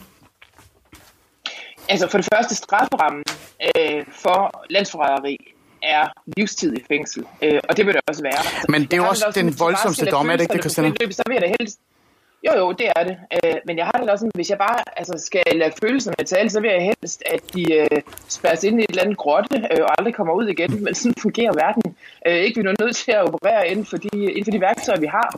Altså 1.88 2.08
for 2.10 2.18
det 2.18 2.28
første, 2.34 2.54
strafferammen 2.54 3.24
øh, 3.76 4.04
for 4.22 4.64
landsforræderi 4.70 5.36
er 5.82 6.08
livstid 6.36 6.76
i 6.76 6.82
fængsel. 6.88 7.24
Øh, 7.42 7.60
og 7.68 7.76
det 7.76 7.86
vil 7.86 7.94
det 7.94 8.02
også 8.06 8.22
være. 8.22 8.42
Men 8.68 8.82
det 8.82 8.92
er 8.92 8.96
jo 8.96 9.08
også 9.08 9.20
sådan, 9.20 9.46
den 9.46 9.58
voldsomste 9.58 10.04
dom, 10.06 10.30
er 10.30 10.36
det 10.36 10.42
ikke 10.42 10.68
det, 10.68 11.00
løb, 11.00 11.12
Så 11.12 11.22
vil 11.26 11.34
jeg 11.34 11.42
da 11.42 11.54
helst... 11.60 11.78
Jo, 12.46 12.52
jo, 12.60 12.72
det 12.72 12.88
er 12.96 13.02
det. 13.08 13.16
Øh, 13.36 13.54
men 13.66 13.78
jeg 13.78 13.86
har 13.86 13.98
det 14.00 14.10
også 14.10 14.22
sådan, 14.22 14.38
hvis 14.40 14.50
jeg 14.50 14.58
bare 14.58 14.78
altså, 14.96 15.14
skal 15.26 15.42
lade 15.54 15.72
følelserne 15.82 16.24
tale, 16.26 16.50
så 16.50 16.60
vil 16.60 16.70
jeg 16.70 16.82
helst, 16.82 17.22
at 17.34 17.40
de 17.54 17.62
øh, 17.72 18.00
spærres 18.28 18.64
ind 18.64 18.80
i 18.80 18.84
et 18.84 18.90
eller 18.90 19.02
andet 19.02 19.16
grotte 19.16 19.56
øh, 19.72 19.82
og 19.86 19.90
aldrig 19.98 20.14
kommer 20.14 20.34
ud 20.34 20.46
igen. 20.48 20.84
Men 20.84 20.94
sådan 20.94 21.14
fungerer 21.22 21.52
verden. 21.64 21.96
Øh, 22.26 22.40
ikke 22.46 22.60
vi 22.60 22.68
er 22.68 22.74
nødt 22.84 22.96
til 22.96 23.12
at 23.12 23.22
operere 23.28 23.68
inden 23.68 23.86
for 23.86 23.96
de, 23.96 24.08
inden 24.14 24.44
for 24.44 24.50
de 24.50 24.60
værktøjer, 24.60 25.00
vi 25.00 25.06
har. 25.06 25.28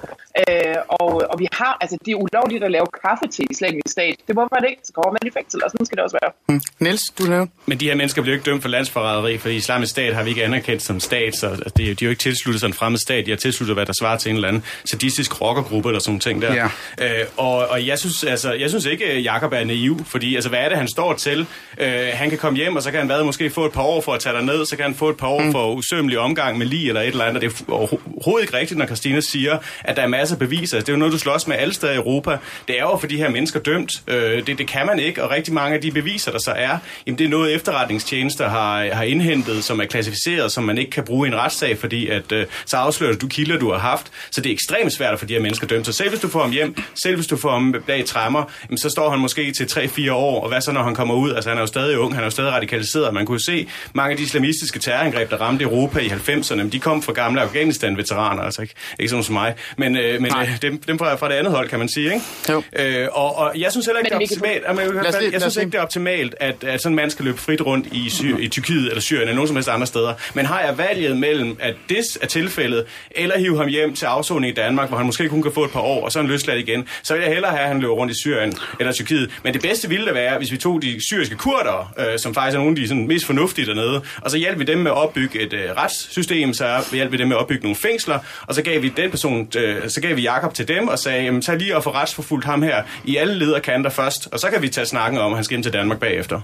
Øh, 0.40 0.76
og, 0.88 1.10
og 1.30 1.36
vi 1.38 1.48
har, 1.52 1.76
altså 1.80 1.96
det 2.04 2.10
er 2.12 2.16
ulovligt 2.16 2.64
at 2.64 2.70
lave 2.70 2.86
kaffe 3.04 3.26
til 3.36 3.44
islamisk 3.50 3.88
stat. 3.88 4.16
Det 4.26 4.34
må 4.34 4.48
man 4.56 4.64
ikke, 4.70 4.82
så 4.84 4.92
kommer 4.92 5.10
man 5.16 5.22
i 5.28 5.30
fængsel, 5.38 5.64
og 5.64 5.70
sådan 5.70 5.86
skal 5.86 5.96
det 5.96 6.04
også 6.04 6.18
være. 6.22 6.32
Hmm. 6.48 6.60
Niels, 6.78 7.02
du 7.18 7.22
nævner. 7.22 7.46
Men 7.66 7.80
de 7.80 7.84
her 7.88 7.94
mennesker 7.94 8.22
bliver 8.22 8.34
jo 8.34 8.38
ikke 8.38 8.50
dømt 8.50 8.62
for 8.62 8.68
landsforræderi, 8.68 9.38
fordi 9.38 9.54
islamisk 9.56 9.90
stat 9.90 10.14
har 10.14 10.22
vi 10.22 10.30
ikke 10.30 10.44
anerkendt 10.44 10.82
som 10.82 11.00
stat, 11.00 11.36
så 11.36 11.48
det, 11.76 11.76
de 11.76 11.90
er 11.90 11.96
jo 12.02 12.10
ikke 12.10 12.20
tilsluttet 12.20 12.60
som 12.60 12.70
en 12.70 12.74
fremmed 12.74 12.98
stat. 12.98 13.26
De 13.26 13.30
har 13.30 13.36
tilsluttet, 13.36 13.76
hvad 13.76 13.86
der 13.86 13.92
svarer 14.00 14.18
til 14.18 14.30
en 14.30 14.36
eller 14.36 14.48
anden 14.48 14.64
sadistisk 14.84 15.40
rockergruppe 15.40 15.88
eller 15.88 16.00
sådan 16.00 16.20
ting 16.20 16.42
der. 16.42 16.54
Ja. 16.54 16.68
Øh, 17.00 17.08
og, 17.36 17.68
og 17.68 17.86
jeg 17.86 17.98
synes, 17.98 18.24
altså, 18.24 18.52
jeg 18.52 18.68
synes 18.68 18.84
ikke, 18.84 19.04
at 19.06 19.24
Jacob 19.24 19.52
er 19.52 19.64
naiv, 19.64 20.04
fordi 20.06 20.34
altså, 20.34 20.48
hvad 20.48 20.58
er 20.58 20.68
det, 20.68 20.78
han 20.78 20.88
står 20.88 21.14
til? 21.14 21.46
Øh, 21.78 22.08
han 22.12 22.28
kan 22.28 22.38
komme 22.38 22.56
hjem, 22.56 22.76
og 22.76 22.82
så 22.82 22.90
kan 22.90 22.98
han 22.98 23.06
hvad, 23.06 23.24
måske 23.24 23.50
få 23.50 23.66
et 23.66 23.72
par 23.72 23.82
år 23.82 24.00
for 24.00 24.12
at 24.14 24.20
tage 24.20 24.42
ned, 24.42 24.66
så 24.66 24.76
kan 24.76 24.84
han 24.84 24.94
få 24.94 25.08
et 25.08 25.16
par 25.16 25.26
år 25.26 25.42
mm. 25.42 25.52
for 25.52 25.72
usømmelig 25.72 26.18
omgang 26.18 26.58
med 26.58 26.66
lige 26.66 26.88
eller 26.88 27.00
et 27.00 27.06
eller 27.06 27.24
andet. 27.24 27.42
Det 27.42 27.52
er 27.68 27.72
overhovedet 27.72 28.42
ikke 28.42 28.58
rigtigt, 28.58 28.78
når 28.78 28.86
Christina 28.86 29.20
siger, 29.20 29.58
at 29.84 29.96
der 29.96 30.02
er 30.02 30.06
masser 30.06 30.34
af 30.34 30.38
beviser. 30.38 30.78
Det 30.78 30.88
er 30.88 30.92
jo 30.92 30.98
noget, 30.98 31.12
du 31.12 31.18
slås 31.18 31.46
med 31.46 31.56
alle 31.56 31.74
steder 31.74 31.92
i 31.92 31.96
Europa. 31.96 32.38
Det 32.68 32.78
er 32.78 32.82
jo 32.82 32.96
for 32.96 33.06
de 33.06 33.16
her 33.16 33.30
mennesker 33.30 33.60
dømt. 33.60 33.92
Øh, 34.08 34.46
det, 34.46 34.58
det 34.58 34.68
kan 34.68 34.86
man 34.86 34.98
ikke, 34.98 35.22
og 35.22 35.30
rigtig 35.30 35.54
mange 35.54 35.76
af 35.76 35.82
de 35.82 35.90
beviser, 35.90 36.32
der 36.32 36.38
så 36.38 36.50
er, 36.50 36.78
jamen, 37.06 37.18
det 37.18 37.24
er 37.24 37.28
noget 37.28 37.54
efterretningstjenester 37.54 38.48
har, 38.48 38.94
har 38.94 39.02
indhentet, 39.02 39.64
som 39.64 39.80
er 39.80 39.84
klassificeret, 39.84 40.52
som 40.52 40.64
man 40.64 40.78
ikke 40.78 40.90
kan 40.90 41.04
bruge 41.04 41.28
i 41.28 41.30
en 41.30 41.36
retssag, 41.36 41.78
fordi 41.78 42.08
at, 42.08 42.32
øh, 42.32 42.46
så 42.66 42.76
afslører 42.76 43.16
du 43.16 43.28
kilder, 43.28 43.58
du 43.58 43.72
har 43.72 43.78
haft. 43.78 44.06
Så 44.30 44.40
det 44.40 44.50
er 44.50 44.54
ekstremt 44.54 44.92
svært 44.92 45.18
få 45.18 45.26
de 45.26 45.34
her 45.34 45.40
mennesker 45.40 45.66
dømt. 45.66 45.86
Så 45.86 45.92
selv 45.92 46.08
hvis 46.08 46.20
du 46.20 46.28
får 46.28 46.40
ham 46.40 46.50
hjem, 46.50 46.76
selv 46.94 47.14
hvis 47.14 47.26
du 47.26 47.36
får 47.36 47.50
ham 47.50 47.74
bag 47.86 48.04
træmmer, 48.04 48.44
jamen, 48.64 48.78
så 48.78 48.88
står 48.90 49.10
han 49.10 49.18
måske 49.18 49.52
til 49.52 49.64
3-4 49.64 50.12
år, 50.12 50.42
og 50.42 50.48
hvad 50.48 50.60
så 50.60 50.72
når 50.72 50.82
han 50.82 50.94
kommer 50.94 51.14
ud? 51.14 51.34
Altså 51.34 51.50
han 51.50 51.56
er 51.58 51.62
jo 51.62 51.66
stadig 51.66 51.98
ung, 51.98 52.14
han 52.14 52.20
er 52.22 52.26
jo 52.26 52.30
stadig 52.30 52.52
radikaliseret. 52.52 53.14
Man 53.14 53.26
kunne 53.26 53.40
se 53.40 53.68
mange 53.92 54.10
af 54.10 54.16
de 54.16 54.22
islamistiske 54.22 54.78
terrorangreb, 54.78 55.30
der 55.30 55.36
ramte 55.36 55.64
Europa 55.64 55.98
i 56.00 56.06
90'erne, 56.08 56.68
de 56.70 56.78
kom 56.80 57.02
fra 57.02 57.12
gamle 57.12 57.40
Afghanistan-veteraner, 57.40 58.42
altså 58.42 58.62
ikke, 58.62 58.74
ikke 58.98 59.10
sådan 59.10 59.22
som 59.24 59.32
mig, 59.32 59.54
men, 59.78 59.96
øh, 59.96 60.20
men 60.20 60.32
øh, 60.40 60.62
dem, 60.62 60.78
dem 60.78 60.98
fra, 60.98 61.14
fra 61.14 61.28
det 61.28 61.34
andet 61.34 61.52
hold, 61.52 61.68
kan 61.68 61.78
man 61.78 61.88
sige. 61.88 62.04
Ikke? 62.14 62.24
Jo. 62.50 62.62
Øh, 62.78 63.08
og, 63.12 63.36
og 63.38 63.52
jeg 63.56 63.72
synes 63.72 63.86
heller 63.86 64.00
ikke, 64.00 64.14
Men 64.14 64.20
det 64.20 64.24
er 64.24 64.28
kan- 64.28 64.36
optimalt, 64.36 64.64
jamen, 64.68 64.96
jeg, 64.96 65.04
jeg 65.22 65.30
lad 65.32 65.36
os 65.36 65.42
synes 65.42 65.56
ikke, 65.56 65.70
det 65.72 65.78
er 65.78 65.82
optimalt, 65.82 66.34
at, 66.40 66.64
at 66.64 66.82
sådan 66.82 66.92
en 66.92 66.96
mand 66.96 67.10
skal 67.10 67.24
løbe 67.24 67.38
frit 67.38 67.60
rundt 67.62 67.86
i, 67.92 68.10
Sy- 68.10 68.22
i 68.40 68.48
Tyrkiet 68.48 68.86
eller 68.88 69.00
Syrien 69.00 69.22
eller 69.22 69.34
nogen 69.34 69.46
som 69.48 69.56
helst 69.56 69.68
andre 69.68 69.86
steder. 69.86 70.14
Men 70.34 70.46
har 70.46 70.60
jeg 70.60 70.78
valget 70.78 71.16
mellem, 71.16 71.56
at 71.60 71.74
det 71.88 71.98
er 72.22 72.26
tilfældet, 72.26 72.84
eller 73.10 73.38
hive 73.38 73.56
ham 73.58 73.68
hjem 73.68 73.94
til 73.94 74.06
afsoning 74.06 74.52
i 74.52 74.54
Danmark, 74.54 74.88
hvor 74.88 74.96
han 74.96 75.06
måske 75.06 75.28
kun 75.28 75.42
kan 75.42 75.52
få 75.52 75.64
et 75.64 75.70
par 75.70 75.80
år, 75.80 76.04
og 76.04 76.12
så 76.12 76.18
er 76.18 76.22
han 76.22 76.30
løsladt 76.30 76.58
igen, 76.68 76.75
så 77.02 77.14
vil 77.14 77.22
jeg 77.22 77.32
hellere 77.32 77.50
have, 77.50 77.62
at 77.62 77.68
han 77.68 77.80
løber 77.80 77.94
rundt 77.94 78.12
i 78.12 78.20
Syrien 78.20 78.54
eller 78.80 78.92
Tyrkiet. 78.92 79.30
Men 79.44 79.54
det 79.54 79.62
bedste 79.62 79.88
ville 79.88 80.06
det 80.06 80.14
være, 80.14 80.38
hvis 80.38 80.52
vi 80.52 80.56
tog 80.56 80.82
de 80.82 81.06
syriske 81.08 81.36
kurdere, 81.36 81.88
øh, 81.98 82.18
som 82.18 82.34
faktisk 82.34 82.54
er 82.54 82.58
nogle 82.58 82.70
af 82.70 82.76
de 82.76 82.88
sådan, 82.88 83.06
mest 83.06 83.26
fornuftige 83.26 83.66
dernede, 83.66 84.02
og 84.20 84.30
så 84.30 84.36
hjalp 84.36 84.58
vi 84.58 84.64
dem 84.64 84.78
med 84.78 84.90
at 84.90 84.96
opbygge 84.96 85.40
et 85.40 85.52
øh, 85.52 85.70
retssystem, 85.76 86.54
så 86.54 86.84
hjalp 86.92 87.12
vi 87.12 87.16
dem 87.16 87.28
med 87.28 87.36
at 87.36 87.40
opbygge 87.40 87.62
nogle 87.62 87.76
fængsler, 87.76 88.18
og 88.46 88.54
så 88.54 88.62
gav 88.62 88.82
vi 88.82 88.88
den 88.88 89.10
person, 89.10 89.48
øh, 89.56 89.88
så 89.88 90.00
gav 90.00 90.16
vi 90.16 90.22
Jakob 90.22 90.54
til 90.54 90.68
dem 90.68 90.88
og 90.88 90.98
sagde, 90.98 91.24
jamen 91.24 91.42
tag 91.42 91.56
lige 91.58 91.76
og 91.76 91.82
få 91.82 91.90
retsforfulgt 91.90 92.44
ham 92.44 92.62
her 92.62 92.82
i 93.04 93.16
alle 93.16 93.34
lederkanter 93.34 93.90
først, 93.90 94.28
og 94.32 94.40
så 94.40 94.50
kan 94.50 94.62
vi 94.62 94.68
tage 94.68 94.86
snakken 94.86 95.20
om, 95.20 95.32
at 95.32 95.36
han 95.36 95.44
skal 95.44 95.54
hjem 95.54 95.62
til 95.62 95.72
Danmark 95.72 96.00
bagefter. 96.00 96.40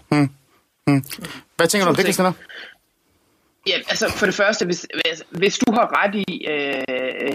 Hvad 1.57 1.69
tænker 1.69 1.85
du 1.85 1.89
om 1.89 1.97
det. 1.97 2.05
Christina? 2.05 2.33
Ja, 3.67 3.77
altså 3.93 4.07
for 4.19 4.27
det 4.27 4.35
første, 4.35 4.63
hvis, 4.67 4.87
hvis, 4.99 5.23
hvis 5.31 5.59
du 5.59 5.73
har 5.73 5.87
ret 5.99 6.15
i, 6.29 6.47
øh, 6.53 6.83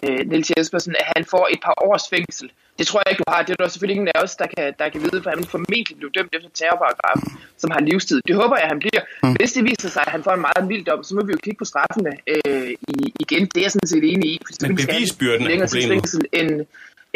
øh, 0.03 0.29
Niels 0.29 0.51
Jespersen, 0.57 0.95
at 0.99 1.07
han 1.15 1.25
får 1.33 1.47
et 1.53 1.59
par 1.65 1.75
års 1.87 2.05
fængsel, 2.09 2.47
det 2.79 2.87
tror 2.87 2.99
jeg 3.05 3.11
ikke, 3.11 3.23
du 3.23 3.29
har. 3.33 3.41
Det 3.43 3.51
er 3.53 3.63
der 3.63 3.69
selvfølgelig 3.69 3.95
ingen 3.95 4.11
af 4.15 4.19
os, 4.23 4.35
der 4.41 4.47
kan, 4.53 4.65
der 4.79 4.89
kan 4.89 5.01
vide, 5.05 5.19
for 5.23 5.29
han 5.29 5.43
formentlig 5.55 5.97
blive 5.97 6.11
dømt 6.17 6.31
efter 6.37 6.49
terrorparagrafen, 6.59 7.29
som 7.61 7.69
har 7.71 7.81
livstid. 7.89 8.21
Det 8.27 8.35
håber 8.41 8.55
jeg, 8.61 8.67
han 8.73 8.79
bliver. 8.83 9.01
Mm. 9.23 9.33
Hvis 9.39 9.51
det 9.53 9.63
viser 9.63 9.89
sig, 9.95 10.03
at 10.07 10.11
han 10.15 10.23
får 10.23 10.33
en 10.39 10.43
meget 10.47 10.63
mild 10.71 10.85
dom, 10.85 11.03
så 11.03 11.15
må 11.15 11.21
vi 11.27 11.31
jo 11.35 11.39
kigge 11.45 11.59
på 11.63 11.67
straffene 11.73 12.11
øh, 12.33 12.71
i, 12.93 12.97
igen. 13.23 13.43
Det 13.51 13.57
er 13.57 13.65
jeg 13.67 13.71
sådan 13.71 13.91
set 13.93 14.05
enig 14.13 14.29
i. 14.33 14.37
han 14.61 14.75
bevisbyrden 14.75 15.47
er 15.47 15.67
problemet. 15.67 15.93
fængsel 15.93 16.21
End, 16.39 16.51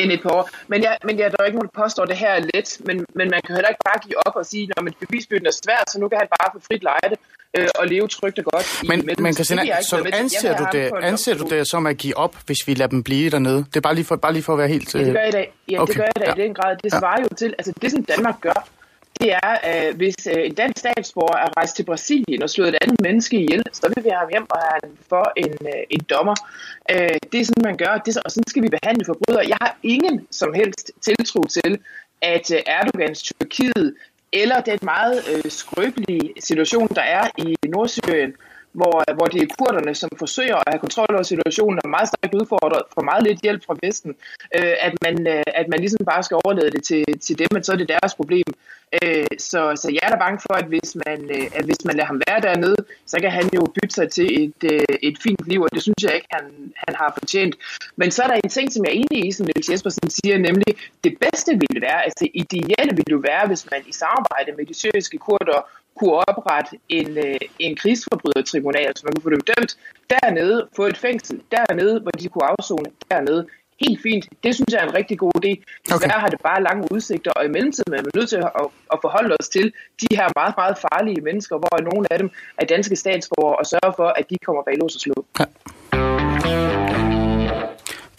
end 0.01 0.09
et 0.11 0.21
par 0.25 0.33
år. 0.39 0.49
Men 0.71 0.79
jeg, 0.83 0.97
men 1.07 1.13
jeg, 1.19 1.25
der 1.31 1.37
er 1.39 1.45
ikke 1.45 1.59
nogen, 1.59 1.71
der 1.73 1.81
påstår, 1.83 2.03
at 2.03 2.09
det 2.09 2.17
her 2.25 2.33
er 2.39 2.43
let. 2.53 2.69
Men, 2.87 2.95
men 3.19 3.27
man 3.33 3.41
kan 3.45 3.51
heller 3.55 3.71
ikke 3.73 3.85
bare 3.89 3.99
give 4.05 4.17
op 4.25 4.35
og 4.41 4.45
sige, 4.51 4.63
at 4.77 4.95
bevisbyrden 5.03 5.47
er 5.51 5.55
svært, 5.63 5.85
så 5.91 5.95
nu 5.99 6.05
kan 6.09 6.17
han 6.23 6.29
bare 6.37 6.49
få 6.55 6.59
frit 6.67 6.83
lejde 6.91 7.15
øh, 7.57 7.67
og 7.79 7.87
leve 7.87 8.07
trygt 8.07 8.39
og 8.39 8.45
godt 8.45 8.67
i 8.83 8.87
Men, 8.87 8.89
mellemtiden. 8.89 9.23
men 9.23 9.29
Det 9.29 9.35
Christina, 9.35 9.61
ikke 9.61 9.73
så 9.89 10.09
anser 10.13 10.57
du, 10.57 10.65
det, 10.71 10.91
anser 11.01 11.33
du 11.37 11.45
det 11.49 11.67
som 11.67 11.85
at 11.85 11.97
give 11.97 12.17
op, 12.17 12.35
hvis 12.45 12.57
vi 12.67 12.73
lader 12.73 12.89
dem 12.89 13.03
blive 13.03 13.29
dernede? 13.29 13.57
Det 13.57 13.75
er 13.75 13.81
bare 13.81 13.95
lige 13.95 14.05
for, 14.05 14.15
bare 14.15 14.33
lige 14.33 14.43
for 14.43 14.53
at 14.53 14.59
være 14.59 14.67
helt... 14.67 14.93
Ja, 14.95 14.99
det 14.99 15.07
øh, 15.07 15.13
gør 15.13 15.21
jeg 15.23 15.33
da, 15.33 15.45
ja, 15.71 15.81
okay. 15.81 15.87
det 15.93 15.95
gør 15.97 16.03
jeg 16.15 16.25
da 16.25 16.33
Ja. 16.37 16.43
i 16.43 16.47
den 16.47 16.53
grad. 16.53 16.75
Det 16.83 16.93
Ja. 16.93 16.99
svarer 16.99 17.21
jo 17.21 17.27
til, 17.37 17.53
altså 17.57 17.73
det 17.81 17.91
som 17.91 18.03
Danmark 18.03 18.41
gør, 18.41 18.67
det 19.21 19.33
er, 19.33 19.51
øh, 19.69 19.95
hvis 19.97 20.15
øh, 20.37 20.45
en 20.45 20.53
dansk 20.53 20.79
statsborger 20.79 21.37
er 21.37 21.49
rejst 21.57 21.75
til 21.75 21.83
Brasilien 21.83 22.43
og 22.43 22.49
slået 22.49 22.69
et 22.69 22.77
andet 22.81 23.01
menneske 23.01 23.37
ihjel, 23.37 23.63
så 23.73 23.91
vil 23.95 24.03
vi 24.03 24.09
have 24.09 24.19
ham 24.19 24.29
hjem 24.31 24.45
og 24.49 24.59
have 24.69 24.79
for 25.09 25.31
en, 25.37 25.53
øh, 25.61 25.83
en 25.89 25.99
dommer. 26.09 26.35
Øh, 26.91 27.09
det 27.31 27.39
er 27.41 27.45
sådan, 27.45 27.63
man 27.63 27.77
gør, 27.77 27.93
det 27.97 28.07
er, 28.07 28.11
så- 28.13 28.21
og 28.25 28.31
sådan 28.31 28.47
skal 28.47 28.63
vi 28.63 28.69
behandle 28.77 29.05
forbrydere. 29.05 29.45
Jeg 29.47 29.57
har 29.61 29.77
ingen 29.83 30.27
som 30.31 30.53
helst 30.53 30.91
tiltro 31.07 31.41
til, 31.57 31.71
at 32.21 32.51
øh, 32.51 32.59
Erdogans 32.65 33.21
Tyrkiet 33.23 33.95
eller 34.33 34.61
den 34.61 34.79
meget 34.81 35.23
øh, 35.31 35.51
skrøbelige 35.51 36.33
situation, 36.39 36.87
der 36.87 37.01
er 37.01 37.23
i 37.37 37.55
Nordsyrien, 37.67 38.33
hvor, 38.79 38.95
øh, 39.09 39.15
hvor 39.17 39.25
det 39.25 39.41
er 39.41 39.53
kurderne, 39.57 39.95
som 39.95 40.09
forsøger 40.17 40.55
at 40.55 40.67
have 40.71 40.79
kontrol 40.79 41.13
over 41.13 41.23
situationen, 41.23 41.79
og 41.79 41.85
er 41.85 41.95
meget 41.97 42.09
stærkt 42.11 42.33
udfordret, 42.41 42.81
for 42.93 43.01
meget 43.01 43.23
lidt 43.23 43.39
hjælp 43.41 43.61
fra 43.65 43.75
Vesten, 43.83 44.11
øh, 44.57 44.75
at, 44.87 44.93
man, 45.05 45.27
øh, 45.27 45.43
at 45.61 45.67
man 45.67 45.79
ligesom 45.79 46.05
bare 46.05 46.23
skal 46.23 46.37
overlade 46.43 46.71
det 46.71 46.83
til, 46.83 47.03
til 47.25 47.39
dem, 47.39 47.51
at 47.57 47.65
så 47.65 47.71
er 47.71 47.79
det 47.81 47.89
deres 47.95 48.13
problem. 48.15 48.49
Øh, 48.97 49.25
så, 49.37 49.61
så 49.81 49.87
jeg 49.95 50.03
er 50.03 50.11
da 50.13 50.17
bange 50.25 50.39
for, 50.45 50.53
at 50.61 50.65
hvis, 50.65 50.89
man, 51.05 51.19
øh, 51.35 51.47
at 51.57 51.65
hvis 51.65 51.85
man 51.85 51.95
lader 51.95 52.11
ham 52.11 52.21
være 52.27 52.41
dernede, 52.41 52.81
så 53.05 53.17
kan 53.23 53.31
han 53.31 53.49
jo 53.55 53.61
bytte 53.75 53.95
sig 53.95 54.11
til 54.11 54.27
et, 54.43 54.61
øh, 54.73 54.95
et 55.09 55.17
fint 55.23 55.43
liv, 55.51 55.61
og 55.61 55.71
det 55.73 55.81
synes 55.81 56.03
jeg 56.03 56.15
ikke, 56.15 56.27
han, 56.31 56.45
han 56.85 56.93
har 57.01 57.09
fortjent. 57.19 57.55
Men 57.95 58.11
så 58.11 58.23
er 58.23 58.27
der 58.27 58.37
en 58.43 58.49
ting, 58.49 58.73
som 58.73 58.85
jeg 58.85 58.91
er 58.91 58.99
enig 59.03 59.27
i, 59.27 59.31
som 59.31 59.45
Niels 59.45 59.69
Jespersen 59.69 60.09
siger, 60.09 60.37
nemlig 60.37 60.71
det 61.03 61.13
bedste 61.23 61.51
ville 61.51 61.81
være, 61.87 62.03
altså 62.03 62.17
det 62.23 62.31
ideelle 62.33 62.93
ville 62.99 63.11
jo 63.17 63.21
være, 63.31 63.47
hvis 63.47 63.63
man 63.71 63.81
i 63.87 63.93
samarbejde 63.93 64.51
med 64.57 64.65
de 64.65 64.73
syriske 64.73 65.17
kurder 65.17 65.59
kunne 66.01 66.17
oprette 66.31 66.71
en, 66.89 67.09
øh, 67.17 67.39
en 67.59 67.75
krigsforbrydertribunal, 67.81 68.91
så 68.97 69.01
man 69.05 69.13
kunne 69.13 69.27
få 69.27 69.29
dem 69.29 69.45
dømt 69.51 69.71
dernede, 70.13 70.67
få 70.75 70.83
et 70.85 70.97
fængsel 70.97 71.41
dernede, 71.51 71.99
hvor 71.99 72.11
de 72.11 72.27
kunne 72.29 72.47
afzone 72.53 72.89
dernede. 73.11 73.47
Helt 73.85 74.01
fint. 74.01 74.25
Det 74.43 74.55
synes 74.55 74.71
jeg 74.73 74.79
er 74.81 74.87
en 74.87 74.95
rigtig 74.95 75.17
god 75.19 75.31
idé. 75.41 75.51
Desværre 75.85 75.95
Okay. 75.95 76.19
har 76.23 76.29
det 76.33 76.41
bare 76.49 76.63
lange 76.63 76.83
udsigter, 76.91 77.31
og 77.31 77.45
i 77.45 77.47
mellemtiden 77.47 77.93
er 77.93 78.01
vi 78.01 78.09
nødt 78.15 78.29
til 78.29 78.35
at, 78.35 78.51
at, 78.93 78.97
forholde 79.05 79.35
os 79.39 79.49
til 79.49 79.73
de 80.01 80.07
her 80.19 80.27
meget, 80.39 80.53
meget 80.57 80.75
farlige 80.85 81.21
mennesker, 81.21 81.55
hvor 81.57 81.75
nogle 81.91 82.07
af 82.11 82.17
dem 82.19 82.29
er 82.57 82.65
danske 82.65 82.95
statsborgere, 82.95 83.55
og 83.61 83.65
sørge 83.65 83.93
for, 83.99 84.07
at 84.19 84.29
de 84.29 84.35
kommer 84.45 84.63
bag 84.63 84.75
lås 84.81 84.95
og 84.95 85.01
slå. 85.01 85.25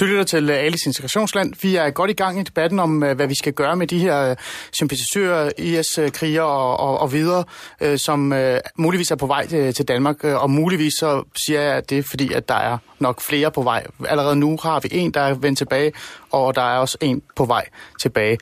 Du 0.02 0.06
lytter 0.06 0.24
til 0.24 0.50
øh, 0.50 0.56
Alice 0.56 0.86
Integrationsland. 0.86 1.52
Vi 1.62 1.76
er 1.76 1.90
godt 1.90 2.10
i 2.10 2.12
gang 2.12 2.40
i 2.40 2.42
debatten 2.42 2.78
om, 2.78 3.02
øh, 3.02 3.16
hvad 3.16 3.26
vi 3.26 3.34
skal 3.34 3.52
gøre 3.52 3.76
med 3.76 3.86
de 3.86 3.98
her 3.98 4.30
øh, 4.30 4.36
sympatisører, 4.72 5.50
IS-kriger 5.58 6.42
og, 6.42 6.80
og, 6.80 6.98
og 6.98 7.12
videre, 7.12 7.44
øh, 7.80 7.98
som 7.98 8.34
muligvis 8.76 9.10
er 9.10 9.16
på 9.16 9.26
vej 9.26 9.46
til, 9.46 9.88
Danmark. 9.88 10.24
Og 10.24 10.50
muligvis 10.50 10.92
så 10.92 11.24
siger 11.46 11.60
jeg 11.60 11.74
at 11.74 11.90
det, 11.90 12.04
fordi 12.04 12.32
at 12.32 12.48
der 12.48 12.54
er 12.54 12.78
nok 12.98 13.20
flere 13.20 13.50
på 13.50 13.62
vej. 13.62 13.86
Allerede 14.08 14.36
nu 14.36 14.58
har 14.62 14.80
vi 14.80 14.88
en, 14.92 15.10
der 15.10 15.20
er 15.20 15.34
vendt 15.34 15.58
tilbage, 15.58 15.92
og 16.30 16.54
der 16.54 16.62
er 16.62 16.78
også 16.78 16.98
en 17.00 17.22
på 17.36 17.44
vej 17.44 17.68
tilbage. 18.00 18.38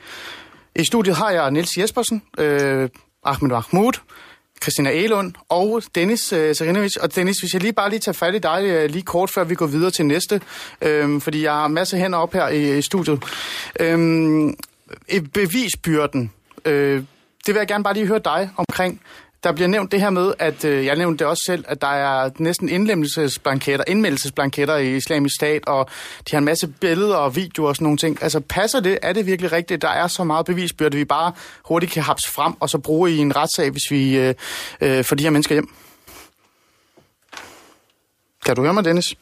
I 0.76 0.84
studiet 0.84 1.16
har 1.16 1.30
jeg 1.30 1.50
Niels 1.50 1.76
Jespersen, 1.76 2.22
øh, 2.38 2.88
Ahmed 3.24 3.50
Mahmoud, 3.50 3.92
Christina 4.62 4.90
Elund 4.90 5.32
og 5.48 5.82
Dennis 5.94 6.32
øh, 6.32 6.54
Serinovic. 6.54 6.96
Og 6.96 7.14
Dennis, 7.14 7.38
hvis 7.38 7.54
jeg 7.54 7.62
lige 7.62 7.72
bare 7.72 7.90
lige 7.90 8.00
tager 8.00 8.12
fat 8.12 8.34
i 8.34 8.38
dig 8.38 8.62
øh, 8.64 8.90
lige 8.90 9.02
kort, 9.02 9.30
før 9.30 9.44
vi 9.44 9.54
går 9.54 9.66
videre 9.66 9.90
til 9.90 10.06
næste, 10.06 10.40
øh, 10.82 11.20
fordi 11.20 11.42
jeg 11.42 11.52
har 11.52 11.68
masser 11.68 11.98
hænder 11.98 12.18
op 12.18 12.32
her 12.32 12.48
i, 12.48 12.78
i 12.78 12.82
studiet. 12.82 13.24
Øh, 13.80 13.98
bevisbyrden, 15.32 16.32
øh, 16.64 17.04
det 17.46 17.54
vil 17.54 17.56
jeg 17.56 17.68
gerne 17.68 17.84
bare 17.84 17.94
lige 17.94 18.06
høre 18.06 18.20
dig 18.24 18.50
omkring. 18.56 19.00
Der 19.42 19.52
bliver 19.52 19.68
nævnt 19.68 19.92
det 19.92 20.00
her 20.00 20.10
med, 20.10 20.34
at 20.38 20.64
øh, 20.64 20.86
jeg 20.86 20.96
nævnte 20.96 21.18
det 21.18 21.30
også 21.30 21.42
selv, 21.46 21.64
at 21.68 21.80
der 21.80 21.86
er 21.86 22.30
næsten 22.38 22.68
indlemmelsesblanketter, 22.68 23.84
indmeldelsesblanketter 23.88 24.76
i 24.76 24.96
islamisk 24.96 25.34
stat, 25.34 25.66
og 25.66 25.88
de 26.18 26.30
har 26.30 26.38
en 26.38 26.44
masse 26.44 26.68
billeder 26.68 27.16
og 27.16 27.36
videoer 27.36 27.68
og 27.68 27.76
sådan 27.76 27.84
nogle 27.84 27.98
ting. 27.98 28.22
Altså 28.22 28.40
passer 28.40 28.80
det? 28.80 28.98
Er 29.02 29.12
det 29.12 29.26
virkelig 29.26 29.52
rigtigt? 29.52 29.82
Der 29.82 29.88
er 29.88 30.06
så 30.06 30.24
meget 30.24 30.46
bevisbyrde, 30.46 30.96
vi 30.96 31.04
bare 31.04 31.32
hurtigt 31.64 31.92
kan 31.92 32.02
hapse 32.02 32.30
frem 32.30 32.54
og 32.60 32.70
så 32.70 32.78
bruge 32.78 33.10
i 33.10 33.18
en 33.18 33.36
retssag, 33.36 33.70
hvis 33.70 33.90
vi 33.90 34.18
øh, 34.18 34.34
øh, 34.80 35.04
får 35.04 35.16
de 35.16 35.22
her 35.22 35.30
mennesker 35.30 35.54
hjem. 35.54 35.68
Kan 38.44 38.56
du 38.56 38.62
høre 38.62 38.74
mig, 38.74 38.84
Dennis? 38.84 39.14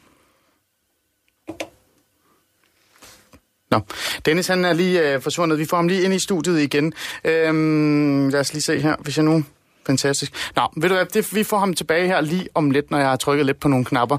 Nå, 3.71 3.81
Dennis 4.27 4.47
han 4.47 4.64
er 4.64 4.73
lige 4.73 5.12
øh, 5.14 5.21
forsvundet. 5.21 5.59
Vi 5.59 5.64
får 5.64 5.77
ham 5.77 5.89
lige 5.89 6.03
ind 6.03 6.14
i 6.14 6.19
studiet 6.19 6.61
igen. 6.61 6.93
Øhm, 7.25 8.29
lad 8.29 8.41
os 8.41 8.53
lige 8.53 8.62
se 8.62 8.81
her, 8.81 8.97
hvis 9.01 9.16
jeg 9.16 9.25
nu 9.25 9.45
Fantastisk. 9.89 10.32
Nå, 10.57 10.62
ved 10.76 10.89
du 10.89 10.95
hvad, 10.95 11.07
det, 11.07 11.34
vi 11.34 11.45
får 11.45 11.59
ham 11.59 11.74
tilbage 11.74 12.07
her 12.07 12.20
lige 12.20 12.49
om 12.55 12.70
lidt, 12.70 12.91
når 12.91 12.99
jeg 12.99 13.09
har 13.09 13.16
trykket 13.16 13.47
lidt 13.47 13.61
på 13.61 13.68
nogle 13.68 13.84
knapper. 13.84 14.18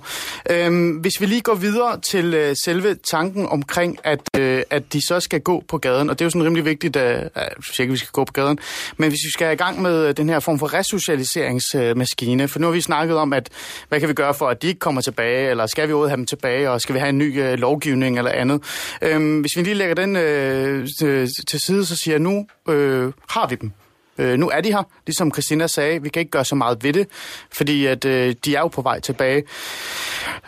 Øhm, 0.49 0.91
hvis 0.91 1.21
vi 1.21 1.25
lige 1.25 1.41
går 1.41 1.55
videre 1.55 1.99
til 1.99 2.33
øh, 2.33 2.55
selve 2.63 2.95
tanken 2.95 3.47
omkring, 3.47 3.97
at, 4.03 4.19
øh, 4.37 4.63
at 4.69 4.93
de 4.93 5.07
så 5.07 5.19
skal 5.19 5.41
gå 5.41 5.63
på 5.67 5.77
gaden, 5.77 6.09
og 6.09 6.19
det 6.19 6.25
er 6.25 6.25
jo 6.25 6.29
sådan 6.29 6.45
rimelig 6.45 6.65
vigtigt, 6.65 6.95
at, 6.95 7.29
øh, 7.37 7.43
ikke, 7.79 7.91
vi 7.91 7.97
skal 7.97 8.11
gå 8.11 8.23
på 8.25 8.33
gaden, 8.33 8.59
men 8.97 9.09
hvis 9.09 9.19
vi 9.25 9.31
skal 9.31 9.53
i 9.53 9.55
gang 9.55 9.81
med 9.81 10.07
øh, 10.07 10.17
den 10.17 10.29
her 10.29 10.39
form 10.39 10.59
for 10.59 10.73
resocialiseringsmaskine, 10.73 12.47
for 12.47 12.59
nu 12.59 12.65
har 12.65 12.73
vi 12.73 12.81
snakket 12.81 13.17
om, 13.17 13.33
at 13.33 13.49
hvad 13.89 13.99
kan 13.99 14.09
vi 14.09 14.13
gøre 14.13 14.33
for, 14.33 14.47
at 14.47 14.61
de 14.61 14.67
ikke 14.67 14.79
kommer 14.79 15.01
tilbage, 15.01 15.49
eller 15.49 15.65
skal 15.65 15.87
vi 15.87 15.93
overhovedet 15.93 16.11
have 16.11 16.17
dem 16.17 16.25
tilbage, 16.25 16.71
og 16.71 16.81
skal 16.81 16.95
vi 16.95 16.99
have 16.99 17.09
en 17.09 17.17
ny 17.17 17.41
øh, 17.41 17.59
lovgivning 17.59 18.17
eller 18.17 18.31
andet. 18.31 18.63
Øhm, 19.01 19.39
hvis 19.39 19.57
vi 19.57 19.61
lige 19.61 19.73
lægger 19.73 19.95
den 19.95 20.15
øh, 20.15 20.87
til, 20.99 21.29
til 21.47 21.59
side, 21.59 21.85
så 21.85 21.95
siger 21.95 22.13
jeg, 22.13 22.21
nu 22.21 22.47
øh, 22.69 23.11
har 23.29 23.47
vi 23.47 23.55
dem. 23.55 23.71
Øh, 24.19 24.37
nu 24.37 24.49
er 24.49 24.61
de 24.61 24.71
her, 24.71 24.83
ligesom 25.07 25.33
Christina 25.33 25.67
sagde. 25.67 26.01
Vi 26.01 26.09
kan 26.09 26.19
ikke 26.19 26.31
gøre 26.31 26.45
så 26.45 26.55
meget 26.55 26.83
ved 26.83 26.93
det, 26.93 27.07
fordi 27.53 27.85
at, 27.85 28.05
øh, 28.05 28.35
de 28.45 28.55
er 28.55 28.59
jo 28.59 28.67
på 28.67 28.81
vej 28.81 28.99
tilbage. 28.99 29.43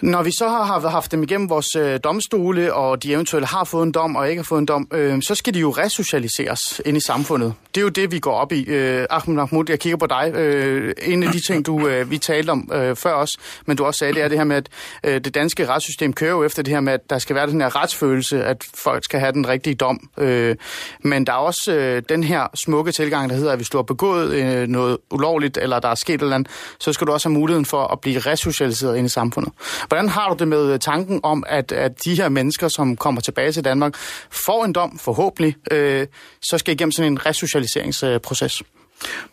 Når 0.02 0.24
vi 0.24 0.32
så 0.32 0.48
har 0.48 0.90
haft 0.90 1.12
dem 1.12 1.24
igennem 1.24 1.50
vores 1.50 1.76
øh, 1.76 2.00
domstole, 2.04 2.74
og 2.74 3.04
de 3.04 3.14
eventuelt 3.14 3.46
har 3.46 3.64
fået 3.64 3.86
en 3.86 3.92
dom 3.92 4.16
og 4.16 4.30
ikke 4.30 4.40
har 4.40 4.44
fået 4.44 4.60
en 4.60 4.66
dom, 4.66 4.88
øh, 4.94 5.22
så 5.22 5.36
skal 5.36 5.54
de 5.54 5.60
jo 5.60 5.70
resocialiseres 5.70 6.82
ind 6.86 6.98
i 6.98 7.00
samfundet. 7.00 7.54
Det 7.76 7.82
er 7.82 7.84
jo 7.84 7.90
det, 7.90 8.12
vi 8.12 8.20
går 8.20 8.34
op 8.34 8.52
i. 8.52 8.64
Øh, 8.64 9.06
Ahmed 9.10 9.36
Mahmoud, 9.36 9.66
jeg 9.70 9.80
kigger 9.80 9.98
på 9.98 10.08
dig. 10.08 10.32
Øh, 10.36 10.94
en 11.02 11.24
af 11.24 11.32
de 11.32 11.40
ting, 11.40 11.66
du, 11.66 11.88
øh, 11.88 12.12
vi 12.12 12.18
talte 12.18 12.50
om 12.50 12.72
øh, 12.74 12.96
før 12.96 13.14
os, 13.14 13.38
men 13.66 13.78
du 13.78 13.86
også 13.86 13.98
sagde, 13.98 14.14
det 14.14 14.24
er 14.24 14.28
det 14.28 14.38
her 14.38 14.46
med, 14.46 14.56
at 14.56 14.70
øh, 15.04 15.22
det 15.22 15.36
danske 15.36 15.68
retssystem 15.68 16.14
kører 16.14 16.32
jo 16.32 16.44
efter 16.44 16.64
det 16.64 16.74
her 16.74 16.82
med, 16.82 16.94
at 16.94 17.10
der 17.10 17.20
skal 17.20 17.36
være 17.36 17.48
den 17.48 17.62
her 17.62 17.76
retsfølelse, 17.76 18.44
at 18.44 18.64
folk 18.76 19.04
skal 19.04 19.20
have 19.20 19.32
den 19.32 19.48
rigtige 19.48 19.76
dom. 19.76 20.10
Øh, 20.18 20.56
men 21.00 21.26
der 21.26 21.34
er 21.34 21.38
også 21.38 21.74
øh, 21.74 22.04
den 22.10 22.24
her 22.24 22.48
smukke 22.56 22.92
tilgang, 22.92 23.30
der 23.30 23.36
hedder, 23.36 23.52
at 23.52 23.60
hvis 23.62 23.70
du 23.70 23.78
har 23.78 23.84
begået 23.84 24.34
øh, 24.34 24.68
noget 24.68 24.98
ulovligt, 25.12 25.58
eller 25.58 25.80
der 25.80 25.90
er 25.90 25.96
sket 25.96 26.16
et 26.16 26.22
eller 26.22 26.36
andet, 26.36 26.52
så 26.80 26.94
skal 26.94 27.08
du 27.08 27.12
også 27.12 27.30
have 27.30 27.34
muligheden 27.34 27.66
for 27.66 27.84
at 27.84 28.00
blive 28.00 28.20
resocialiseret 28.20 28.98
ind 28.98 29.06
i 29.06 29.10
samfundet. 29.10 29.54
Hvordan 29.88 30.10
har 30.10 30.30
du 30.30 30.36
det 30.40 30.48
med 30.48 30.80
tanken 30.80 31.20
om, 31.24 31.44
at, 31.48 31.72
at 31.72 32.04
de 32.06 32.16
her 32.16 32.30
mennesker, 32.30 32.68
som 32.68 32.98
kommer 32.98 33.22
tilbage 33.22 33.52
til 33.52 33.64
Danmark, 33.64 33.96
får 34.30 34.66
en 34.66 34.74
dom, 34.74 35.00
forhåbentlig, 35.00 35.56
øh, 35.72 36.08
så 36.42 36.58
skal 36.58 36.74
igennem 36.74 36.92
sådan 36.92 37.12
en 37.12 37.26
resocialiseringsproces? 37.26 38.64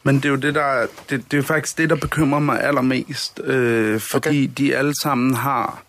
Men 0.02 0.16
det 0.16 0.24
er 0.24 0.28
jo 0.28 0.36
det, 0.36 0.54
der, 0.54 0.86
det, 1.10 1.32
det 1.32 1.38
er 1.38 1.42
faktisk 1.42 1.78
det, 1.78 1.90
der 1.90 1.96
bekymrer 1.96 2.40
mig 2.40 2.62
allermest, 2.62 3.40
øh, 3.44 4.00
fordi 4.00 4.28
okay. 4.28 4.50
de 4.58 4.76
alle 4.76 4.94
sammen 5.02 5.34
har 5.34 5.82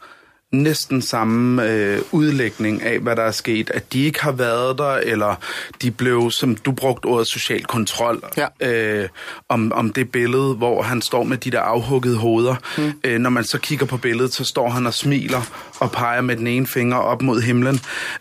næsten 0.52 1.02
samme 1.02 1.70
øh, 1.72 2.02
udlægning 2.12 2.82
af, 2.84 3.00
hvad 3.00 3.16
der 3.16 3.24
er 3.24 3.32
sket. 3.32 3.70
At 3.70 3.94
de 3.94 4.04
ikke 4.04 4.22
har 4.22 4.32
været 4.32 4.78
der, 4.78 4.94
eller 4.94 5.36
de 5.82 5.92
blev, 5.92 6.32
som 6.32 6.56
du 6.56 6.72
brugte 6.72 7.06
ordet, 7.06 7.28
social 7.28 7.64
kontrol, 7.64 8.24
ja. 8.38 8.48
øh, 8.60 9.10
om, 9.50 9.72
om 9.72 9.94
det 9.94 10.12
billede, 10.12 10.54
hvor 10.54 10.82
han 10.82 11.02
står 11.02 11.24
med 11.24 11.38
de 11.38 11.52
der 11.52 11.60
afhuggede 11.60 12.18
hoveder. 12.18 12.56
Mm. 12.78 12.94
Øh, 13.04 13.20
når 13.20 13.30
man 13.30 13.44
så 13.44 13.60
kigger 13.60 13.86
på 13.86 13.98
billedet, 13.98 14.34
så 14.34 14.44
står 14.44 14.70
han 14.70 14.88
og 14.88 14.94
smiler 14.94 15.42
og 15.80 15.92
peger 15.92 16.22
med 16.22 16.36
den 16.36 16.48
ene 16.48 16.68
finger 16.68 16.98
op 16.98 17.22
mod 17.22 17.42
himlen. 17.42 17.80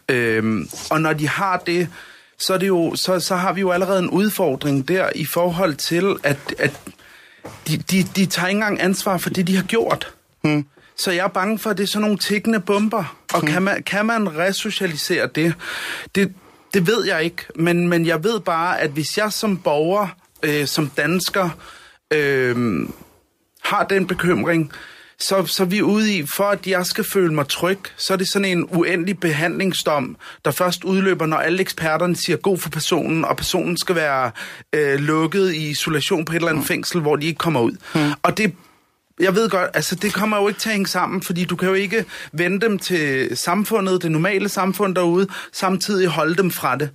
Øh, 0.09 0.67
og 0.91 1.01
når 1.01 1.13
de 1.13 1.29
har 1.29 1.57
det, 1.67 1.89
så, 2.39 2.55
er 2.55 2.59
det 2.59 2.69
jo, 2.69 2.93
så, 2.97 3.21
så 3.21 3.37
har 3.37 3.53
vi 3.53 3.61
jo 3.61 3.71
allerede 3.71 3.99
en 3.99 4.11
udfordring 4.11 4.89
der 4.89 5.09
i 5.15 5.25
forhold 5.25 5.75
til, 5.75 6.17
at, 6.23 6.55
at 6.59 6.81
de, 7.69 7.77
de, 7.77 8.03
de 8.17 8.27
tager 8.27 8.49
ikke 8.49 8.57
engang 8.57 8.81
ansvar 8.81 9.19
for 9.19 9.31
det, 9.31 9.47
de 9.47 9.57
har 9.57 9.63
gjort. 9.63 10.15
Mm. 10.45 10.65
Så 10.99 11.11
jeg 11.11 11.25
er 11.25 11.29
bange 11.29 11.59
for, 11.59 11.71
at 11.71 11.79
det 11.79 11.83
er 11.83 11.89
sådan 11.89 12.03
nogle 12.03 12.19
tikkende 12.19 12.61
bomber. 12.61 13.17
Og 13.35 13.41
mm. 13.41 13.47
kan, 13.47 13.63
man, 13.63 13.83
kan 13.83 14.07
man 14.07 14.39
resocialisere 14.39 15.29
det? 15.35 15.55
det? 16.15 16.33
Det 16.75 16.87
ved 16.87 17.07
jeg 17.07 17.25
ikke, 17.25 17.45
men, 17.57 17.89
men 17.89 18.07
jeg 18.07 18.25
ved 18.25 18.41
bare, 18.41 18.81
at 18.81 18.91
hvis 18.91 19.19
jeg 19.19 19.33
som 19.33 19.57
borger, 19.59 20.09
øh, 20.43 20.67
som 20.67 20.89
dansker, 20.89 21.51
øh, 22.13 22.89
har 23.65 23.85
den 23.85 24.07
bekymring, 24.07 24.73
så, 25.21 25.47
så 25.47 25.65
vi 25.65 25.79
er 25.79 25.83
ude 25.83 26.17
i, 26.17 26.27
for 26.27 26.45
at 26.45 26.67
jeg 26.67 26.87
skal 26.87 27.05
føle 27.05 27.35
mig 27.35 27.49
tryg, 27.49 27.79
så 27.97 28.13
er 28.13 28.17
det 28.17 28.29
sådan 28.29 28.45
en 28.45 28.65
uendelig 28.71 29.21
behandlingsdom, 29.21 30.17
der 30.45 30.51
først 30.51 30.85
udløber, 30.85 31.27
når 31.27 31.37
alle 31.37 31.61
eksperterne 31.61 32.17
siger 32.17 32.37
god 32.37 32.59
for 32.59 32.71
personen, 32.71 33.25
og 33.25 33.37
personen 33.37 33.77
skal 33.77 33.95
være 33.95 34.31
øh, 34.73 34.99
lukket 35.01 35.55
i 35.55 35.71
isolation 35.71 36.25
på 36.25 36.33
et 36.33 36.37
eller 36.37 36.49
andet 36.49 36.63
mm. 36.63 36.67
fængsel, 36.67 37.01
hvor 37.01 37.17
de 37.17 37.27
ikke 37.27 37.39
kommer 37.39 37.61
ud. 37.61 37.77
Mm. 37.95 38.13
Og 38.23 38.39
det 38.39 38.55
jeg 39.21 39.35
ved 39.35 39.51
godt, 39.51 39.71
altså 39.75 39.95
det 39.95 40.15
kommer 40.15 40.37
jo 40.37 40.49
ikke 40.49 40.61
til 40.61 40.69
at 40.69 40.73
hænge 40.73 40.87
sammen, 40.87 41.23
fordi 41.23 41.45
du 41.45 41.57
kan 41.57 41.69
jo 41.69 41.75
ikke 41.75 42.05
vende 42.33 42.61
dem 42.61 42.79
til 42.79 43.37
samfundet, 43.37 44.03
det 44.03 44.11
normale 44.13 44.49
samfund 44.49 44.95
derude, 44.95 45.27
samtidig 45.53 46.09
holde 46.09 46.37
dem 46.37 46.51
fra 46.51 46.77
det. 46.77 46.91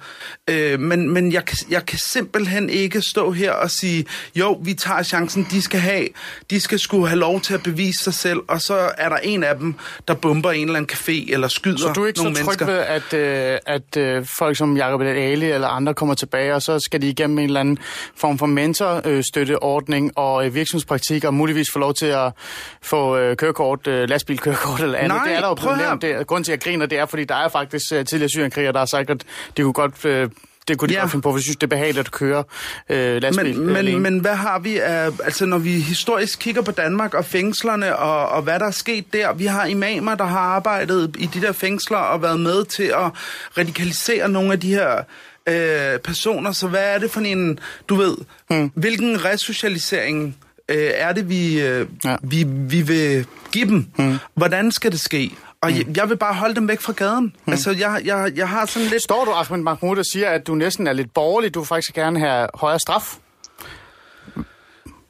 Øh, 0.49 0.79
men 0.79 1.09
men 1.09 1.31
jeg, 1.33 1.43
jeg 1.69 1.85
kan 1.85 1.99
simpelthen 1.99 2.69
ikke 2.69 3.01
stå 3.01 3.31
her 3.31 3.51
og 3.51 3.71
sige, 3.71 4.05
jo, 4.35 4.59
vi 4.63 4.73
tager 4.73 5.03
chancen, 5.03 5.47
de 5.51 5.61
skal 5.61 5.79
have, 5.79 6.07
de 6.49 6.59
skal 6.59 6.79
skulle 6.79 7.07
have 7.07 7.19
lov 7.19 7.41
til 7.41 7.53
at 7.53 7.63
bevise 7.63 8.03
sig 8.03 8.13
selv, 8.13 8.39
og 8.47 8.61
så 8.61 8.89
er 8.97 9.09
der 9.09 9.17
en 9.17 9.43
af 9.43 9.55
dem, 9.55 9.75
der 10.07 10.13
bomber 10.13 10.51
en 10.51 10.65
eller 10.65 10.75
anden 10.79 10.97
café 10.97 11.33
eller 11.33 11.47
skyder 11.47 11.77
Så 11.77 11.93
du 11.95 12.03
er 12.03 12.07
ikke 12.07 12.19
nogle 12.19 12.35
så 12.35 12.43
tryg 12.43 12.47
mennesker. 12.47 12.65
ved, 12.65 12.77
at, 12.77 13.13
øh, 13.53 13.59
at 13.65 13.97
øh, 13.97 14.25
folk 14.37 14.57
som 14.57 14.77
Jacob 14.77 15.01
Ali 15.01 15.51
eller 15.51 15.67
andre 15.67 15.93
kommer 15.93 16.15
tilbage, 16.15 16.55
og 16.55 16.61
så 16.61 16.79
skal 16.79 17.01
de 17.01 17.09
igennem 17.09 17.39
en 17.39 17.45
eller 17.45 17.59
anden 17.59 17.77
form 18.15 18.37
for 18.37 18.45
mentorstøtteordning 18.45 20.17
og 20.17 20.45
øh, 20.45 20.55
virksomhedspraktik, 20.55 21.23
og 21.23 21.33
muligvis 21.33 21.67
få 21.73 21.79
lov 21.79 21.93
til 21.93 22.12
at 22.13 22.33
få 22.81 23.17
øh, 23.17 23.35
kørekort, 23.37 23.87
øh, 23.87 24.09
lastbilkørekort 24.09 24.81
eller 24.81 24.97
andet. 24.97 25.17
Nej, 25.17 25.27
det 25.27 25.35
er 25.35 25.41
der 25.41 25.47
jo 25.47 25.55
blevet 25.55 25.77
nævnt. 25.77 26.01
Det, 26.01 26.27
grunden 26.27 26.43
til, 26.43 26.51
at 26.51 26.55
jeg 26.55 26.63
griner, 26.63 26.85
det 26.85 26.99
er, 26.99 27.05
fordi 27.05 27.23
der 27.23 27.35
er 27.35 27.47
faktisk 27.47 27.93
øh, 27.93 28.05
tidligere 28.05 28.29
syrienkrigere, 28.29 28.73
der 28.73 28.79
har 28.79 28.85
sagt, 28.85 29.09
at 29.09 29.23
de 29.57 29.61
kunne 29.61 29.73
godt... 29.73 30.05
Øh, 30.05 30.29
det 30.67 30.77
kunne 30.77 30.89
de 30.89 30.93
ja. 30.93 30.99
godt 30.99 31.11
finde 31.11 31.23
på, 31.23 31.31
hvis 31.31 31.41
de 31.41 31.43
synes, 31.43 31.57
det 31.57 31.63
er 31.63 31.75
behageligt 31.75 32.07
at 32.07 32.11
køre 32.11 32.43
øh, 32.89 33.21
lastbil 33.21 33.59
men, 33.59 33.85
men, 33.85 33.99
men 33.99 34.19
hvad 34.19 34.35
har 34.35 34.59
vi 34.59 34.77
af... 34.77 35.11
Altså, 35.23 35.45
når 35.45 35.57
vi 35.57 35.71
historisk 35.79 36.39
kigger 36.39 36.61
på 36.61 36.71
Danmark 36.71 37.13
og 37.13 37.25
fængslerne, 37.25 37.95
og, 37.95 38.29
og 38.29 38.41
hvad 38.41 38.59
der 38.59 38.65
er 38.65 38.71
sket 38.71 39.13
der, 39.13 39.33
vi 39.33 39.45
har 39.45 39.65
imamer, 39.65 40.15
der 40.15 40.25
har 40.25 40.39
arbejdet 40.39 41.15
i 41.19 41.25
de 41.25 41.41
der 41.41 41.51
fængsler 41.51 41.97
og 41.97 42.21
været 42.21 42.39
med 42.39 42.65
til 42.65 42.83
at 42.83 43.11
radikalisere 43.57 44.29
nogle 44.29 44.51
af 44.51 44.59
de 44.59 44.73
her 44.73 45.03
øh, 45.49 45.99
personer. 45.99 46.51
Så 46.51 46.67
hvad 46.67 46.95
er 46.95 46.99
det 46.99 47.11
for 47.11 47.21
en... 47.21 47.59
Du 47.89 47.95
ved, 47.95 48.17
hmm. 48.49 48.71
hvilken 48.75 49.25
resocialisering 49.25 50.37
øh, 50.73 50.91
er 50.95 51.13
det, 51.13 51.29
vi, 51.29 51.61
øh, 51.61 51.87
ja. 52.05 52.15
vi, 52.23 52.45
vi 52.47 52.81
vil 52.81 53.25
give 53.51 53.67
dem? 53.67 53.87
Hmm. 53.95 54.17
Hvordan 54.35 54.71
skal 54.71 54.91
det 54.91 54.99
ske? 54.99 55.31
Og 55.61 55.71
mm. 55.71 55.77
jeg, 55.77 55.97
jeg 55.97 56.09
vil 56.09 56.17
bare 56.17 56.33
holde 56.33 56.55
dem 56.55 56.67
væk 56.67 56.81
fra 56.81 56.93
gaden. 56.93 57.35
Mm. 57.45 57.51
Altså, 57.51 57.71
jeg, 57.71 58.01
jeg, 58.05 58.31
jeg 58.35 58.49
har 58.49 58.65
sådan 58.65 58.87
lidt... 58.87 59.03
Står 59.03 59.25
du, 59.25 59.31
Ahmed 59.31 59.63
Mahmoud, 59.63 59.97
og 59.97 60.05
siger, 60.05 60.29
at 60.29 60.47
du 60.47 60.55
næsten 60.55 60.87
er 60.87 60.93
lidt 60.93 61.13
borgerlig, 61.13 61.53
du 61.53 61.59
vil 61.59 61.67
faktisk 61.67 61.93
gerne 61.93 62.19
have 62.19 62.47
højere 62.53 62.79
straf? 62.79 63.17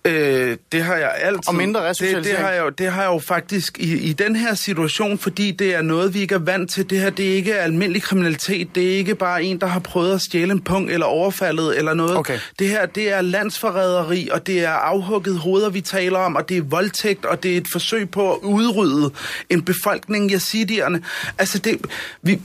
Øh, 0.07 0.57
det 0.71 0.83
har 0.83 0.95
jeg 0.95 1.11
altid. 1.21 1.47
Og 1.47 1.55
mindre 1.55 1.79
det, 1.79 1.85
det, 1.85 1.89
resocialisering. 1.89 2.39
har 2.45 2.51
jeg, 2.51 2.61
jo- 2.63 2.69
det 2.69 2.91
har 2.91 3.01
jeg 3.01 3.09
jo 3.11 3.19
faktisk 3.19 3.77
i, 3.79 3.93
i 3.93 4.13
den 4.13 4.35
her 4.35 4.53
situation, 4.55 5.17
fordi 5.17 5.51
det 5.51 5.75
er 5.75 5.81
noget, 5.81 6.13
vi 6.13 6.19
ikke 6.19 6.35
er 6.35 6.39
vant 6.39 6.69
til. 6.71 6.89
Det 6.89 6.99
her, 6.99 7.09
det 7.09 7.31
er 7.31 7.35
ikke 7.35 7.55
almindelig 7.59 8.01
kriminalitet. 8.01 8.75
Det 8.75 8.93
er 8.93 8.97
ikke 8.97 9.15
bare 9.15 9.43
en, 9.43 9.61
der 9.61 9.67
har 9.67 9.79
prøvet 9.79 10.13
at 10.15 10.21
stjæle 10.21 10.51
en 10.51 10.61
punkt 10.61 10.91
eller 10.91 11.05
overfaldet 11.05 11.77
eller 11.77 11.93
noget. 11.93 12.17
Okay. 12.17 12.39
Det 12.59 12.67
her, 12.69 12.85
det 12.85 13.11
er 13.13 13.21
landsforræderi, 13.21 14.29
og 14.31 14.47
det 14.47 14.59
er 14.63 14.69
afhugget 14.71 15.37
hoveder, 15.37 15.69
vi 15.69 15.81
taler 15.81 16.19
om, 16.19 16.35
og 16.35 16.49
det 16.49 16.57
er 16.57 16.61
voldtægt, 16.61 17.25
og 17.25 17.43
det 17.43 17.53
er 17.53 17.57
et 17.57 17.67
forsøg 17.71 18.09
på 18.09 18.33
at 18.33 18.39
udrydde 18.41 19.11
en 19.49 19.61
befolkning, 19.61 20.31
yazidierne. 20.31 21.01
Altså, 21.37 21.59
det, 21.59 21.77
vi, 22.21 22.39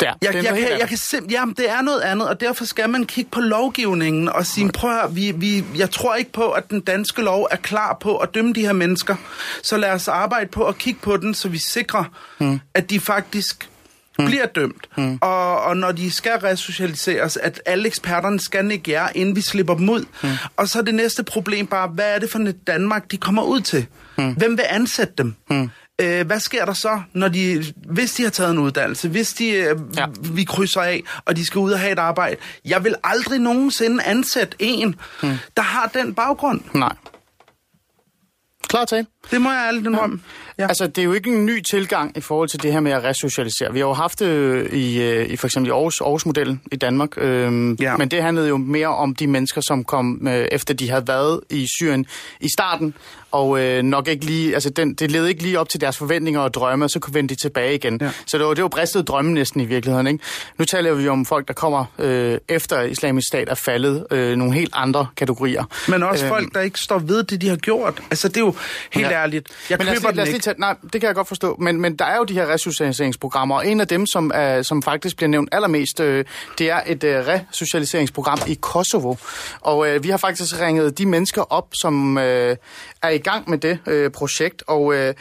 Der, 0.00 0.12
jeg, 0.22 0.34
jeg, 0.34 0.44
jeg 0.44 0.72
andet. 0.72 0.88
kan 0.88 0.98
sim- 0.98 1.30
jamen, 1.30 1.54
det 1.54 1.70
er 1.70 1.82
noget 1.82 2.00
andet, 2.00 2.28
og 2.28 2.40
derfor 2.40 2.64
skal 2.64 2.90
man 2.90 3.04
kigge 3.04 3.30
på 3.30 3.40
lovgivningen 3.40 4.28
og 4.28 4.46
sige, 4.46 4.70
prøv 4.72 4.98
at 4.98 5.16
vi, 5.16 5.30
vi, 5.36 5.64
jeg 5.76 5.90
tror 5.90 6.14
ikke 6.14 6.32
på, 6.32 6.50
at 6.50 6.70
den 6.70 6.80
danske 6.80 7.22
lov 7.22 7.48
er 7.50 7.56
klar 7.56 7.96
på 8.00 8.16
at 8.16 8.34
dømme 8.34 8.52
de 8.52 8.60
her 8.60 8.72
mennesker. 8.72 9.16
Så 9.62 9.76
lad 9.76 9.90
os 9.90 10.08
arbejde 10.08 10.46
på 10.46 10.64
at 10.66 10.78
kigge 10.78 11.00
på 11.02 11.16
den, 11.16 11.34
så 11.34 11.48
vi 11.48 11.58
sikrer, 11.58 12.04
mm. 12.38 12.60
at 12.74 12.90
de 12.90 13.00
faktisk 13.00 13.68
mm. 14.18 14.24
bliver 14.26 14.46
dømt. 14.46 14.88
Mm. 14.96 15.18
Og, 15.22 15.62
og 15.62 15.76
når 15.76 15.92
de 15.92 16.12
skal 16.12 16.32
resocialiseres, 16.32 17.36
at 17.36 17.62
alle 17.66 17.86
eksperterne 17.86 18.40
skal 18.40 18.64
nikke 18.64 18.90
jer, 18.92 19.08
inden 19.14 19.36
vi 19.36 19.40
slipper 19.40 19.74
dem 19.74 19.88
ud. 19.88 20.04
Mm. 20.22 20.28
Og 20.56 20.68
så 20.68 20.78
er 20.78 20.82
det 20.82 20.94
næste 20.94 21.22
problem 21.22 21.66
bare, 21.66 21.88
hvad 21.88 22.14
er 22.14 22.18
det 22.18 22.30
for 22.30 22.38
et 22.38 22.66
Danmark, 22.66 23.10
de 23.10 23.16
kommer 23.16 23.42
ud 23.42 23.60
til? 23.60 23.86
Mm. 24.18 24.32
Hvem 24.32 24.56
vil 24.56 24.64
ansætte 24.68 25.14
dem? 25.18 25.34
Mm. 25.50 25.70
Øh, 26.00 26.26
hvad 26.26 26.40
sker 26.40 26.64
der 26.64 26.72
så, 26.72 27.00
når 27.12 27.28
de, 27.28 27.64
hvis 27.86 28.12
de 28.12 28.22
har 28.22 28.30
taget 28.30 28.50
en 28.50 28.58
uddannelse, 28.58 29.08
hvis 29.08 29.32
de, 29.34 29.48
øh, 29.50 29.64
Ja. 29.64 29.72
ja. 29.96 30.06
vi 30.32 30.44
krydser 30.44 30.80
af, 30.80 31.02
og 31.24 31.36
de 31.36 31.46
skal 31.46 31.58
ud 31.58 31.72
og 31.72 31.78
have 31.80 31.92
et 31.92 31.98
arbejde? 31.98 32.36
Jeg 32.64 32.84
vil 32.84 32.94
aldrig 33.04 33.38
nogensinde 33.38 34.02
ansætte 34.04 34.56
en, 34.58 34.94
mm. 35.22 35.28
der 35.56 35.62
har 35.62 35.90
den 35.94 36.14
baggrund. 36.14 36.60
Nej. 36.74 36.92
Klar 38.68 38.84
til. 38.84 39.06
Det 39.30 39.40
må 39.40 39.50
jeg 39.52 39.60
aldrig 39.68 39.86
indrømme. 39.86 40.20
Ja. 40.58 40.66
Altså, 40.68 40.86
det 40.86 40.98
er 40.98 41.02
jo 41.04 41.12
ikke 41.12 41.30
en 41.36 41.46
ny 41.46 41.60
tilgang 41.62 42.16
i 42.16 42.20
forhold 42.20 42.48
til 42.48 42.62
det 42.62 42.72
her 42.72 42.80
med 42.80 42.92
at 42.92 43.04
resocialisere. 43.04 43.72
Vi 43.72 43.78
har 43.78 43.86
jo 43.86 43.92
haft 43.92 44.18
det 44.18 44.26
øh, 44.26 44.72
i, 44.72 45.02
øh, 45.02 45.26
i 45.30 45.36
for 45.36 45.46
eksempel 45.46 45.72
Aarhus, 45.72 46.00
Aarhus-modellen 46.00 46.60
i 46.72 46.76
Danmark, 46.76 47.10
øhm, 47.16 47.72
Ja. 47.80 47.96
men 47.96 48.08
det 48.08 48.22
handlede 48.22 48.48
jo 48.48 48.56
mere 48.56 48.86
om 48.88 49.14
de 49.14 49.26
mennesker, 49.26 49.60
som 49.60 49.84
kom 49.84 50.28
øh, 50.28 50.48
efter 50.52 50.74
de 50.74 50.90
havde 50.90 51.08
været 51.08 51.40
i 51.50 51.66
Syrien 51.80 52.06
i 52.40 52.48
starten, 52.48 52.94
og 53.32 53.60
øh, 53.60 53.82
nok 53.82 54.08
ikke 54.08 54.24
lige, 54.24 54.54
altså 54.54 54.70
den, 54.70 54.94
det 54.94 55.10
led 55.10 55.26
ikke 55.26 55.42
lige 55.42 55.60
op 55.60 55.68
til 55.68 55.80
deres 55.80 55.96
forventninger 55.96 56.40
og 56.40 56.54
drømme, 56.54 56.84
og 56.84 56.90
så 56.90 56.98
kunne 56.98 57.14
vende 57.14 57.34
de 57.34 57.40
tilbage 57.40 57.74
igen. 57.74 57.98
Ja. 58.00 58.10
Så 58.26 58.38
det 58.38 58.46
var, 58.46 58.54
det 58.54 58.62
var 58.62 58.68
bristet 58.68 59.08
drømme 59.08 59.32
næsten 59.32 59.60
i 59.60 59.64
virkeligheden. 59.64 60.06
Ikke? 60.06 60.24
Nu 60.58 60.64
taler 60.64 60.94
vi 60.94 61.08
om 61.08 61.26
folk, 61.26 61.48
der 61.48 61.54
kommer 61.54 61.84
øh, 61.98 62.38
efter 62.48 62.82
islamisk 62.82 63.28
stat 63.28 63.48
er 63.48 63.54
faldet, 63.54 64.06
øh, 64.10 64.36
nogle 64.36 64.54
helt 64.54 64.72
andre 64.76 65.06
kategorier. 65.16 65.64
Men 65.88 66.02
også 66.02 66.24
Øhm, 66.24 66.34
folk, 66.34 66.54
der 66.54 66.60
ikke 66.60 66.80
står 66.80 66.98
ved 66.98 67.22
det, 67.22 67.40
de 67.40 67.48
har 67.48 67.56
gjort. 67.56 68.02
Altså, 68.10 68.28
det 68.28 68.36
er 68.36 68.40
jo 68.40 68.54
helt 68.92 69.06
Ja. 69.06 69.12
ærligt. 69.12 69.48
Jeg 69.70 69.78
men 69.78 69.86
lad 69.86 69.92
os, 69.96 69.98
køber 70.02 70.12
lad 70.14 70.22
os 70.22 70.26
den 70.26 70.32
lige 70.32 70.34
ikke. 70.36 70.44
tage, 70.44 70.54
nej, 70.60 70.74
det 70.82 71.00
kan 71.00 71.02
jeg 71.02 71.14
godt 71.14 71.28
forstå. 71.28 71.56
Men, 71.60 71.80
men 71.80 71.96
der 71.96 72.04
er 72.04 72.16
jo 72.16 72.24
de 72.24 72.34
her 72.34 72.46
resocialiseringsprogrammer, 72.48 73.54
og 73.56 73.66
en 73.68 73.80
af 73.80 73.88
dem, 73.88 74.06
som, 74.06 74.30
er, 74.34 74.62
som 74.62 74.82
faktisk 74.82 75.16
bliver 75.16 75.28
nævnt 75.28 75.48
allermest, 75.52 76.00
øh, 76.00 76.24
det 76.58 76.70
er 76.70 76.80
et 76.86 77.04
øh, 77.04 77.26
resocialiseringsprogram 77.26 78.38
i 78.46 78.58
Kosovo. 78.60 79.14
Og 79.60 79.88
øh, 79.88 80.04
vi 80.04 80.08
har 80.10 80.16
faktisk 80.16 80.60
ringet 80.60 80.98
de 80.98 81.06
mennesker 81.06 81.52
op, 81.52 81.66
som 81.74 82.18
øh, 82.18 82.56
er 83.02 83.08
i 83.16 83.22
gang 83.22 83.50
med 83.50 83.58
det 83.58 83.78
øh, 83.86 84.10
projekt, 84.10 84.62
og 84.66 84.94
øh, 84.94 85.14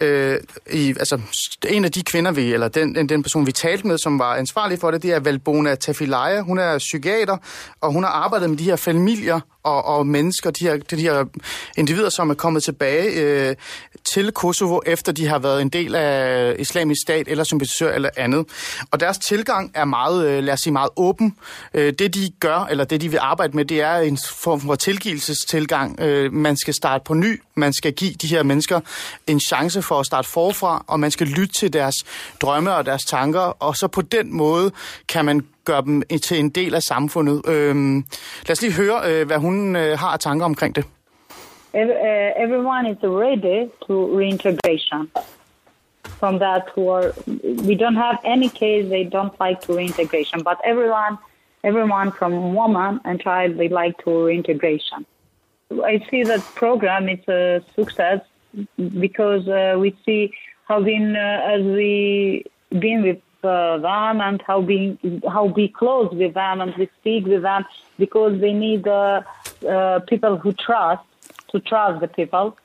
øh, 0.00 0.40
i, 0.72 0.88
altså, 0.88 1.20
en 1.68 1.84
af 1.84 1.92
de 1.92 2.02
kvinder, 2.02 2.32
vi, 2.32 2.52
eller 2.52 2.68
den, 2.68 3.08
den, 3.08 3.22
person, 3.22 3.46
vi 3.46 3.52
talte 3.52 3.86
med, 3.86 3.98
som 3.98 4.18
var 4.18 4.34
ansvarlig 4.36 4.78
for 4.78 4.90
det, 4.90 5.02
det 5.02 5.12
er 5.12 5.20
Valbona 5.20 5.74
Tafilaya. 5.74 6.40
Hun 6.40 6.58
er 6.58 6.78
psykiater, 6.78 7.36
og 7.80 7.92
hun 7.92 8.02
har 8.02 8.10
arbejdet 8.10 8.50
med 8.50 8.58
de 8.58 8.64
her 8.64 8.76
familier 8.76 9.40
og, 9.62 9.84
og 9.84 10.06
mennesker, 10.06 10.50
de 10.50 10.64
her, 10.64 10.76
de 10.76 10.96
her 10.96 11.24
individer, 11.76 12.08
som 12.08 12.30
er 12.30 12.34
kommet 12.34 12.62
tilbage 12.62 13.10
øh, 13.10 13.56
til 14.04 14.32
Kosovo, 14.32 14.80
efter 14.86 15.12
de 15.12 15.26
har 15.26 15.38
været 15.38 15.62
en 15.62 15.68
del 15.68 15.94
af 15.94 16.56
islamisk 16.58 17.02
stat 17.02 17.28
eller 17.28 17.44
sympatisør 17.44 17.92
eller 17.92 18.10
andet. 18.16 18.46
Og 18.90 19.00
deres 19.00 19.18
tilgang 19.18 19.70
er 19.74 19.84
meget, 19.84 20.26
øh, 20.26 20.44
lad 20.44 20.54
os 20.54 20.60
sige, 20.60 20.72
meget 20.72 20.90
åben. 20.96 21.36
Øh, 21.74 21.92
det 21.92 22.14
de 22.14 22.30
gør, 22.40 22.66
eller 22.70 22.84
det 22.84 23.00
de 23.00 23.10
vil 23.10 23.18
arbejde 23.22 23.56
med, 23.56 23.64
det 23.64 23.80
er 23.80 23.96
en 23.96 24.18
form 24.34 24.60
for 24.60 24.74
tilgivelsestilgang. 24.74 26.00
Øh, 26.00 26.32
man 26.32 26.56
skal 26.56 26.74
starte 26.74 27.04
på 27.04 27.14
ny, 27.14 27.42
man 27.54 27.72
skal 27.72 27.92
give 27.92 28.12
de 28.12 28.26
her 28.26 28.42
mennesker 28.42 28.80
en 29.26 29.40
chance 29.40 29.82
for 29.88 30.00
at 30.00 30.06
starte 30.06 30.28
forfra, 30.28 30.84
og 30.88 31.00
man 31.00 31.10
skal 31.10 31.26
lytte 31.26 31.54
til 31.60 31.72
deres 31.72 31.94
drømme 32.42 32.74
og 32.74 32.86
deres 32.86 33.04
tanker, 33.04 33.46
og 33.66 33.76
så 33.76 33.88
på 33.88 34.02
den 34.02 34.36
måde 34.36 34.70
kan 35.08 35.24
man 35.24 35.46
gøre 35.64 35.82
dem 35.82 36.02
til 36.28 36.38
en 36.38 36.50
del 36.50 36.74
af 36.74 36.82
samfundet. 36.82 37.36
Øhm, 37.48 37.96
lad 38.46 38.52
os 38.56 38.62
lige 38.62 38.76
høre, 38.82 38.98
øh, 39.08 39.26
hvad 39.26 39.38
hun 39.46 39.76
øh, 39.76 39.98
har 39.98 40.10
af 40.16 40.18
tanker 40.18 40.44
omkring 40.44 40.76
det. 40.76 40.84
Øh, 41.74 42.44
everyone 42.44 42.84
is 42.92 42.98
ready 43.02 43.58
to 43.86 43.94
reintegration. 44.20 45.02
From 46.20 46.34
that, 46.38 46.62
who 46.74 46.82
are 46.96 47.12
we 47.68 47.74
don't 47.84 48.00
have 48.06 48.18
any 48.34 48.48
case 48.60 48.84
they 48.94 49.04
don't 49.16 49.34
like 49.46 49.58
to 49.66 49.70
reintegration, 49.80 50.38
but 50.48 50.56
everyone, 50.72 51.14
everyone 51.70 52.08
from 52.18 52.32
woman 52.60 52.92
and 53.04 53.20
child 53.20 53.50
they 53.60 53.68
like 53.82 53.94
to 54.04 54.10
reintegration. 54.28 55.00
I 55.70 55.96
see 56.08 56.22
that 56.24 56.42
program 56.62 57.08
is 57.08 57.22
a 57.28 57.62
success 57.76 58.20
because 58.76 59.46
uh, 59.48 59.76
we 59.78 59.96
see 60.04 60.32
how 60.66 60.82
been 60.82 61.16
uh, 61.16 61.54
as 61.54 61.62
we 61.62 62.44
been 62.70 63.02
with 63.02 63.20
uh, 63.42 63.78
them 63.78 64.20
and 64.20 64.42
how 64.46 64.60
being 64.60 64.98
how 65.28 65.48
be 65.48 65.68
close 65.68 66.12
with 66.12 66.34
them 66.34 66.60
and 66.60 66.74
we 66.76 66.88
speak 67.00 67.24
with 67.26 67.42
them 67.42 67.64
because 67.98 68.40
they 68.40 68.52
need 68.52 68.86
uh, 68.86 69.22
uh, 69.68 70.00
people 70.00 70.36
who 70.36 70.52
trust 70.52 71.04
to 71.48 71.60
trust 71.60 72.00
the 72.00 72.08
people. 72.08 72.56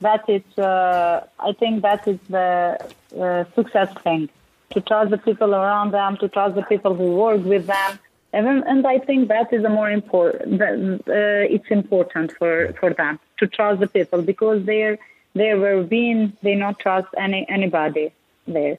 That 0.00 0.28
is, 0.28 0.42
uh, 0.58 1.26
I 1.38 1.52
think 1.52 1.82
that 1.82 2.06
is 2.06 2.18
the 2.28 2.78
uh, 3.18 3.44
success 3.54 3.94
thing. 4.02 4.28
To 4.70 4.80
trust 4.80 5.10
the 5.10 5.18
people 5.18 5.54
around 5.54 5.92
them, 5.92 6.16
to 6.18 6.28
trust 6.28 6.56
the 6.56 6.62
people 6.62 6.94
who 6.94 7.14
work 7.14 7.44
with 7.44 7.66
them, 7.66 7.98
and, 8.34 8.64
and 8.66 8.86
I 8.86 8.98
think 8.98 9.28
that 9.28 9.52
is 9.52 9.64
a 9.64 9.68
more 9.68 9.90
important. 9.90 10.60
Uh, 10.60 11.54
it's 11.54 11.70
important 11.70 12.32
for, 12.38 12.72
for 12.80 12.92
them 12.92 13.18
to 13.38 13.46
trust 13.46 13.80
the 13.80 13.86
people 13.86 14.22
because 14.22 14.64
they're 14.66 14.98
they 15.34 15.54
were 15.54 15.82
being 15.82 16.32
they 16.42 16.54
not 16.54 16.78
trust 16.78 17.08
any 17.16 17.46
anybody 17.48 18.12
there. 18.46 18.78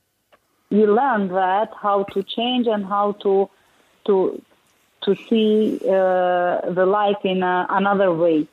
You 0.69 0.93
learn 0.93 1.27
that 1.29 1.69
how 1.81 2.03
to 2.13 2.23
change 2.23 2.67
and 2.67 2.85
how 2.85 3.13
to 3.23 3.49
to 4.05 4.41
to 5.03 5.15
see 5.27 5.79
uh, 5.83 6.71
the 6.79 6.85
life 6.85 7.21
in 7.23 7.43
a, 7.43 7.67
another 7.69 8.13
way. 8.13 8.47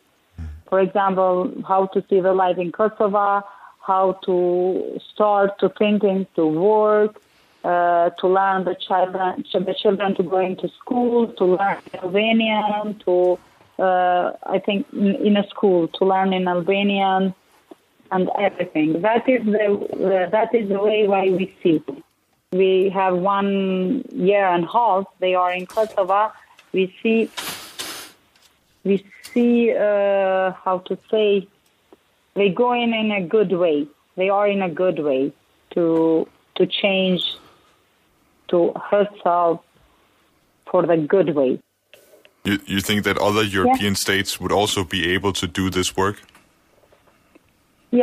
For 0.69 0.81
example, 0.81 1.53
how 1.67 1.87
to 1.87 2.05
see 2.09 2.21
the 2.21 2.33
life 2.33 2.59
in 2.59 2.73
Kosovo, 2.73 3.43
how 3.81 4.13
to 4.25 5.01
start 5.13 5.59
to 5.61 5.69
thinking 5.69 6.27
to 6.37 6.47
work, 6.47 7.21
uh, 7.65 8.11
to 8.11 8.27
learn 8.27 8.65
the 8.65 8.75
children, 8.75 9.45
the 9.53 9.75
children 9.81 10.15
to 10.17 10.23
go 10.23 10.39
into 10.39 10.69
school, 10.81 11.29
to 11.35 11.45
learn 11.45 11.79
Albanian, 12.03 12.99
to 13.05 13.39
uh, 13.79 14.33
I 14.45 14.59
think 14.59 14.87
in, 14.93 15.15
in 15.27 15.37
a 15.37 15.47
school 15.49 15.89
to 15.89 16.05
learn 16.05 16.33
in 16.33 16.49
Albanian 16.49 17.35
and 18.11 18.31
everything. 18.39 19.01
That 19.03 19.29
is 19.29 19.45
the 19.45 20.29
that 20.31 20.55
is 20.55 20.69
the 20.69 20.81
way 20.81 21.07
why 21.09 21.31
we 21.31 21.55
see. 21.63 21.83
We 22.53 22.91
have 22.91 23.17
one 23.17 24.05
year 24.13 24.47
and 24.47 24.65
a 24.65 24.73
half. 24.73 25.05
They 25.21 25.35
are 25.35 25.53
in 25.53 25.67
Kosovo. 25.67 26.33
We 26.73 26.95
see 27.03 27.31
we 28.85 29.05
see 29.33 29.73
uh, 29.73 30.53
how 30.65 30.83
to 30.87 30.99
say 31.11 31.49
they 32.35 32.49
going 32.51 32.93
in 32.93 33.11
a 33.11 33.23
good 33.23 33.53
way. 33.53 33.87
They 34.17 34.29
are 34.29 34.49
in 34.49 34.63
a 34.63 34.69
good 34.69 34.99
way 34.99 35.33
to 35.75 36.29
to 36.57 36.67
change 36.67 37.23
to 38.53 38.61
herself 38.93 39.55
for 40.71 40.81
the 40.91 40.99
good 41.15 41.31
way. 41.39 41.53
You, 42.49 42.55
you 42.75 42.81
think 42.89 42.99
that 43.09 43.17
other 43.29 43.45
European 43.59 43.95
states 44.05 44.31
would 44.41 44.55
also 44.61 44.81
be 44.97 45.01
able 45.15 45.33
to 45.41 45.47
do 45.61 45.65
this 45.79 45.89
work? 46.03 46.17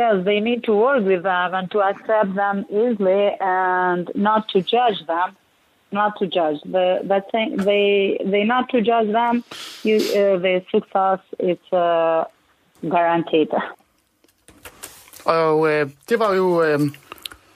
Yes, 0.00 0.14
they 0.28 0.38
need 0.48 0.60
to 0.68 0.74
work 0.86 1.02
with 1.12 1.22
them 1.32 1.50
and 1.58 1.66
to 1.74 1.78
accept 1.90 2.30
them 2.42 2.56
easily 2.82 3.24
and 3.40 4.04
not 4.14 4.42
to 4.52 4.58
judge 4.74 5.00
them. 5.12 5.28
Not 5.92 6.12
to 6.20 6.24
judge. 6.38 6.60
The 6.76 6.86
the 7.12 7.20
thing 7.32 7.48
they 7.68 7.88
they 8.32 8.44
not 8.54 8.64
to 8.72 8.78
judge 8.90 9.10
them. 9.20 9.34
You 9.86 9.96
uh, 9.96 10.38
the 10.46 10.54
success 10.74 11.20
is 11.50 11.62
uh, 11.72 12.20
guaranteed. 12.94 13.50
Og 15.24 15.72
øh, 15.72 15.90
det 16.08 16.18
var 16.18 16.34
jo... 16.34 16.62
Øh, 16.62 16.80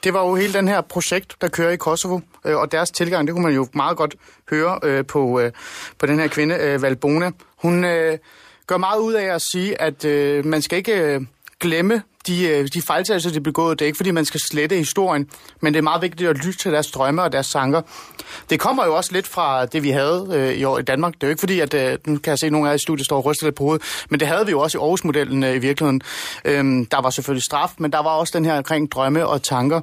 det 0.04 0.14
var 0.14 0.22
jo 0.28 0.34
hele 0.34 0.52
den 0.52 0.68
her 0.68 0.80
projekt, 0.80 1.36
der 1.40 1.48
kører 1.48 1.70
i 1.70 1.76
Kosovo, 1.76 2.20
øh, 2.44 2.56
og 2.56 2.72
deres 2.72 2.90
tilgang, 2.90 3.26
det 3.26 3.34
kunne 3.34 3.44
man 3.44 3.54
jo 3.54 3.66
meget 3.74 3.96
godt 3.96 4.14
høre 4.50 4.78
øh, 4.82 5.06
på, 5.06 5.40
øh, 5.40 5.52
på 5.98 6.06
den 6.06 6.18
her 6.18 6.28
kvinde, 6.28 6.54
øh, 6.60 6.82
Valbona. 6.82 7.30
Hun 7.62 7.84
øh, 7.84 8.18
gør 8.66 8.76
meget 8.76 9.00
ud 9.00 9.12
af 9.12 9.34
at 9.34 9.42
sige, 9.42 9.82
at 9.82 10.04
øh, 10.04 10.46
man 10.46 10.62
skal 10.62 10.78
ikke 10.78 11.14
øh, 11.14 11.20
glemme 11.60 12.02
de, 12.26 12.48
øh, 12.48 12.68
de 12.74 12.82
fejltagelser, 12.82 13.30
de 13.30 13.40
begået. 13.40 13.78
Det 13.78 13.84
er 13.84 13.86
ikke, 13.86 13.96
fordi 13.96 14.10
man 14.10 14.24
skal 14.24 14.40
slette 14.40 14.76
historien, 14.76 15.28
men 15.60 15.74
det 15.74 15.78
er 15.78 15.82
meget 15.82 16.02
vigtigt 16.02 16.30
at 16.30 16.36
lytte 16.36 16.58
til 16.58 16.72
deres 16.72 16.90
drømme 16.90 17.22
og 17.22 17.32
deres 17.32 17.46
sanker. 17.46 17.82
Det 18.50 18.60
kommer 18.60 18.84
jo 18.84 18.96
også 18.96 19.12
lidt 19.12 19.26
fra 19.26 19.66
det, 19.66 19.82
vi 19.82 19.90
havde 19.90 20.28
øh, 20.32 20.54
i 20.54 20.64
år 20.64 20.78
i 20.78 20.82
Danmark. 20.82 21.14
Det 21.14 21.22
er 21.22 21.26
jo 21.26 21.30
ikke 21.30 21.40
fordi, 21.40 21.60
at 21.60 21.74
øh, 21.74 21.98
nu 22.06 22.18
kan 22.18 22.30
jeg 22.30 22.38
se, 22.38 22.46
at 22.46 22.52
nogle 22.52 22.68
af 22.68 22.70
jer 22.70 22.74
i 22.74 22.78
studiet 22.78 23.04
står 23.04 23.16
og 23.16 23.24
ryster 23.24 23.46
lidt 23.46 23.54
på 23.54 23.64
hovedet, 23.64 24.04
men 24.10 24.20
det 24.20 24.28
havde 24.28 24.46
vi 24.46 24.50
jo 24.50 24.60
også 24.60 24.78
i 24.78 24.80
Aarhus-modellen 24.80 25.44
øh, 25.44 25.54
i 25.54 25.58
virkeligheden. 25.58 26.00
Øhm, 26.44 26.86
der 26.86 27.00
var 27.00 27.10
selvfølgelig 27.10 27.44
straf, 27.44 27.70
men 27.78 27.92
der 27.92 28.02
var 28.02 28.10
også 28.10 28.38
den 28.38 28.44
her 28.44 28.56
omkring 28.56 28.92
drømme 28.92 29.26
og 29.26 29.42
tanker. 29.42 29.80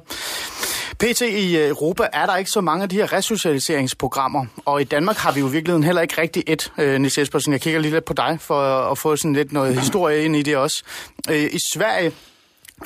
PT 0.98 1.20
i 1.20 1.56
øh, 1.56 1.68
Europa 1.68 2.06
er 2.12 2.26
der 2.26 2.36
ikke 2.36 2.50
så 2.50 2.60
mange 2.60 2.82
af 2.82 2.88
de 2.88 2.96
her 2.96 3.12
resocialiseringsprogrammer, 3.12 4.46
og 4.64 4.80
i 4.80 4.84
Danmark 4.84 5.16
har 5.16 5.32
vi 5.32 5.40
jo 5.40 5.48
i 5.48 5.52
virkeligheden 5.52 5.84
heller 5.84 6.02
ikke 6.02 6.20
rigtig 6.20 6.44
et, 6.46 6.72
øh, 6.78 7.00
Nils 7.00 7.18
Jespersen. 7.18 7.52
Jeg 7.52 7.60
kigger 7.60 7.80
lige 7.80 7.92
lidt 7.92 8.04
på 8.04 8.12
dig 8.12 8.38
for 8.40 8.90
at 8.90 8.98
få 8.98 9.16
sådan 9.16 9.32
lidt 9.32 9.52
noget 9.52 9.74
historie 9.82 10.24
ind 10.24 10.36
i 10.36 10.42
det 10.42 10.56
også. 10.56 10.82
Øh, 11.30 11.44
I 11.44 11.58
Sverige 11.74 12.12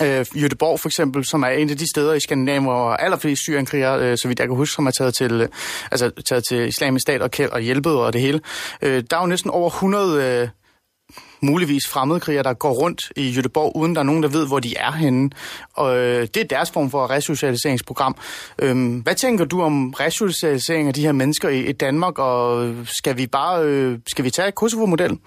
Øh, 0.03 0.27
Jødeborg 0.43 0.81
for 0.81 0.89
eksempel, 0.89 1.25
som 1.25 1.43
er 1.43 1.49
en 1.49 1.71
af 1.71 1.77
de 1.77 1.91
steder 1.91 2.15
i 2.15 2.21
Skandinavien, 2.21 2.65
hvor 2.65 2.91
allerflest 2.91 3.43
syrienkrigere, 3.43 4.01
øh, 4.01 4.19
så 4.19 4.29
vidt 4.29 4.39
jeg 4.39 4.49
kan 4.49 4.57
huske, 4.57 4.75
som 4.75 4.87
er 4.87 4.91
taget 4.91 5.15
til, 5.15 5.33
øh, 5.33 5.49
altså, 5.91 6.11
taget 6.25 6.45
til 6.49 6.69
islamisk 6.69 7.03
stat 7.03 7.23
og, 7.23 7.31
og 7.53 7.61
hjælpet 7.61 7.93
og 7.93 8.13
det 8.13 8.21
hele. 8.21 8.41
Øh, 8.83 9.03
der 9.11 9.17
er 9.17 9.21
jo 9.21 9.27
næsten 9.27 9.51
over 9.51 9.71
100 9.71 10.43
øh, 10.43 10.49
muligvis 11.41 11.89
fremmedkrigere, 11.89 12.43
der 12.43 12.55
går 12.55 12.73
rundt 12.73 13.13
i 13.17 13.31
Jødeborg, 13.31 13.77
uden 13.77 13.95
der 13.95 14.01
er 14.01 14.05
nogen, 14.05 14.23
der 14.23 14.29
ved, 14.29 14.47
hvor 14.47 14.61
de 14.61 14.77
er 14.77 14.93
henne. 14.93 15.31
Og 15.75 15.97
øh, 15.97 16.23
det 16.35 16.37
er 16.37 16.45
deres 16.45 16.71
form 16.71 16.91
for 16.91 17.11
resocialiseringsprogram. 17.11 18.17
Øh, 18.59 19.03
hvad 19.03 19.15
tænker 19.15 19.45
du 19.45 19.63
om 19.63 19.91
resocialisering 19.91 20.89
af 20.89 20.95
de 20.95 21.03
her 21.03 21.13
mennesker 21.13 21.49
i, 21.49 21.67
i 21.67 21.73
Danmark, 21.73 22.19
og 22.19 22.75
skal 22.85 23.17
vi 23.17 23.27
bare 23.27 23.65
øh, 23.65 23.99
skal 24.07 24.25
vi 24.25 24.31
tage 24.31 24.53
Kosovo-modellen? 24.53 25.21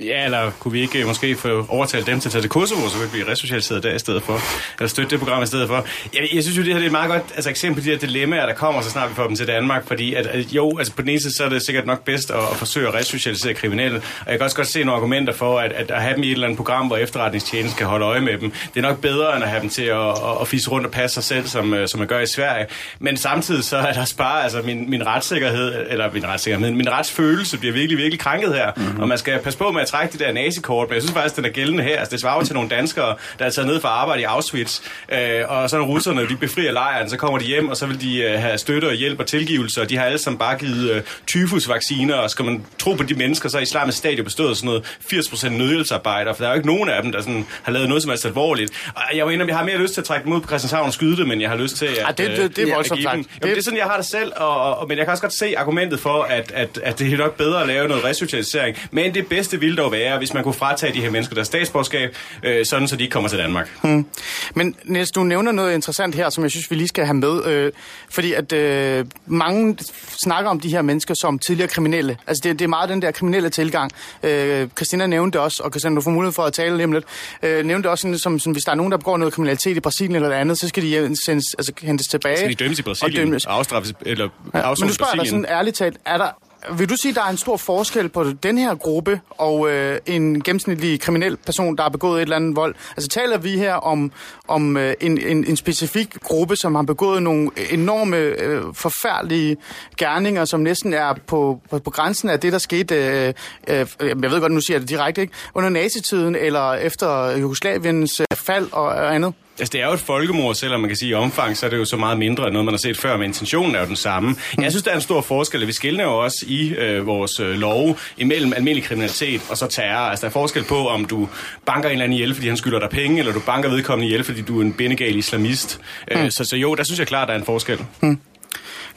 Ja, 0.00 0.24
eller 0.24 0.50
kunne 0.58 0.72
vi 0.72 0.80
ikke 0.80 1.00
øh, 1.00 1.06
måske 1.06 1.36
få 1.36 1.66
overtalt 1.68 2.06
dem 2.06 2.20
til 2.20 2.28
at 2.28 2.32
tage 2.32 2.42
til 2.42 2.50
Kosovo, 2.50 2.88
så 2.88 2.98
vi 2.98 3.08
blive 3.10 3.30
resocialiseret 3.30 3.82
der 3.82 3.94
i 3.94 3.98
stedet 3.98 4.22
for, 4.22 4.40
eller 4.78 4.88
støtte 4.88 5.10
det 5.10 5.18
program 5.18 5.42
i 5.42 5.46
stedet 5.46 5.68
for. 5.68 5.86
Jeg, 6.14 6.28
jeg 6.34 6.42
synes 6.42 6.58
jo, 6.58 6.62
det 6.62 6.72
her 6.72 6.74
det 6.74 6.82
er 6.82 6.86
et 6.86 6.92
meget 6.92 7.10
godt 7.10 7.22
altså, 7.34 7.50
eksempel 7.50 7.82
på 7.82 7.84
de 7.84 7.90
her 7.90 7.98
dilemmaer, 7.98 8.46
der 8.46 8.54
kommer, 8.54 8.82
så 8.82 8.90
snart 8.90 9.10
vi 9.10 9.14
får 9.14 9.26
dem 9.26 9.36
til 9.36 9.46
Danmark, 9.46 9.86
fordi 9.86 10.14
at, 10.14 10.26
at 10.26 10.52
jo, 10.52 10.78
altså 10.78 10.94
på 10.94 11.02
den 11.02 11.08
ene 11.08 11.20
side, 11.20 11.36
så 11.36 11.44
er 11.44 11.48
det 11.48 11.66
sikkert 11.66 11.86
nok 11.86 12.04
bedst 12.04 12.30
at, 12.30 12.36
at 12.38 12.56
forsøge 12.56 12.88
at 12.88 12.94
resocialisere 12.94 13.54
kriminelle, 13.54 13.98
og 13.98 14.30
jeg 14.30 14.38
kan 14.38 14.44
også 14.44 14.56
godt 14.56 14.68
se 14.68 14.84
nogle 14.84 14.96
argumenter 14.96 15.32
for, 15.32 15.58
at, 15.58 15.72
at, 15.72 15.90
at 15.90 16.02
have 16.02 16.14
dem 16.14 16.22
i 16.22 16.26
et 16.26 16.32
eller 16.32 16.46
andet 16.46 16.56
program, 16.56 16.86
hvor 16.86 16.96
efterretningstjenesten 16.96 17.78
kan 17.78 17.86
holde 17.86 18.04
øje 18.06 18.20
med 18.20 18.38
dem, 18.38 18.50
det 18.50 18.84
er 18.84 18.88
nok 18.88 19.00
bedre, 19.00 19.34
end 19.36 19.44
at 19.44 19.50
have 19.50 19.62
dem 19.62 19.68
til 19.68 19.82
at, 19.82 20.08
at, 20.08 20.40
at 20.40 20.48
fise 20.48 20.70
rundt 20.70 20.86
og 20.86 20.92
passe 20.92 21.14
sig 21.14 21.24
selv, 21.24 21.46
som, 21.46 21.74
øh, 21.74 21.88
som 21.88 21.98
man 21.98 22.08
gør 22.08 22.20
i 22.20 22.26
Sverige. 22.26 22.66
Men 22.98 23.16
samtidig 23.16 23.64
så 23.64 23.76
er 23.76 23.92
der 23.92 24.00
også 24.00 24.16
bare, 24.16 24.42
altså 24.42 24.62
min, 24.62 24.90
min 24.90 25.06
retssikkerhed, 25.06 25.86
eller 25.90 26.12
min 26.12 26.26
retssikkerhed, 26.26 26.70
min 26.70 26.90
retsfølelse 26.90 27.58
bliver 27.58 27.72
virkelig, 27.72 27.98
virkelig 27.98 28.20
krænket 28.20 28.54
her, 28.54 28.72
mm-hmm. 28.76 29.00
og 29.00 29.08
man 29.08 29.18
skal 29.18 29.38
passe 29.38 29.58
på 29.58 29.72
med 29.72 29.81
at 29.82 29.88
trække 29.88 30.12
det 30.12 30.20
der 30.20 30.32
nazikort, 30.32 30.88
men 30.88 30.94
jeg 30.94 31.02
synes 31.02 31.14
faktisk, 31.14 31.36
den 31.36 31.44
er 31.44 31.48
gældende 31.48 31.82
her. 31.82 31.98
Altså, 31.98 32.12
det 32.12 32.20
svarer 32.20 32.44
til 32.44 32.54
nogle 32.54 32.68
danskere, 32.68 33.16
der 33.38 33.44
er 33.44 33.50
taget 33.50 33.68
ned 33.68 33.80
for 33.80 33.88
at 33.88 33.94
arbejde 33.94 34.22
i 34.22 34.24
Auschwitz, 34.24 34.80
øh, 35.12 35.18
og 35.48 35.70
så 35.70 35.78
når 35.78 35.84
russerne 35.84 36.28
de 36.28 36.36
befrier 36.36 36.72
lejren, 36.72 37.10
så 37.10 37.16
kommer 37.16 37.38
de 37.38 37.44
hjem, 37.44 37.68
og 37.68 37.76
så 37.76 37.86
vil 37.86 38.00
de 38.00 38.22
øh, 38.22 38.40
have 38.40 38.58
støtte 38.58 38.86
og 38.86 38.94
hjælp 38.94 39.20
og 39.20 39.26
tilgivelse, 39.26 39.80
og 39.80 39.90
de 39.90 39.96
har 39.96 40.04
alle 40.04 40.18
sammen 40.18 40.38
bare 40.38 40.58
givet 40.58 40.90
øh, 40.90 41.02
tyfusvacciner, 41.26 42.14
og 42.14 42.30
skal 42.30 42.44
man 42.44 42.64
tro 42.78 42.94
på 42.94 43.02
de 43.02 43.14
mennesker, 43.14 43.48
så 43.48 43.58
er 43.58 43.62
islamisk 43.62 43.98
stat 43.98 44.18
jo 44.18 44.24
bestået 44.24 44.50
af 44.50 44.56
sådan 44.56 44.66
noget 44.66 44.84
80% 45.12 45.48
nødhjælpsarbejder, 45.48 46.32
for 46.32 46.42
der 46.42 46.48
er 46.48 46.52
jo 46.52 46.56
ikke 46.56 46.66
nogen 46.66 46.88
af 46.88 47.02
dem, 47.02 47.12
der 47.12 47.20
sådan, 47.20 47.46
har 47.62 47.72
lavet 47.72 47.88
noget 47.88 48.02
som 48.02 48.10
helst 48.10 48.26
alvorligt. 48.26 48.90
Og 48.94 49.16
jeg 49.16 49.26
var 49.26 49.32
jeg 49.32 49.56
har 49.56 49.64
mere 49.64 49.78
lyst 49.78 49.94
til 49.94 50.00
at 50.00 50.04
trække 50.04 50.24
dem 50.24 50.32
ud 50.32 50.40
på 50.40 50.46
Christianshavn 50.46 50.86
og 50.86 50.92
skyde 50.92 51.16
det, 51.16 51.28
men 51.28 51.40
jeg 51.40 51.50
har 51.50 51.56
lyst 51.56 51.76
til 51.76 51.86
at... 51.86 51.96
Ja, 51.96 52.06
det, 52.08 52.36
det, 52.36 52.56
det 52.56 52.68
er 52.68 52.74
voldsomt 52.74 53.02
sagt. 53.02 53.14
Jamen, 53.14 53.26
det 53.42 53.58
er 53.58 53.62
sådan, 53.62 53.78
jeg 53.78 53.86
har 53.86 53.96
det 53.96 54.06
selv, 54.06 54.32
og, 54.36 54.76
og, 54.78 54.88
men 54.88 54.98
jeg 54.98 55.06
kan 55.06 55.10
også 55.10 55.22
godt 55.22 55.32
se 55.32 55.54
argumentet 55.58 56.00
for, 56.00 56.22
at, 56.22 56.52
at, 56.54 56.80
at 56.82 56.98
det 56.98 57.12
er 57.12 57.16
nok 57.16 57.36
bedre 57.36 57.60
at 57.60 57.66
lave 57.66 57.88
noget 57.88 58.04
resocialisering. 58.04 58.76
Men 58.90 59.14
det 59.14 59.26
bedste 59.26 59.60
ville 59.72 59.82
dog 59.82 59.92
være, 59.92 60.18
hvis 60.18 60.34
man 60.34 60.42
kunne 60.42 60.54
fratage 60.54 60.94
de 60.94 61.00
her 61.00 61.10
mennesker 61.10 61.34
deres 61.34 61.46
statsborgerskab, 61.46 62.16
øh, 62.42 62.66
sådan 62.66 62.88
så 62.88 62.96
de 62.96 63.02
ikke 63.02 63.12
kommer 63.12 63.28
til 63.28 63.38
Danmark. 63.38 63.70
Hmm. 63.82 64.06
Men 64.54 64.74
Niels, 64.84 65.10
du 65.10 65.22
nævner 65.22 65.52
noget 65.52 65.74
interessant 65.74 66.14
her, 66.14 66.30
som 66.30 66.44
jeg 66.44 66.50
synes, 66.50 66.70
vi 66.70 66.76
lige 66.76 66.88
skal 66.88 67.04
have 67.04 67.14
med. 67.14 67.46
Øh, 67.46 67.72
fordi 68.10 68.32
at 68.32 68.52
øh, 68.52 69.04
mange 69.26 69.78
snakker 70.24 70.50
om 70.50 70.60
de 70.60 70.68
her 70.68 70.82
mennesker 70.82 71.14
som 71.14 71.38
tidligere 71.38 71.68
kriminelle. 71.68 72.16
Altså 72.26 72.40
det, 72.44 72.58
det 72.58 72.64
er 72.64 72.68
meget 72.68 72.88
den 72.88 73.02
der 73.02 73.10
kriminelle 73.10 73.50
tilgang. 73.50 73.90
Øh, 74.22 74.68
Christina 74.68 75.06
nævnte 75.06 75.40
også, 75.40 75.62
og 75.62 75.70
Christina, 75.70 75.94
du 75.94 76.00
får 76.00 76.10
mulighed 76.10 76.32
for 76.32 76.42
at 76.42 76.52
tale 76.52 76.76
lige 76.76 76.84
om 76.84 76.92
lidt, 76.92 77.04
øh, 77.42 77.64
nævnte 77.64 77.90
også, 77.90 78.02
sådan, 78.02 78.18
som, 78.18 78.38
som 78.38 78.52
hvis 78.52 78.64
der 78.64 78.70
er 78.70 78.76
nogen, 78.76 78.92
der 78.92 78.98
begår 78.98 79.16
noget 79.16 79.34
kriminalitet 79.34 79.76
i 79.76 79.80
Brasilien 79.80 80.14
eller 80.14 80.36
andet, 80.36 80.58
så 80.58 80.68
skal 80.68 80.82
de 80.82 81.16
sendes, 81.24 81.44
altså, 81.58 81.72
hentes 81.82 82.06
tilbage. 82.06 82.36
Skal 82.36 82.50
de 82.50 82.54
dømmes 82.54 82.78
i 82.78 82.82
Brasilien 82.82 83.20
og 83.20 83.26
dømmes. 83.26 83.46
afstraffes 83.46 83.94
eller 84.06 84.28
ja, 84.54 84.68
Men 84.68 84.88
du 84.88 84.94
spørger 84.94 85.14
dig 85.14 85.26
sådan 85.26 85.46
ærligt 85.48 85.76
talt, 85.76 85.96
er 86.06 86.18
der, 86.18 86.28
vil 86.70 86.88
du 86.88 86.96
sige, 86.96 87.14
der 87.14 87.22
er 87.22 87.30
en 87.30 87.36
stor 87.36 87.56
forskel 87.56 88.08
på 88.08 88.24
den 88.42 88.58
her 88.58 88.74
gruppe 88.74 89.20
og 89.30 89.70
øh, 89.70 89.98
en 90.06 90.42
gennemsnitlig 90.42 91.00
kriminel 91.00 91.36
person, 91.36 91.76
der 91.76 91.82
har 91.82 91.90
begået 91.90 92.16
et 92.16 92.22
eller 92.22 92.36
andet 92.36 92.56
vold? 92.56 92.74
Altså 92.96 93.08
taler 93.08 93.38
vi 93.38 93.50
her 93.50 93.74
om, 93.74 94.12
om 94.48 94.76
øh, 94.76 94.94
en, 95.00 95.18
en, 95.18 95.44
en 95.44 95.56
specifik 95.56 96.20
gruppe, 96.22 96.56
som 96.56 96.74
har 96.74 96.82
begået 96.82 97.22
nogle 97.22 97.50
enorme, 97.70 98.16
øh, 98.16 98.62
forfærdelige 98.74 99.56
gerninger, 99.96 100.44
som 100.44 100.60
næsten 100.60 100.92
er 100.92 101.14
på, 101.26 101.60
på, 101.70 101.78
på 101.78 101.90
grænsen 101.90 102.30
af 102.30 102.40
det, 102.40 102.52
der 102.52 102.58
skete, 102.58 102.94
øh, 102.94 103.34
øh, 103.68 103.86
jeg 104.00 104.30
ved 104.30 104.40
godt, 104.40 104.52
nu 104.52 104.60
siger 104.60 104.74
jeg 104.74 104.80
det 104.80 104.88
direkte, 104.88 105.20
ikke? 105.20 105.34
under 105.54 105.70
nazitiden 105.70 106.36
eller 106.36 106.72
efter 106.72 107.38
Jugoslaviens 107.38 108.20
øh, 108.20 108.26
fald 108.36 108.68
og, 108.72 108.84
og 108.84 109.14
andet? 109.14 109.34
Altså, 109.58 109.72
det 109.72 109.80
er 109.80 109.86
jo 109.86 109.92
et 109.92 110.00
folkemord, 110.00 110.54
selvom 110.54 110.80
man 110.80 110.88
kan 110.88 110.96
sige, 110.96 111.10
i 111.10 111.14
omfang, 111.14 111.56
så 111.56 111.66
er 111.66 111.70
det 111.70 111.76
jo 111.76 111.84
så 111.84 111.96
meget 111.96 112.18
mindre 112.18 112.44
end 112.44 112.52
noget, 112.52 112.64
man 112.64 112.74
har 112.74 112.78
set 112.78 112.98
før, 112.98 113.16
men 113.16 113.26
intentionen 113.26 113.74
er 113.74 113.80
jo 113.80 113.86
den 113.86 113.96
samme. 113.96 114.36
Jeg 114.58 114.72
synes, 114.72 114.82
der 114.82 114.90
er 114.90 114.94
en 114.94 115.00
stor 115.00 115.20
forskel, 115.20 115.66
vi 115.66 115.72
skiller 115.72 116.04
jo 116.04 116.18
også 116.18 116.44
i 116.48 116.74
øh, 116.74 117.06
vores 117.06 117.40
øh, 117.40 117.54
love 117.54 117.96
imellem 118.16 118.52
almindelig 118.56 118.84
kriminalitet 118.84 119.40
og 119.50 119.56
så 119.58 119.66
terror. 119.66 119.98
Altså, 119.98 120.20
der 120.20 120.28
er 120.28 120.32
forskel 120.32 120.64
på, 120.64 120.88
om 120.88 121.04
du 121.04 121.28
banker 121.66 121.88
en 121.88 121.92
eller 121.92 122.04
anden 122.04 122.16
ihjel, 122.18 122.34
fordi 122.34 122.48
han 122.48 122.56
skylder 122.56 122.78
dig 122.78 122.90
penge, 122.90 123.18
eller 123.18 123.32
du 123.32 123.40
banker 123.40 123.68
vedkommende 123.68 124.06
ihjel, 124.06 124.24
fordi 124.24 124.40
du 124.40 124.58
er 124.58 124.62
en 124.62 124.72
bindegal 124.72 125.16
islamist. 125.16 125.80
Mm. 126.10 126.20
Øh, 126.20 126.30
så, 126.30 126.44
så 126.44 126.56
jo, 126.56 126.74
der 126.74 126.84
synes 126.84 126.98
jeg 126.98 127.06
klart, 127.06 127.28
der 127.28 127.34
er 127.34 127.38
en 127.38 127.44
forskel. 127.44 127.84
Mm. 128.00 128.18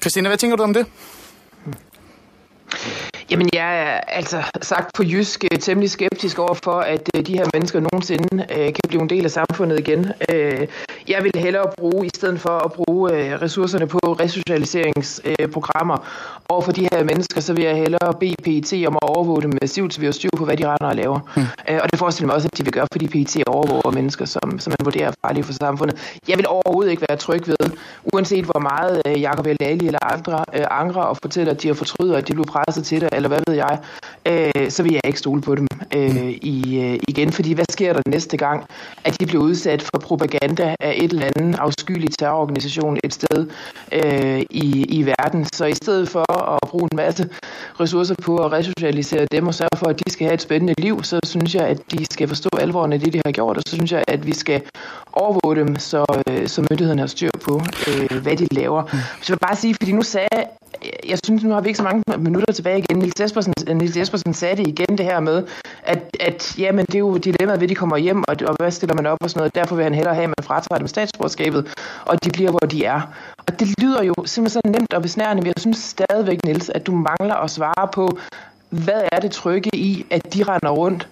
Christina, 0.01 0.29
hvad 0.29 0.37
tænker 0.37 0.57
du 0.57 0.63
om 0.63 0.73
det? 0.73 0.85
Jamen, 3.31 3.49
jeg 3.53 3.81
er 3.81 3.99
altså 4.07 4.43
sagt 4.61 4.93
på 4.93 5.03
jysk 5.03 5.43
øh, 5.43 5.59
temmelig 5.59 5.91
skeptisk 5.91 6.39
over 6.39 6.53
for, 6.53 6.79
at 6.79 7.09
øh, 7.15 7.25
de 7.25 7.33
her 7.33 7.45
mennesker 7.53 7.79
nogensinde 7.79 8.45
øh, 8.57 8.65
kan 8.65 8.81
blive 8.87 9.01
en 9.01 9.09
del 9.09 9.25
af 9.25 9.31
samfundet 9.31 9.79
igen. 9.79 10.11
Øh, 10.33 10.67
jeg 11.07 11.23
vil 11.23 11.31
hellere 11.35 11.65
bruge, 11.77 12.05
i 12.05 12.09
stedet 12.15 12.39
for 12.39 12.65
at 12.65 12.71
bruge 12.71 13.13
øh, 13.13 13.41
ressourcerne 13.41 13.87
på 13.87 13.99
resocialiseringsprogrammer 13.99 15.97
over 16.49 16.61
for 16.61 16.71
de 16.71 16.87
her 16.91 17.03
mennesker, 17.03 17.41
så 17.41 17.53
vil 17.53 17.63
jeg 17.63 17.75
hellere 17.75 18.13
bede 18.19 18.35
PET 18.43 18.87
om 18.87 18.95
at 19.01 19.09
overvåge 19.09 19.41
dem 19.41 19.51
massivt, 19.61 19.93
så 19.93 19.99
vi 19.99 20.05
har 20.05 20.13
styr 20.13 20.29
på, 20.37 20.45
hvad 20.45 20.57
de 20.57 20.67
render 20.67 20.87
og 20.87 20.95
laver. 20.95 21.19
Mm. 21.35 21.43
Og 21.83 21.91
det 21.91 21.99
forestiller 21.99 22.27
mig 22.27 22.35
også, 22.35 22.49
at 22.51 22.57
de 22.57 22.63
vil 22.63 22.73
gøre, 22.73 22.87
fordi 22.91 23.07
PET 23.07 23.43
overvåger 23.47 23.91
mennesker, 23.91 24.25
som, 24.25 24.59
som 24.59 24.71
man 24.71 24.85
vurderer 24.85 25.07
er 25.07 25.13
farlige 25.25 25.43
for 25.43 25.53
samfundet. 25.53 26.19
Jeg 26.27 26.37
vil 26.37 26.47
overhovedet 26.47 26.91
ikke 26.91 27.05
være 27.09 27.17
tryg 27.17 27.47
ved, 27.47 27.69
uanset 28.13 28.45
hvor 28.45 28.59
meget 28.59 29.21
Jacob 29.21 29.47
Ali 29.47 29.87
eller 29.87 30.13
andre 30.13 30.43
angre 30.71 31.01
og 31.01 31.17
fortæller, 31.21 31.53
at 31.53 31.61
de 31.61 31.67
har 31.67 31.75
fortrydet, 31.75 32.15
at 32.15 32.27
de 32.27 32.33
blev 32.33 32.45
presset 32.45 32.85
til 32.85 33.01
det, 33.01 33.09
eller 33.15 33.29
hvad 33.29 33.39
ved 33.47 33.55
jeg, 33.55 33.79
øh, 34.25 34.71
så 34.71 34.83
vil 34.83 34.91
jeg 34.91 35.01
ikke 35.05 35.19
stole 35.19 35.41
på 35.41 35.55
dem 35.55 35.67
øh, 35.95 36.29
i, 36.29 36.79
øh, 36.79 36.99
igen. 37.07 37.31
Fordi 37.31 37.53
hvad 37.53 37.65
sker 37.69 37.93
der 37.93 38.01
næste 38.07 38.37
gang, 38.37 38.65
at 39.03 39.19
de 39.19 39.25
bliver 39.25 39.43
udsat 39.43 39.81
for 39.81 39.99
propaganda 39.99 40.75
af 40.79 40.93
et 40.97 41.11
eller 41.11 41.31
andet 41.35 41.59
afskyeligt 41.59 42.15
terrororganisation 42.19 42.97
et 43.03 43.13
sted 43.13 43.47
øh, 43.91 44.41
i, 44.49 44.85
i 44.89 45.05
verden? 45.05 45.45
Så 45.53 45.65
i 45.65 45.73
stedet 45.73 46.09
for 46.09 46.31
at 46.53 46.69
bruge 46.69 46.89
en 46.91 46.95
masse 46.97 47.29
ressourcer 47.79 48.15
på 48.21 48.37
at 48.37 48.51
resocialisere 48.51 49.25
dem 49.31 49.47
og 49.47 49.53
sørge 49.53 49.77
for, 49.77 49.87
at 49.87 49.99
de 50.05 50.11
skal 50.11 50.25
have 50.25 50.33
et 50.33 50.41
spændende 50.41 50.73
liv, 50.77 51.03
så 51.03 51.19
synes 51.23 51.55
jeg, 51.55 51.67
at 51.67 51.79
de 51.91 52.05
skal 52.11 52.27
forstå 52.27 52.49
alvoren 52.59 52.93
af 52.93 52.99
det, 52.99 53.13
de 53.13 53.21
har 53.25 53.31
gjort, 53.31 53.57
og 53.57 53.63
så 53.67 53.75
synes 53.75 53.91
jeg, 53.91 54.03
at 54.07 54.25
vi 54.25 54.33
skal 54.33 54.61
overvåge 55.13 55.55
dem, 55.55 55.75
så, 55.75 56.23
øh, 56.29 56.47
så 56.47 56.61
myndighederne 56.61 57.01
har 57.01 57.07
styr 57.07 57.29
på, 57.43 57.61
øh, 57.87 58.21
hvad 58.21 58.35
de 58.37 58.47
laver. 58.51 58.83
Så 59.21 59.27
jeg 59.29 59.33
vil 59.35 59.47
bare 59.47 59.55
sige, 59.55 59.75
fordi 59.81 59.91
nu 59.91 60.01
sagde 60.01 60.43
jeg 61.09 61.19
synes, 61.25 61.43
nu 61.43 61.53
har 61.53 61.61
vi 61.61 61.67
ikke 61.67 61.77
så 61.77 61.83
mange 61.83 62.03
minutter 62.17 62.53
tilbage 62.53 62.79
igen. 62.79 62.97
Nils 62.97 63.19
Jespersen, 63.19 63.53
øh, 63.67 63.75
Nils 63.75 63.97
Jespersen 63.97 64.33
sagde 64.33 64.57
det 64.57 64.67
igen, 64.67 64.97
det 64.97 65.05
her 65.05 65.19
med, 65.19 65.43
at, 65.83 66.17
at 66.19 66.55
jamen, 66.59 66.85
det 66.85 66.95
er 66.95 66.99
jo 66.99 67.17
dilemmaet 67.17 67.59
ved, 67.59 67.63
at 67.63 67.69
de 67.69 67.75
kommer 67.75 67.97
hjem, 67.97 68.23
og, 68.27 68.35
og 68.47 68.55
hvad 68.59 68.71
stiller 68.71 68.95
man 68.95 69.05
op 69.05 69.17
og 69.21 69.29
sådan 69.29 69.39
noget. 69.39 69.55
Derfor 69.55 69.75
vil 69.75 69.83
han 69.83 69.93
hellere 69.93 70.15
have, 70.15 70.23
at 70.23 70.33
man 70.37 70.43
fratager 70.43 70.77
dem 70.77 70.87
statsborgerskabet, 70.87 71.67
og 72.05 72.25
de 72.25 72.29
bliver, 72.29 72.51
hvor 72.51 72.59
de 72.59 72.85
er. 72.85 73.01
Og 73.47 73.59
det 73.59 73.67
lyder 73.81 74.03
jo 74.03 74.13
simpelthen 74.25 74.61
så 74.63 74.71
nemt 74.79 74.93
og 74.93 75.01
besnærende, 75.01 75.41
men 75.41 75.47
jeg 75.47 75.61
synes 75.61 75.77
stadigvæk, 75.77 76.45
Nils, 76.45 76.69
at 76.69 76.87
du 76.87 76.91
mangler 76.91 77.35
at 77.35 77.51
svare 77.51 77.87
på, 77.93 78.19
hvad 78.69 79.01
er 79.11 79.19
det 79.19 79.31
trygge 79.31 79.69
i, 79.73 80.05
at 80.11 80.33
de 80.33 80.43
render 80.43 80.69
rundt 80.69 81.07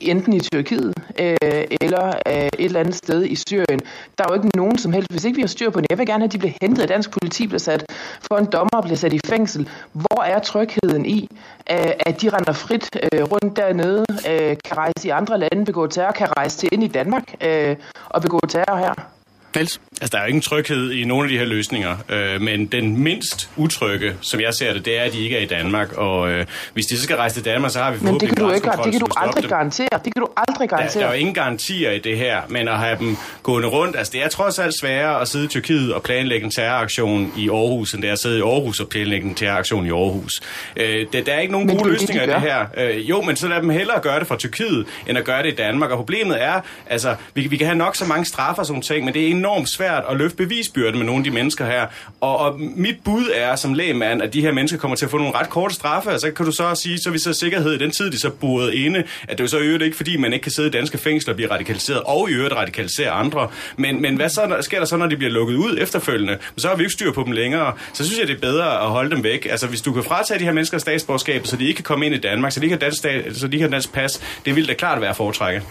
enten 0.00 0.32
i 0.32 0.40
Tyrkiet 0.40 0.94
øh, 1.18 1.36
eller 1.80 2.06
øh, 2.26 2.34
et 2.34 2.50
eller 2.58 2.80
andet 2.80 2.94
sted 2.94 3.24
i 3.24 3.34
Syrien. 3.48 3.80
Der 4.18 4.24
er 4.24 4.28
jo 4.30 4.34
ikke 4.34 4.56
nogen 4.56 4.78
som 4.78 4.92
helst, 4.92 5.10
hvis 5.10 5.24
ikke 5.24 5.36
vi 5.36 5.42
har 5.42 5.48
styr 5.48 5.70
på 5.70 5.80
det. 5.80 5.86
Jeg 5.90 5.98
vil 5.98 6.06
gerne 6.06 6.20
have, 6.20 6.28
at 6.28 6.32
de 6.32 6.38
bliver 6.38 6.52
hentet, 6.62 6.82
at 6.82 6.88
dansk 6.88 7.10
politi 7.10 7.46
bliver 7.46 7.58
sat 7.58 7.84
for 8.20 8.38
en 8.38 8.46
dommer 8.46 8.76
og 8.76 8.82
bliver 8.82 8.96
sat 8.96 9.12
i 9.12 9.20
fængsel. 9.26 9.68
Hvor 9.92 10.22
er 10.22 10.38
trygheden 10.38 11.06
i, 11.06 11.28
øh, 11.70 11.92
at 12.06 12.22
de 12.22 12.28
render 12.28 12.52
frit 12.52 12.90
øh, 13.02 13.22
rundt 13.22 13.56
dernede, 13.56 14.04
øh, 14.30 14.56
kan 14.64 14.76
rejse 14.76 15.08
i 15.08 15.10
andre 15.10 15.38
lande, 15.38 15.64
begå 15.64 15.86
terror, 15.86 16.12
kan 16.12 16.28
rejse 16.36 16.58
til 16.58 16.68
ind 16.72 16.84
i 16.84 16.88
Danmark 16.88 17.34
øh, 17.40 17.76
og 18.08 18.22
begå 18.22 18.40
terror 18.48 18.76
her? 18.76 19.19
Niels? 19.56 19.80
Altså, 20.00 20.08
der 20.16 20.18
er 20.18 20.22
jo 20.22 20.28
ingen 20.28 20.42
tryghed 20.42 20.92
i 20.92 21.04
nogle 21.04 21.24
af 21.24 21.30
de 21.30 21.38
her 21.38 21.44
løsninger, 21.44 21.96
øh, 22.08 22.40
men 22.40 22.66
den 22.66 22.96
mindst 23.02 23.50
utrygge, 23.56 24.14
som 24.20 24.40
jeg 24.40 24.54
ser 24.54 24.72
det, 24.72 24.84
det 24.84 24.98
er, 24.98 25.02
at 25.02 25.12
de 25.12 25.18
ikke 25.24 25.36
er 25.36 25.40
i 25.40 25.46
Danmark. 25.46 25.92
Og 25.92 26.30
øh, 26.30 26.46
hvis 26.72 26.86
de 26.86 26.96
så 26.96 27.02
skal 27.02 27.16
rejse 27.16 27.36
til 27.36 27.44
Danmark, 27.44 27.70
så 27.72 27.78
har 27.78 27.90
vi 27.90 27.98
Men 28.02 28.14
det 28.20 28.28
kan 28.28 28.36
du 28.36 28.50
ikke, 28.52 28.70
det 28.84 28.92
kan 28.92 29.00
du 29.00 29.06
aldrig 29.16 29.42
dem. 29.42 29.50
garantere. 29.50 29.88
Det 30.04 30.14
kan 30.14 30.20
du 30.22 30.28
aldrig 30.36 30.70
Der, 30.70 30.76
garantere. 30.76 31.02
der 31.02 31.08
er 31.08 31.12
jo 31.12 31.18
ingen 31.18 31.34
garantier 31.34 31.90
i 31.90 31.98
det 31.98 32.18
her, 32.18 32.40
men 32.48 32.68
at 32.68 32.78
have 32.78 32.98
dem 32.98 33.16
gående 33.42 33.68
rundt, 33.68 33.96
altså 33.96 34.10
det 34.12 34.22
er 34.24 34.28
trods 34.28 34.58
alt 34.58 34.74
sværere 34.80 35.20
at 35.20 35.28
sidde 35.28 35.44
i 35.44 35.48
Tyrkiet 35.48 35.94
og 35.94 36.02
planlægge 36.02 36.44
en 36.44 36.50
terroraktion 36.50 37.32
i 37.38 37.48
Aarhus, 37.48 37.92
end 37.94 38.02
det 38.02 38.08
er 38.08 38.12
at 38.12 38.18
sidde 38.18 38.38
i 38.38 38.42
Aarhus 38.42 38.80
og 38.80 38.88
planlægge 38.88 39.28
en 39.28 39.34
terroraktion 39.34 39.86
i 39.86 39.90
Aarhus. 39.90 40.40
Øh, 40.76 41.06
der, 41.12 41.22
der 41.22 41.32
er 41.34 41.40
ikke 41.40 41.52
nogen 41.52 41.66
Men 41.66 41.76
gode 41.76 41.88
det 41.88 41.94
er 41.94 41.98
det, 41.98 42.00
løsninger 42.00 42.22
i 42.24 42.26
de 42.26 42.32
det 42.32 42.40
her. 42.40 42.66
Øh, 42.76 43.10
jo, 43.10 43.20
men 43.22 43.36
så 43.36 43.48
lad 43.48 43.60
dem 43.62 43.70
hellere 43.70 44.00
gøre 44.00 44.18
det 44.18 44.26
fra 44.26 44.36
Tyrkiet, 44.36 44.86
end 45.06 45.18
at 45.18 45.24
gøre 45.24 45.42
det 45.42 45.52
i 45.52 45.54
Danmark. 45.54 45.90
Og 45.90 45.96
problemet 45.96 46.42
er, 46.42 46.60
altså, 46.86 47.14
vi, 47.34 47.46
vi 47.46 47.56
kan 47.56 47.66
have 47.66 47.78
nok 47.78 47.96
så 47.96 48.04
mange 48.04 48.24
straffer 48.24 48.62
og 48.62 48.66
sådan 48.66 48.82
ting, 48.82 49.04
men 49.04 49.14
det 49.14 49.22
er 49.24 49.39
enormt 49.40 49.68
svært 49.68 50.04
at 50.10 50.16
løfte 50.16 50.36
bevisbyrden 50.36 50.98
med 50.98 51.06
nogle 51.06 51.20
af 51.20 51.24
de 51.24 51.30
mennesker 51.30 51.66
her. 51.66 51.86
Og, 52.20 52.38
og 52.38 52.60
mit 52.60 52.96
bud 53.04 53.24
er 53.34 53.56
som 53.56 53.74
lægmand, 53.74 54.22
at 54.22 54.32
de 54.34 54.40
her 54.40 54.52
mennesker 54.52 54.78
kommer 54.78 54.96
til 54.96 55.04
at 55.04 55.10
få 55.10 55.18
nogle 55.18 55.34
ret 55.34 55.48
korte 55.48 55.74
straffe, 55.74 56.10
og 56.10 56.20
så 56.20 56.30
kan 56.30 56.46
du 56.46 56.52
så 56.52 56.74
sige, 56.74 56.98
så 56.98 57.10
vi 57.10 57.18
så 57.18 57.32
sikkerhed 57.32 57.72
i 57.72 57.78
den 57.78 57.90
tid, 57.90 58.10
de 58.10 58.18
så 58.18 58.30
boede 58.30 58.76
inde, 58.76 58.98
at 58.98 59.38
det 59.38 59.40
er 59.40 59.44
jo 59.44 59.48
så 59.48 59.58
i 59.58 59.62
øvrigt 59.62 59.82
ikke, 59.82 59.96
fordi 59.96 60.16
man 60.16 60.32
ikke 60.32 60.42
kan 60.42 60.52
sidde 60.52 60.68
i 60.68 60.70
danske 60.70 60.98
fængsler 60.98 61.32
og 61.32 61.36
blive 61.36 61.50
radikaliseret, 61.50 62.02
og 62.02 62.30
i 62.30 62.32
øvrigt 62.32 62.54
radikalisere 62.54 63.10
andre. 63.10 63.48
Men, 63.76 64.02
men 64.02 64.16
hvad 64.16 64.28
så, 64.28 64.56
sker 64.60 64.78
der 64.78 64.86
så, 64.86 64.96
når 64.96 65.06
de 65.06 65.16
bliver 65.16 65.32
lukket 65.32 65.54
ud 65.54 65.76
efterfølgende? 65.80 66.38
Så 66.56 66.68
har 66.68 66.76
vi 66.76 66.82
ikke 66.82 66.92
styr 66.92 67.12
på 67.12 67.22
dem 67.22 67.32
længere. 67.32 67.72
Så 67.92 68.04
synes 68.04 68.18
jeg, 68.18 68.28
det 68.28 68.36
er 68.36 68.40
bedre 68.40 68.82
at 68.82 68.90
holde 68.90 69.10
dem 69.10 69.24
væk. 69.24 69.46
Altså, 69.50 69.66
hvis 69.66 69.80
du 69.80 69.92
kan 69.92 70.04
fratage 70.04 70.40
de 70.40 70.44
her 70.44 70.52
mennesker 70.52 70.78
statsborgerskab, 70.78 71.46
så 71.46 71.56
de 71.56 71.64
ikke 71.64 71.76
kan 71.76 71.84
komme 71.84 72.06
ind 72.06 72.14
i 72.14 72.18
Danmark, 72.18 72.52
så 72.52 72.60
de 72.60 72.66
ikke 72.66 72.74
har 72.74 72.80
dansk, 72.80 73.02
så 73.40 73.48
de 73.48 73.52
ikke 73.52 73.64
har 73.64 73.70
dansk 73.70 73.92
pas, 73.92 74.20
det 74.44 74.56
vil 74.56 74.68
da 74.68 74.74
klart 74.74 75.00
være 75.00 75.10
at 75.10 75.16
foretrække. 75.16 75.62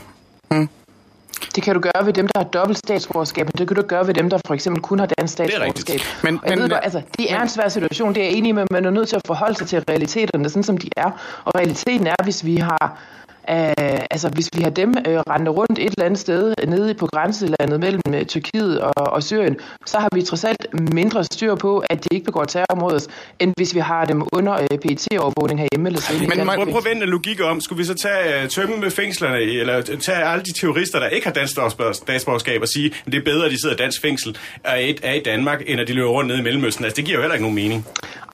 Hmm. 0.51 0.69
Det 1.55 1.63
kan 1.63 1.73
du 1.75 1.81
gøre 1.81 2.05
ved 2.05 2.13
dem, 2.13 2.27
der 2.27 2.39
har 2.39 2.47
dobbelt 2.47 2.77
statsborgerskab, 2.77 3.45
men 3.45 3.51
det 3.57 3.67
kan 3.67 3.75
du 3.75 3.81
gøre 3.81 4.07
ved 4.07 4.13
dem, 4.13 4.29
der 4.29 4.37
for 4.47 4.53
eksempel 4.53 4.81
kun 4.81 4.99
har 4.99 5.05
dansk 5.05 5.39
er 5.39 5.45
statsborgerskab. 5.47 5.99
Men- 6.23 6.39
og 6.43 6.49
jeg 6.49 6.55
men- 6.55 6.63
ved 6.63 6.69
godt, 6.69 6.83
altså, 6.83 7.01
det 7.17 7.31
er 7.33 7.41
en 7.41 7.49
svær 7.49 7.67
situation, 7.69 8.13
det 8.15 8.23
er 8.23 8.27
jeg 8.27 8.33
enig 8.33 8.55
med, 8.55 8.61
men 8.61 8.67
man 8.71 8.85
er 8.85 8.89
nødt 8.89 9.09
til 9.09 9.15
at 9.15 9.21
forholde 9.27 9.55
sig 9.57 9.67
til 9.67 9.83
realiteterne, 9.89 10.49
sådan 10.49 10.63
som 10.63 10.77
de 10.77 10.89
er. 10.97 11.11
Og 11.45 11.55
realiteten 11.55 12.07
er, 12.07 12.15
hvis 12.23 12.45
vi 12.45 12.55
har 12.57 12.97
Uh, 13.51 13.55
altså 14.11 14.29
hvis 14.29 14.49
vi 14.55 14.61
har 14.61 14.69
dem 14.69 14.89
uh, 14.89 15.13
rendende 15.13 15.51
rundt 15.51 15.79
et 15.79 15.85
eller 15.85 16.05
andet 16.05 16.19
sted 16.19 16.53
nede 16.67 16.93
på 16.93 17.07
grænselandet 17.13 17.79
mellem 17.79 18.01
uh, 18.07 18.21
Tyrkiet 18.21 18.81
og, 18.81 18.93
og 18.95 19.23
Syrien, 19.23 19.57
så 19.85 19.99
har 19.99 20.09
vi 20.15 20.21
trods 20.21 20.43
alt 20.43 20.67
mindre 20.93 21.23
styr 21.23 21.55
på, 21.55 21.83
at 21.89 22.03
de 22.03 22.07
ikke 22.11 22.25
begår 22.25 22.43
terror 22.43 22.75
mod 22.75 22.93
os, 22.93 23.07
end 23.39 23.53
hvis 23.57 23.75
vi 23.75 23.79
har 23.79 24.05
dem 24.05 24.23
under 24.33 24.53
uh, 24.53 24.79
PET-overvågning 24.79 25.59
herhjemme. 25.59 25.89
Eller 25.89 26.01
sådan 26.01 26.29
Men 26.37 26.47
prøv, 26.47 26.65
prøv 26.65 26.77
at 26.77 26.85
vende 26.85 27.03
en 27.03 27.09
logik 27.09 27.41
om. 27.41 27.61
Skulle 27.61 27.77
vi 27.77 27.85
så 27.85 27.93
tage 27.93 28.43
uh, 28.43 28.49
tømme 28.49 28.77
med 28.77 28.91
fængslerne, 28.91 29.39
eller 29.41 29.81
tage 29.81 30.17
alle 30.17 30.43
de 30.43 30.53
terrorister, 30.53 30.99
der 30.99 31.07
ikke 31.07 31.27
har 31.27 31.33
dansk 31.33 31.53
statsborger- 31.53 31.93
statsborgerskab, 31.93 32.61
og 32.61 32.67
sige, 32.67 32.93
at 33.05 33.11
det 33.11 33.19
er 33.19 33.23
bedre, 33.23 33.45
at 33.45 33.51
de 33.51 33.61
sidder 33.61 33.75
i 33.75 33.77
dansk 33.77 34.01
fængsel, 34.01 34.37
er 34.63 34.75
i, 34.75 34.97
er 35.03 35.13
i 35.13 35.19
Danmark, 35.19 35.63
end 35.67 35.81
at 35.81 35.87
de 35.87 35.93
løber 35.93 36.09
rundt 36.09 36.27
nede 36.27 36.39
i 36.39 36.43
Mellemøsten. 36.43 36.85
Altså, 36.85 36.95
det 36.95 37.05
giver 37.05 37.17
jo 37.17 37.21
heller 37.21 37.35
ikke 37.35 37.43
nogen 37.43 37.55
mening. 37.55 37.85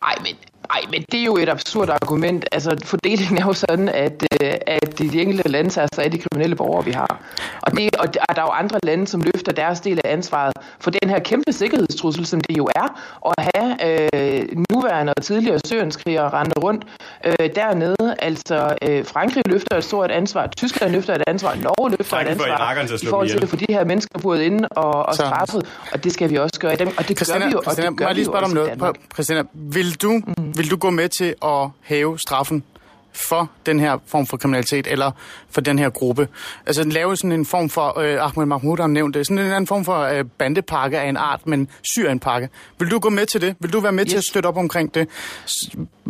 Ej, 0.03 0.15
men, 0.23 0.35
ej, 0.69 0.81
men 0.91 1.05
det 1.11 1.19
er 1.19 1.25
jo 1.25 1.37
et 1.37 1.49
absurd 1.49 1.89
argument. 1.89 2.45
Altså, 2.51 2.77
fordelingen 2.83 3.37
er 3.37 3.45
jo 3.45 3.53
sådan, 3.53 3.89
at, 3.89 4.23
øh, 4.43 4.53
at 4.67 4.99
de 4.99 5.21
enkelte 5.21 5.49
lande 5.49 5.69
tager 5.69 5.87
sig 5.95 6.03
af 6.03 6.11
de 6.11 6.17
kriminelle 6.17 6.55
borgere, 6.55 6.85
vi 6.85 6.91
har. 6.91 7.19
Og, 7.61 7.71
det, 7.71 7.95
og 7.95 8.13
der 8.13 8.19
er 8.29 8.33
der 8.33 8.41
jo 8.41 8.47
andre 8.47 8.79
lande, 8.83 9.07
som 9.07 9.21
løfter 9.21 9.51
deres 9.51 9.81
del 9.81 10.01
af 10.03 10.13
ansvaret 10.13 10.53
for 10.79 10.91
den 10.91 11.09
her 11.09 11.19
kæmpe 11.19 11.51
sikkerhedstrussel, 11.51 12.25
som 12.25 12.39
det 12.41 12.57
jo 12.57 12.69
er, 12.75 12.87
at 13.29 13.49
have 13.55 13.71
øh, 13.87 14.47
nuværende 14.69 15.13
og 15.17 15.23
tidligere 15.23 15.59
syrienskrigere 15.65 16.29
rende 16.29 16.53
rundt 16.63 16.83
øh, 17.25 17.49
dernede. 17.55 18.15
Altså, 18.19 18.75
øh, 18.81 19.05
Frankrig 19.05 19.43
løfter 19.45 19.77
et 19.77 19.83
stort 19.83 20.11
ansvar, 20.11 20.47
Tyskland 20.47 20.91
løfter 20.91 21.13
et 21.15 21.23
ansvar, 21.27 21.55
Norge 21.55 21.89
løfter 21.89 22.05
Frankrig 22.05 22.35
et 22.35 22.41
ansvar 22.41 22.95
i 23.03 23.05
forhold 23.05 23.29
til 23.29 23.43
at 23.43 23.49
få 23.49 23.55
de 23.55 23.65
her 23.69 23.85
mennesker 23.85 24.19
buret 24.19 24.41
ind 24.41 24.65
og, 24.71 25.05
og 25.05 25.15
straffet, 25.15 25.65
og 25.93 26.03
det 26.03 26.13
skal 26.13 26.29
vi 26.29 26.37
også 26.37 26.59
gøre 26.59 26.73
i 26.73 26.75
dem. 26.75 26.87
Og 26.97 27.07
det 27.07 27.17
gør 27.17 27.45
vi 27.45 27.51
jo, 27.51 27.57
og 27.57 27.63
Christina, 27.63 27.89
det 27.89 27.97
gør 27.97 28.07
vi 28.07 28.13
lige 28.13 28.25
jo 28.25 28.31
også 28.31 28.55
noget? 28.55 28.97
Christina, 29.13 29.43
vil 29.53 30.01
du, 30.01 30.11
mm. 30.11 30.54
Vil 30.55 30.71
du 30.71 30.75
gå 30.77 30.89
med 30.89 31.09
til 31.09 31.35
at 31.45 31.69
hæve 31.81 32.19
straffen 32.19 32.63
for 33.29 33.49
den 33.65 33.79
her 33.79 33.97
form 34.07 34.25
for 34.27 34.37
kriminalitet, 34.37 34.87
eller 34.87 35.11
for 35.49 35.61
den 35.61 35.79
her 35.79 35.89
gruppe? 35.89 36.27
Altså 36.65 36.83
lave 36.83 37.17
sådan 37.17 37.31
en 37.31 37.45
form 37.45 37.69
for, 37.69 37.99
øh, 37.99 38.25
Ahmed 38.25 38.45
Mahmoud 38.45 38.77
har 38.77 38.87
nævnt 38.87 39.15
det, 39.15 39.27
sådan 39.27 39.45
en 39.45 39.51
anden 39.51 39.67
form 39.67 39.85
for 39.85 39.99
øh, 39.99 40.23
bandepakke 40.37 40.99
af 40.99 41.09
en 41.09 41.17
art, 41.17 41.47
men 41.47 41.67
Syrienpakke. 41.95 42.49
Vil 42.79 42.91
du 42.91 42.99
gå 42.99 43.09
med 43.09 43.25
til 43.25 43.41
det? 43.41 43.55
Vil 43.59 43.73
du 43.73 43.79
være 43.79 43.91
med 43.91 44.03
yes. 44.05 44.09
til 44.11 44.17
at 44.17 44.23
støtte 44.23 44.47
op 44.47 44.57
omkring 44.57 44.95
det? 44.95 45.07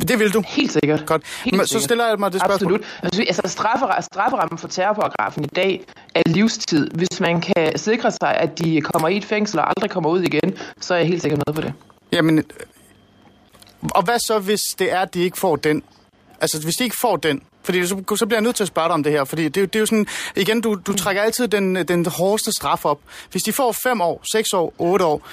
Det 0.07 0.19
vil 0.19 0.33
du? 0.33 0.43
Helt 0.47 0.71
sikkert. 0.71 1.05
Godt. 1.05 1.21
Helt 1.43 1.57
Men 1.57 1.65
så 1.65 1.69
sikkert. 1.69 1.83
stiller 1.83 2.07
jeg 2.07 2.15
mig 2.19 2.33
det 2.33 2.41
spørgsmål. 2.41 2.73
Absolut. 2.73 2.99
Altså, 3.03 3.21
altså 3.21 3.41
straffera- 3.59 4.01
strafferammen 4.01 4.57
for 4.57 4.67
terrorparagrafen 4.67 5.43
i 5.43 5.47
dag 5.47 5.81
er 6.15 6.21
livstid. 6.25 6.89
Hvis 6.93 7.19
man 7.19 7.41
kan 7.41 7.77
sikre 7.77 8.11
sig, 8.11 8.35
at 8.37 8.59
de 8.59 8.81
kommer 8.81 9.07
i 9.07 9.17
et 9.17 9.25
fængsel 9.25 9.59
og 9.59 9.69
aldrig 9.69 9.89
kommer 9.91 10.09
ud 10.09 10.21
igen, 10.21 10.53
så 10.79 10.93
er 10.93 10.97
jeg 10.97 11.07
helt 11.07 11.21
sikkert 11.21 11.43
med 11.47 11.53
på 11.53 11.61
det. 11.61 11.73
Jamen, 12.11 12.43
og 13.91 14.03
hvad 14.03 14.19
så, 14.19 14.39
hvis 14.39 14.61
det 14.79 14.91
er, 14.91 14.99
at 14.99 15.13
de 15.13 15.23
ikke 15.23 15.37
får 15.37 15.55
den? 15.55 15.83
Altså, 16.41 16.61
hvis 16.63 16.75
de 16.75 16.83
ikke 16.83 16.97
får 17.01 17.15
den, 17.15 17.41
fordi 17.63 17.87
så, 17.87 18.15
så 18.15 18.25
bliver 18.25 18.37
jeg 18.37 18.43
nødt 18.43 18.55
til 18.55 18.63
at 18.63 18.67
spørge 18.67 18.87
dig 18.87 18.93
om 18.93 19.03
det 19.03 19.11
her, 19.11 19.23
fordi 19.23 19.43
det, 19.43 19.55
det 19.55 19.75
er 19.75 19.79
jo 19.79 19.85
sådan, 19.85 20.07
igen, 20.35 20.61
du, 20.61 20.75
du 20.87 20.93
trækker 20.93 21.21
altid 21.21 21.47
den, 21.47 21.75
den 21.75 22.05
hårdeste 22.05 22.51
straf 22.51 22.85
op. 22.85 22.99
Hvis 23.31 23.43
de 23.43 23.53
får 23.53 23.71
5 23.83 24.01
år, 24.01 24.21
6 24.31 24.53
år, 24.53 24.73
8 24.77 25.05
år, 25.05 25.27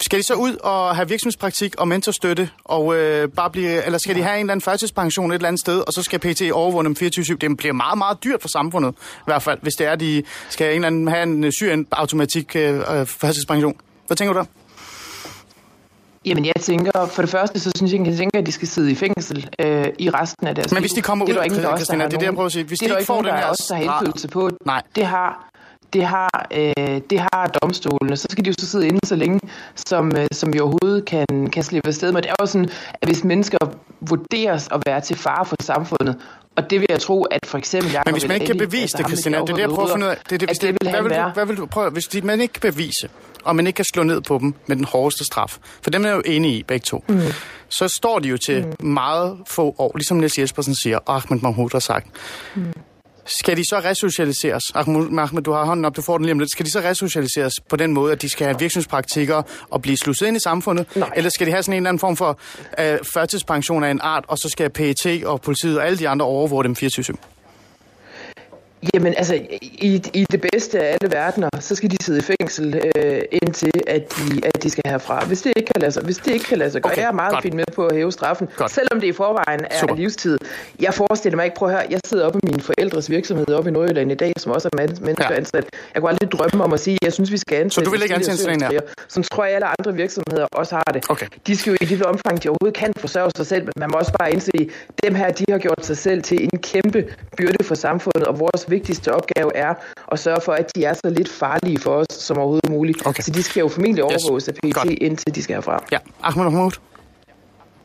skal 0.00 0.18
de 0.18 0.26
så 0.26 0.34
ud 0.34 0.56
og 0.56 0.96
have 0.96 1.08
virksomhedspraktik 1.08 1.74
og 1.78 1.88
mentorstøtte, 1.88 2.50
og 2.64 2.96
øh, 2.96 3.28
bare 3.28 3.50
blive, 3.50 3.84
eller 3.84 3.98
skal 3.98 4.16
de 4.16 4.22
have 4.22 4.34
en 4.34 4.40
eller 4.40 4.52
anden 4.52 4.62
førtidspension 4.62 5.30
et 5.30 5.34
eller 5.34 5.48
andet 5.48 5.60
sted, 5.60 5.80
og 5.86 5.92
så 5.92 6.02
skal 6.02 6.18
PT 6.18 6.42
overvåge 6.52 6.84
dem 6.84 6.96
24-7? 7.02 7.36
Det 7.36 7.56
bliver 7.56 7.72
meget, 7.72 7.98
meget 7.98 8.24
dyrt 8.24 8.42
for 8.42 8.48
samfundet, 8.48 8.92
i 8.92 9.24
hvert 9.26 9.42
fald, 9.42 9.58
hvis 9.62 9.74
det 9.74 9.86
er, 9.86 9.96
de 9.96 10.22
skal 10.48 10.66
en 10.66 10.74
eller 10.74 10.86
anden 10.86 11.08
have 11.08 11.22
en 11.22 11.44
øh, 11.44 11.52
syrien 11.52 11.52
syren 11.52 11.86
automatik 11.92 12.56
øh, 12.56 12.78
øh, 12.78 13.06
førtidspension. 13.06 13.74
Hvad 14.06 14.16
tænker 14.16 14.32
du 14.32 14.38
der? 14.38 14.44
Jamen 16.24 16.44
jeg 16.44 16.54
tænker, 16.60 17.06
for 17.06 17.22
det 17.22 17.30
første, 17.30 17.60
så 17.60 17.70
synes 17.76 17.92
jeg, 17.92 18.06
jeg 18.06 18.16
tænker, 18.16 18.38
at 18.38 18.46
de 18.46 18.52
skal 18.52 18.68
sidde 18.68 18.90
i 18.90 18.94
fængsel 18.94 19.50
øh, 19.58 19.86
i 19.98 20.10
resten 20.10 20.46
af 20.46 20.54
deres 20.54 20.72
Men 20.72 20.76
liv. 20.76 20.82
hvis 20.82 20.92
de 20.92 21.02
kommer 21.02 21.24
det 21.26 21.32
er 21.32 21.34
ud, 21.34 21.38
der 21.38 21.44
ingen, 21.44 21.62
der 21.62 21.76
Christina, 21.76 21.98
der 21.98 22.02
har 22.04 22.08
det 22.08 22.14
er 22.16 22.18
det, 22.18 22.26
jeg 22.26 22.34
prøver 22.34 22.46
at 22.46 22.52
sige. 22.52 22.64
Hvis 22.64 22.78
det 22.78 22.88
de 22.88 22.92
der 22.92 22.98
ikke 22.98 23.06
får 23.06 23.14
nogen, 23.14 23.26
den 23.26 23.34
der 23.34 23.38
her 23.40 23.46
også 23.46 23.74
har 23.74 23.82
straf- 23.82 23.84
indflydelse 24.00 24.28
på. 24.28 24.50
Nej. 24.66 24.82
Det 24.96 25.06
har, 25.06 25.48
det 25.92 26.04
har, 26.04 26.46
øh, 26.54 27.00
det 27.10 27.20
har 27.20 27.50
domstolene. 27.62 28.16
Så 28.16 28.26
skal 28.30 28.44
de 28.44 28.50
jo 28.50 28.54
så 28.60 28.66
sidde 28.66 28.86
inde 28.88 28.98
så 29.04 29.16
længe, 29.16 29.40
som, 29.86 30.12
øh, 30.16 30.26
som 30.32 30.52
vi 30.52 30.60
overhovedet 30.60 31.04
kan, 31.04 31.26
kan 31.52 31.62
slippe 31.62 31.88
afsted 31.88 32.12
med. 32.12 32.22
Det 32.22 32.30
er 32.30 32.34
jo 32.40 32.46
sådan, 32.46 32.68
at 33.02 33.08
hvis 33.08 33.24
mennesker 33.24 33.58
vurderes 34.00 34.68
at 34.72 34.82
være 34.86 35.00
til 35.00 35.16
fare 35.16 35.44
for 35.44 35.56
samfundet, 35.62 36.16
og 36.56 36.70
det 36.70 36.80
vil 36.80 36.86
jeg 36.90 37.00
tro, 37.00 37.22
at 37.24 37.46
for 37.46 37.58
eksempel... 37.58 37.90
Jacob 37.92 38.06
Men 38.06 38.14
hvis 38.14 38.28
man 38.28 38.34
ikke 38.34 38.46
kan 38.46 38.56
El-Ali, 38.56 38.66
bevise 38.66 38.82
altså 38.82 38.96
det, 38.98 39.06
Christina, 39.06 39.36
det 39.38 39.50
er 39.50 39.54
det, 39.54 39.60
jeg 39.62 39.68
prøver 39.68 39.88
at 39.88 39.92
finde 39.92 40.06
ud 40.06 40.10
af. 40.10 40.16
Det 40.30 40.40
det, 40.40 40.50
at 40.50 40.56
det 40.62 40.76
vil 40.80 40.90
hvad 40.90 41.02
vil 41.02 41.10
du, 41.10 41.28
hvad 41.34 41.46
vil 41.46 41.56
du 41.56 41.66
prøve, 41.66 41.90
hvis 41.90 42.04
de, 42.06 42.20
man 42.20 42.40
ikke 42.40 42.52
kan 42.60 42.72
bevise, 42.72 43.08
og 43.44 43.56
man 43.56 43.66
ikke 43.66 43.76
kan 43.76 43.84
slå 43.84 44.02
ned 44.02 44.20
på 44.20 44.38
dem 44.38 44.54
med 44.66 44.76
den 44.76 44.84
hårdeste 44.84 45.24
straf, 45.24 45.58
for 45.82 45.90
dem 45.90 46.04
er 46.04 46.08
jeg 46.08 46.16
jo 46.16 46.22
enige 46.26 46.58
i, 46.58 46.62
begge 46.62 46.84
to, 46.84 47.04
mm. 47.08 47.20
så 47.68 47.88
står 47.88 48.18
de 48.18 48.28
jo 48.28 48.36
til 48.36 48.66
mm. 48.66 48.86
meget 48.86 49.38
få 49.46 49.74
år, 49.78 49.92
ligesom 49.94 50.16
Niels 50.16 50.38
Jespersen 50.38 50.74
siger, 50.74 50.98
og 50.98 51.16
Ahmed 51.16 51.40
Mahmoud 51.40 51.70
har 51.72 51.78
sagt. 51.78 52.06
Mm. 52.54 52.72
Skal 53.26 53.56
de 53.56 53.68
så 53.68 53.78
resocialiseres? 53.78 54.62
Ahmed, 54.74 55.18
Ahmed, 55.18 55.42
du 55.42 55.52
har 55.52 55.64
hånden 55.64 55.84
op, 55.84 55.96
du 55.96 56.02
får 56.02 56.18
den 56.18 56.24
lige 56.24 56.32
om 56.32 56.38
lidt. 56.38 56.50
Skal 56.50 56.66
de 56.66 56.70
så 56.70 56.80
resocialiseres 56.80 57.52
på 57.68 57.76
den 57.76 57.92
måde, 57.92 58.12
at 58.12 58.22
de 58.22 58.28
skal 58.28 58.46
have 58.46 58.58
virksomhedspraktikker 58.58 59.42
og 59.70 59.82
blive 59.82 59.96
slusset 59.96 60.26
ind 60.26 60.36
i 60.36 60.40
samfundet? 60.40 60.96
Nej. 60.96 61.10
Eller 61.16 61.30
skal 61.30 61.46
de 61.46 61.52
have 61.52 61.62
sådan 61.62 61.72
en 61.72 61.76
eller 61.76 61.88
anden 61.88 62.00
form 62.00 62.16
for 62.16 62.38
øh, 62.78 62.98
førtidspension 63.14 63.84
af 63.84 63.90
en 63.90 64.00
art, 64.02 64.24
og 64.28 64.38
så 64.38 64.48
skal 64.48 64.70
PET 64.70 65.24
og 65.24 65.40
politiet 65.40 65.78
og 65.78 65.86
alle 65.86 65.98
de 65.98 66.08
andre 66.08 66.26
overvåge 66.26 66.64
dem 66.64 66.76
24-7? 66.82 67.31
Jamen 68.94 69.14
altså, 69.16 69.34
i, 69.62 70.02
i 70.14 70.26
det 70.32 70.40
bedste 70.52 70.80
af 70.80 70.96
alle 71.00 71.14
verdener, 71.16 71.48
så 71.60 71.74
skal 71.74 71.90
de 71.90 71.96
sidde 72.04 72.18
i 72.18 72.22
fængsel 72.22 72.80
øh, 72.96 73.22
indtil, 73.32 73.70
at 73.86 74.12
de, 74.16 74.46
at 74.46 74.62
de 74.62 74.70
skal 74.70 74.82
herfra. 74.86 75.24
Hvis 75.24 75.42
det 75.42 75.52
ikke 75.56 75.66
kan 75.74 75.80
lade 75.80 75.92
sig, 75.92 76.02
hvis 76.04 76.16
det 76.16 76.32
ikke 76.32 76.44
kan 76.44 76.58
lade 76.58 76.70
sig 76.70 76.82
gøre, 76.82 76.92
Okay, 76.92 77.02
jeg 77.02 77.08
er 77.08 77.12
meget 77.12 77.32
godt. 77.32 77.42
fint 77.42 77.54
med 77.54 77.64
på 77.74 77.86
at 77.86 77.96
hæve 77.96 78.12
straffen, 78.12 78.48
Godt. 78.56 78.70
selvom 78.70 79.00
det 79.00 79.06
i 79.06 79.12
forvejen 79.12 79.60
er 79.70 79.78
Super. 79.80 79.94
livstid. 79.94 80.38
Jeg 80.80 80.94
forestiller 80.94 81.36
mig 81.36 81.44
ikke, 81.44 81.56
prøv 81.56 81.68
at 81.68 81.74
høre, 81.74 81.84
jeg 81.90 82.00
sidder 82.06 82.26
oppe 82.26 82.38
i 82.42 82.46
min 82.50 82.60
forældres 82.60 83.10
virksomhed 83.10 83.48
oppe 83.50 83.70
i 83.70 83.72
Nordjylland 83.72 84.12
i 84.12 84.14
dag, 84.14 84.32
som 84.38 84.52
også 84.52 84.68
er 84.72 84.76
mennesker 84.76 85.26
Ja. 85.30 85.36
ansat. 85.36 85.64
Jeg 85.94 86.02
kunne 86.02 86.10
aldrig 86.10 86.32
drømme 86.32 86.64
om 86.64 86.72
at 86.72 86.80
sige, 86.80 86.94
at 86.94 87.04
jeg 87.04 87.12
synes, 87.12 87.32
vi 87.32 87.36
skal 87.38 87.56
ansætte 87.56 87.74
Så 87.74 87.80
du 87.84 87.90
vil 87.90 88.02
ikke 88.02 88.14
ansætte 88.14 88.38
sådan 88.38 88.62
en 88.62 88.70
her? 88.72 88.80
Som 89.08 89.22
tror 89.22 89.44
jeg, 89.44 89.54
alle 89.54 89.66
andre 89.78 89.94
virksomheder 89.94 90.46
også 90.52 90.74
har 90.74 90.90
det. 90.94 91.04
Okay. 91.10 91.26
De 91.46 91.56
skal 91.56 91.70
jo 91.70 91.76
i 91.80 91.84
det 91.84 92.02
omfang, 92.02 92.42
de 92.42 92.48
overhovedet 92.48 92.76
kan 92.78 92.92
forsørge 92.96 93.30
sig 93.36 93.46
selv, 93.46 93.62
men 93.64 93.72
man 93.76 93.88
må 93.92 93.98
også 93.98 94.12
bare 94.18 94.32
indse, 94.32 94.50
dem 95.04 95.14
her, 95.14 95.30
de 95.30 95.44
har 95.50 95.58
gjort 95.58 95.86
sig 95.86 95.96
selv 95.96 96.22
til 96.22 96.42
en 96.44 96.58
kæmpe 96.62 97.04
byrde 97.36 97.64
for 97.64 97.74
samfundet, 97.74 98.24
og 98.24 98.38
vores 98.40 98.70
vigtigste 98.76 99.08
opgave 99.18 99.50
er 99.56 99.72
at 100.12 100.18
sørge 100.18 100.40
for, 100.46 100.52
at 100.52 100.66
de 100.76 100.80
er 100.90 100.94
så 100.94 101.08
lidt 101.18 101.30
farlige 101.42 101.78
for 101.78 101.94
os 102.00 102.06
som 102.28 102.34
overhovedet 102.38 102.70
muligt. 102.70 103.06
Okay. 103.06 103.22
Så 103.22 103.30
de 103.30 103.42
skal 103.42 103.60
jo 103.60 103.68
formentlig 103.68 104.04
Yes. 104.04 104.24
overvåges 104.24 104.48
af 104.48 104.54
PET, 104.54 104.74
Godt. 104.74 104.90
indtil 105.06 105.34
de 105.34 105.42
skal 105.42 105.54
herfra. 105.54 105.76
Ja, 105.92 105.98
Ahmed 106.22 106.44
Mahmoud. 106.44 106.72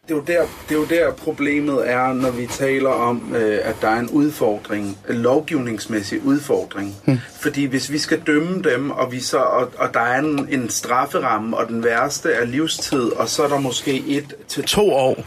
Det 0.07 0.13
er, 0.13 0.17
jo 0.17 0.23
der, 0.27 0.41
det 0.69 0.75
er 0.75 0.79
jo 0.79 0.85
der 0.85 1.11
problemet 1.13 1.89
er, 1.89 2.13
når 2.13 2.31
vi 2.31 2.47
taler 2.47 2.89
om, 2.89 3.35
øh, 3.35 3.59
at 3.63 3.75
der 3.81 3.87
er 3.89 3.99
en 3.99 4.09
udfordring, 4.09 4.97
en 5.09 5.15
lovgivningsmæssig 5.15 6.25
udfordring. 6.25 6.95
Hmm. 7.05 7.19
Fordi 7.41 7.65
hvis 7.65 7.91
vi 7.91 7.97
skal 7.97 8.21
dømme 8.27 8.61
dem, 8.61 8.91
og, 8.91 9.11
vi 9.11 9.19
så, 9.19 9.37
og, 9.37 9.71
og 9.77 9.93
der 9.93 9.99
er 9.99 10.19
en, 10.19 10.47
en 10.51 10.69
strafferamme, 10.69 11.57
og 11.57 11.67
den 11.67 11.83
værste 11.83 12.31
er 12.31 12.45
livstid, 12.45 12.99
og 13.03 13.29
så 13.29 13.43
er 13.43 13.47
der 13.47 13.59
måske 13.59 14.03
et 14.07 14.33
til 14.47 14.63
to 14.63 14.91
år. 14.93 15.23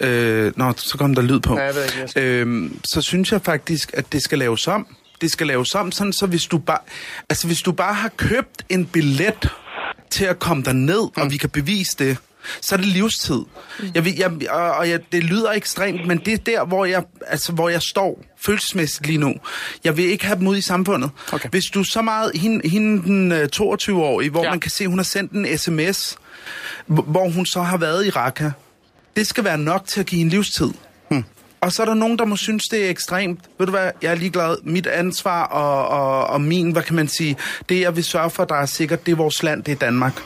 Øh, 0.00 0.52
nå, 0.56 0.72
så 0.76 0.98
kom 0.98 1.14
der 1.14 1.22
lyd 1.22 1.40
på. 1.40 1.58
Ja, 1.58 1.64
jeg 1.64 1.74
ved 1.74 1.84
ikke, 1.84 1.98
jeg 2.00 2.08
skal- 2.08 2.22
Øhm, 2.22 2.80
så 2.84 3.00
synes 3.02 3.32
jeg 3.32 3.42
faktisk, 3.42 3.90
at 3.94 4.12
det 4.12 4.22
skal 4.22 4.38
laves 4.38 4.68
om. 4.68 4.86
det 5.20 5.32
skal 5.32 5.46
laves 5.46 5.74
om, 5.74 5.92
sådan 5.92 6.12
så 6.12 6.26
hvis 6.26 6.44
du 6.46 6.58
bare, 6.58 6.78
altså 7.30 7.46
hvis 7.46 7.62
du 7.62 7.72
bare 7.72 7.94
har 7.94 8.08
købt 8.16 8.64
en 8.68 8.86
billet 8.86 9.48
til 10.10 10.24
at 10.24 10.38
komme 10.38 10.62
derned, 10.62 11.02
mm. 11.16 11.22
og 11.22 11.30
vi 11.30 11.36
kan 11.36 11.50
bevise 11.50 11.96
det, 11.98 12.16
så 12.60 12.74
er 12.74 12.76
det 12.76 12.86
livstid. 12.86 13.40
Jeg, 13.94 14.04
vil- 14.04 14.16
jeg, 14.16 14.50
og 14.50 14.70
og 14.72 14.88
jeg, 14.90 15.00
det 15.12 15.24
lyder 15.24 15.50
ekstremt, 15.52 16.06
men 16.06 16.18
det 16.18 16.32
er 16.34 16.38
der, 16.38 16.64
hvor 16.64 16.84
jeg, 16.84 17.02
altså, 17.26 17.52
hvor 17.52 17.68
jeg 17.68 17.82
står 17.82 18.24
følelsesmæssigt 18.40 19.06
lige 19.06 19.18
nu. 19.18 19.34
Jeg 19.84 19.96
vil 19.96 20.04
ikke 20.04 20.26
have 20.26 20.38
dem 20.38 20.46
ud 20.46 20.56
i 20.56 20.60
samfundet. 20.60 21.10
Okay. 21.32 21.48
Hvis 21.48 21.64
du 21.64 21.84
så 21.84 22.02
meget, 22.02 22.32
hende, 22.34 22.68
hende 22.68 23.02
den 23.02 23.32
øh, 23.32 23.48
22-årige, 23.56 24.30
hvor 24.30 24.44
Ja. 24.44 24.50
man 24.50 24.60
kan 24.60 24.70
se, 24.70 24.86
hun 24.86 24.98
har 24.98 25.04
sendt 25.04 25.32
en 25.32 25.58
sms, 25.58 26.16
hvor- 26.86 27.28
hun 27.30 27.46
så 27.46 27.62
har 27.62 27.76
været 27.76 28.06
i 28.06 28.10
Raqqa, 28.10 28.50
det 29.16 29.26
skal 29.26 29.44
være 29.44 29.58
nok 29.58 29.86
til 29.86 30.00
at 30.00 30.06
give 30.06 30.20
en 30.20 30.28
livstid. 30.28 30.70
Hmm. 31.10 31.24
Og 31.60 31.72
så 31.72 31.82
er 31.82 31.86
der 31.86 31.94
nogen, 31.94 32.18
der 32.18 32.24
må 32.24 32.36
synes, 32.36 32.68
det 32.68 32.86
er 32.86 32.90
ekstremt. 32.90 33.40
Ved 33.58 33.66
du 33.66 33.70
hvad, 33.72 33.90
jeg 34.02 34.10
er 34.10 34.14
ligeglad. 34.14 34.56
Mit 34.64 34.86
ansvar 34.86 35.44
og, 35.44 35.88
og, 35.88 36.26
og 36.26 36.40
min, 36.40 36.70
hvad 36.72 36.82
kan 36.82 36.96
man 36.96 37.08
sige, 37.08 37.36
det 37.68 37.80
jeg 37.80 37.96
vil 37.96 38.04
sørge 38.04 38.30
for, 38.30 38.44
der 38.44 38.54
er 38.54 38.66
sikkert, 38.66 39.06
det 39.06 39.12
er 39.12 39.16
vores 39.16 39.42
land, 39.42 39.64
det 39.64 39.72
er 39.72 39.76
Danmark. 39.76 40.22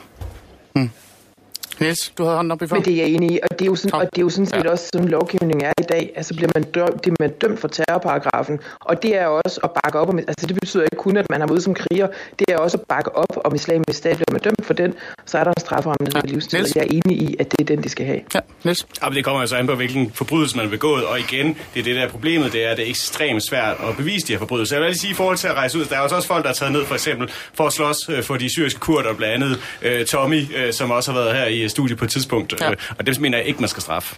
Niels, 1.80 2.12
du 2.18 2.22
havde 2.24 2.36
hånden 2.36 2.50
op 2.52 2.62
i 2.62 2.66
før. 2.66 2.76
Men 2.76 2.84
det 2.84 2.92
er 2.92 2.96
jeg 2.96 3.06
enig 3.06 3.30
i, 3.32 3.38
og 3.42 3.58
det 3.58 3.64
er 3.64 3.66
jo 3.66 3.74
sådan, 3.76 3.90
Kom. 3.90 4.00
og 4.00 4.06
det 4.14 4.18
er 4.18 4.22
jo 4.22 4.28
sådan 4.28 4.46
set 4.46 4.64
Ja. 4.64 4.70
også 4.70 4.88
sådan 4.92 5.08
lovgivning 5.08 5.62
er 5.62 5.72
i 5.80 5.82
dag. 5.82 6.12
Altså 6.16 6.34
bliver 6.34 6.50
man 6.54 6.62
dømt, 6.62 7.04
det 7.04 7.10
er 7.10 7.14
man 7.20 7.30
dømt 7.30 7.60
for 7.60 7.68
terrorparagrafen, 7.68 8.58
og 8.80 9.02
det 9.02 9.16
er 9.16 9.26
også 9.26 9.60
at 9.64 9.70
bakke 9.84 9.98
op 9.98 10.08
om, 10.08 10.18
altså 10.18 10.46
det 10.46 10.56
betyder 10.60 10.82
ikke 10.82 10.96
kun, 10.96 11.16
at 11.16 11.26
man 11.30 11.40
har 11.40 11.46
været 11.48 11.62
som 11.62 11.74
kriger, 11.74 12.08
det 12.38 12.46
er 12.48 12.56
også 12.58 12.76
at 12.78 12.84
bakke 12.88 13.16
op 13.16 13.38
om 13.44 13.54
islamisk 13.54 13.98
stat. 13.98 14.16
Bliver 14.16 14.32
man 14.32 14.40
dømt 14.40 14.66
for 14.66 14.74
den, 14.74 14.94
så 15.26 15.38
er 15.38 15.44
der 15.44 15.50
en 15.50 15.60
strafferamme, 15.60 16.06
der 16.06 16.20
Ja. 16.24 16.32
livstid, 16.32 16.58
Niels? 16.58 16.72
og 16.72 16.76
jeg 16.76 16.82
er 16.94 17.00
enig 17.04 17.22
i, 17.30 17.36
at 17.38 17.50
det 17.52 17.60
er 17.60 17.64
den, 17.64 17.82
de 17.84 17.88
skal 17.88 18.06
have. 18.06 18.20
Ja, 18.34 18.40
Niels. 18.64 18.86
Ja, 19.02 19.08
men 19.08 19.16
det 19.16 19.24
kommer 19.24 19.40
jo 19.40 19.46
så 19.46 19.56
an 19.56 19.66
på, 19.66 19.74
hvilken 19.74 20.10
forbrydelse 20.14 20.56
man 20.56 20.64
har 20.64 20.70
begået. 20.70 21.04
Og 21.06 21.18
igen, 21.20 21.46
det 21.74 21.80
er 21.80 21.84
det 21.84 21.96
der 21.96 22.02
er 22.02 22.08
problemet, 22.08 22.52
det 22.52 22.64
er, 22.64 22.70
at 22.70 22.76
det 22.76 22.84
er 22.86 22.90
ekstremt 22.90 23.42
svært 23.48 23.76
at 23.88 23.96
bevise 23.96 24.26
de 24.26 24.32
her 24.32 24.38
forbrydelser. 24.38 24.76
Jeg 24.76 24.80
vil 24.82 24.88
lige 24.90 24.98
sige, 24.98 25.10
i 25.10 25.14
forhold 25.14 25.36
til 25.36 25.48
at 25.48 25.54
rejse 25.54 25.78
ud, 25.78 25.84
der 25.84 25.96
er 25.96 26.00
også 26.00 26.26
folk, 26.28 26.42
der 26.44 26.50
er 26.50 26.54
taget 26.54 26.72
ned 26.72 26.84
for 26.84 26.94
eksempel 26.94 27.30
for 27.54 27.66
at 27.66 27.72
slås 27.72 28.08
øh, 28.08 28.22
for 28.22 28.36
de 28.36 28.48
syriske 28.52 28.80
kurder, 28.80 29.14
blandt 29.14 29.34
andet 29.44 29.58
øh, 29.82 30.06
Tommy, 30.06 30.42
øh, 30.56 30.72
som 30.72 30.90
også 30.90 31.12
har 31.12 31.20
været 31.20 31.36
her 31.36 31.46
i 31.46 31.65
studiet 31.68 31.98
på 31.98 32.04
et 32.04 32.10
tidspunkt. 32.10 32.54
Ja. 32.60 32.70
Øh, 32.70 32.76
og 32.98 33.06
dem 33.06 33.14
mener 33.20 33.38
jeg 33.38 33.46
ikke, 33.46 33.60
man 33.60 33.68
skal 33.68 33.82
straffe. 33.82 34.16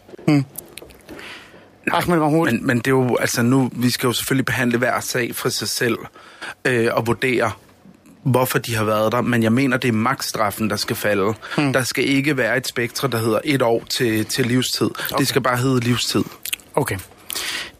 Ahmed 1.92 2.18
Mahmoud. 2.18 2.46
Men, 2.46 2.66
men 2.66 2.76
det 2.78 2.86
er 2.86 2.90
jo, 2.90 3.16
altså 3.16 3.42
nu, 3.42 3.70
vi 3.72 3.90
skal 3.90 4.06
jo 4.06 4.12
selvfølgelig 4.12 4.46
behandle 4.46 4.78
hver 4.78 5.00
sag 5.00 5.34
for 5.34 5.48
sig 5.48 5.68
selv 5.68 5.98
øh, 6.64 6.88
og 6.92 7.06
vurdere, 7.06 7.50
hvorfor 8.22 8.58
de 8.58 8.74
har 8.74 8.84
været 8.84 9.12
der. 9.12 9.20
Men 9.20 9.42
jeg 9.42 9.52
mener, 9.52 9.76
det 9.76 9.88
er 9.88 9.92
maksstraffen, 9.92 10.70
der 10.70 10.76
skal 10.76 10.96
falde. 10.96 11.34
Hmm. 11.56 11.72
Der 11.72 11.82
skal 11.82 12.08
ikke 12.08 12.36
være 12.36 12.56
et 12.56 12.68
spektre, 12.68 13.08
der 13.08 13.18
hedder 13.18 13.40
et 13.44 13.62
år 13.62 13.84
til, 13.90 14.24
til 14.24 14.46
livstid. 14.46 14.86
Okay. 14.86 15.18
Det 15.18 15.28
skal 15.28 15.42
bare 15.42 15.56
hedde 15.56 15.80
livstid. 15.80 16.24
Okay. 16.74 16.98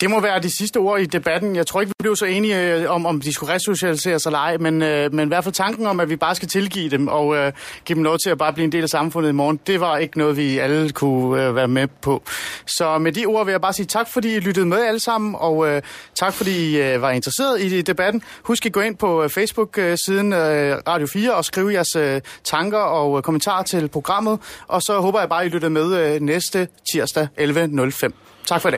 Det 0.00 0.10
må 0.10 0.20
være 0.20 0.40
de 0.42 0.56
sidste 0.56 0.76
ord 0.76 1.00
i 1.00 1.06
debatten. 1.06 1.56
Jeg 1.56 1.66
tror 1.66 1.80
ikke, 1.80 1.90
vi 1.90 2.02
blev 2.02 2.16
så 2.16 2.24
enige 2.24 2.74
øh, 2.74 2.90
om, 2.90 3.06
om 3.06 3.20
de 3.20 3.32
skulle 3.32 3.54
resocialiseres 3.54 4.26
eller 4.26 4.38
ej, 4.38 4.56
men, 4.56 4.82
øh, 4.82 5.14
men 5.14 5.26
i 5.26 5.28
hvert 5.28 5.44
fald 5.44 5.54
tanken 5.54 5.86
om, 5.86 6.00
at 6.00 6.10
vi 6.10 6.16
bare 6.16 6.34
skal 6.34 6.48
tilgive 6.48 6.90
dem 6.90 7.08
og 7.08 7.36
øh, 7.36 7.52
give 7.84 7.96
dem 7.96 8.04
lov 8.04 8.18
til 8.24 8.30
at 8.30 8.38
bare 8.38 8.52
blive 8.52 8.64
en 8.64 8.72
del 8.72 8.82
af 8.82 8.88
samfundet 8.88 9.30
i 9.30 9.32
morgen, 9.32 9.60
det 9.66 9.80
var 9.80 9.96
ikke 9.96 10.18
noget, 10.18 10.36
vi 10.36 10.58
alle 10.58 10.90
kunne 10.90 11.44
øh, 11.44 11.56
være 11.56 11.68
med 11.68 11.88
på. 12.02 12.22
Så 12.66 12.98
med 12.98 13.12
de 13.12 13.26
ord 13.26 13.44
vil 13.44 13.52
jeg 13.52 13.60
bare 13.60 13.72
sige 13.72 13.86
tak, 13.86 14.08
fordi 14.12 14.36
I 14.36 14.40
lyttede 14.40 14.66
med 14.66 14.84
alle 14.84 15.00
sammen, 15.00 15.34
og 15.38 15.68
øh, 15.68 15.82
tak, 16.14 16.34
fordi 16.34 16.70
I 16.70 16.80
øh, 16.82 17.02
var 17.02 17.10
interesseret 17.10 17.60
i 17.60 17.82
debatten. 17.82 18.22
Husk 18.42 18.66
at 18.66 18.72
gå 18.72 18.80
ind 18.80 18.96
på 18.96 19.22
øh, 19.22 19.30
Facebook-siden 19.30 20.32
øh, 20.32 20.76
Radio 20.88 21.06
4 21.06 21.34
og 21.34 21.44
skrive 21.44 21.72
jeres 21.72 21.96
øh, 21.96 22.20
tanker 22.44 22.78
og 22.78 23.16
øh, 23.16 23.22
kommentarer 23.22 23.62
til 23.62 23.88
programmet, 23.88 24.38
og 24.68 24.82
så 24.82 25.00
håber 25.00 25.20
jeg 25.20 25.28
bare, 25.28 25.46
I 25.46 25.48
lytter 25.48 25.68
med 25.68 26.14
øh, 26.14 26.20
næste 26.20 26.68
tirsdag 26.92 27.28
11.05. 27.40 28.10
Tak 28.46 28.62
for 28.62 28.70
det. 28.70 28.76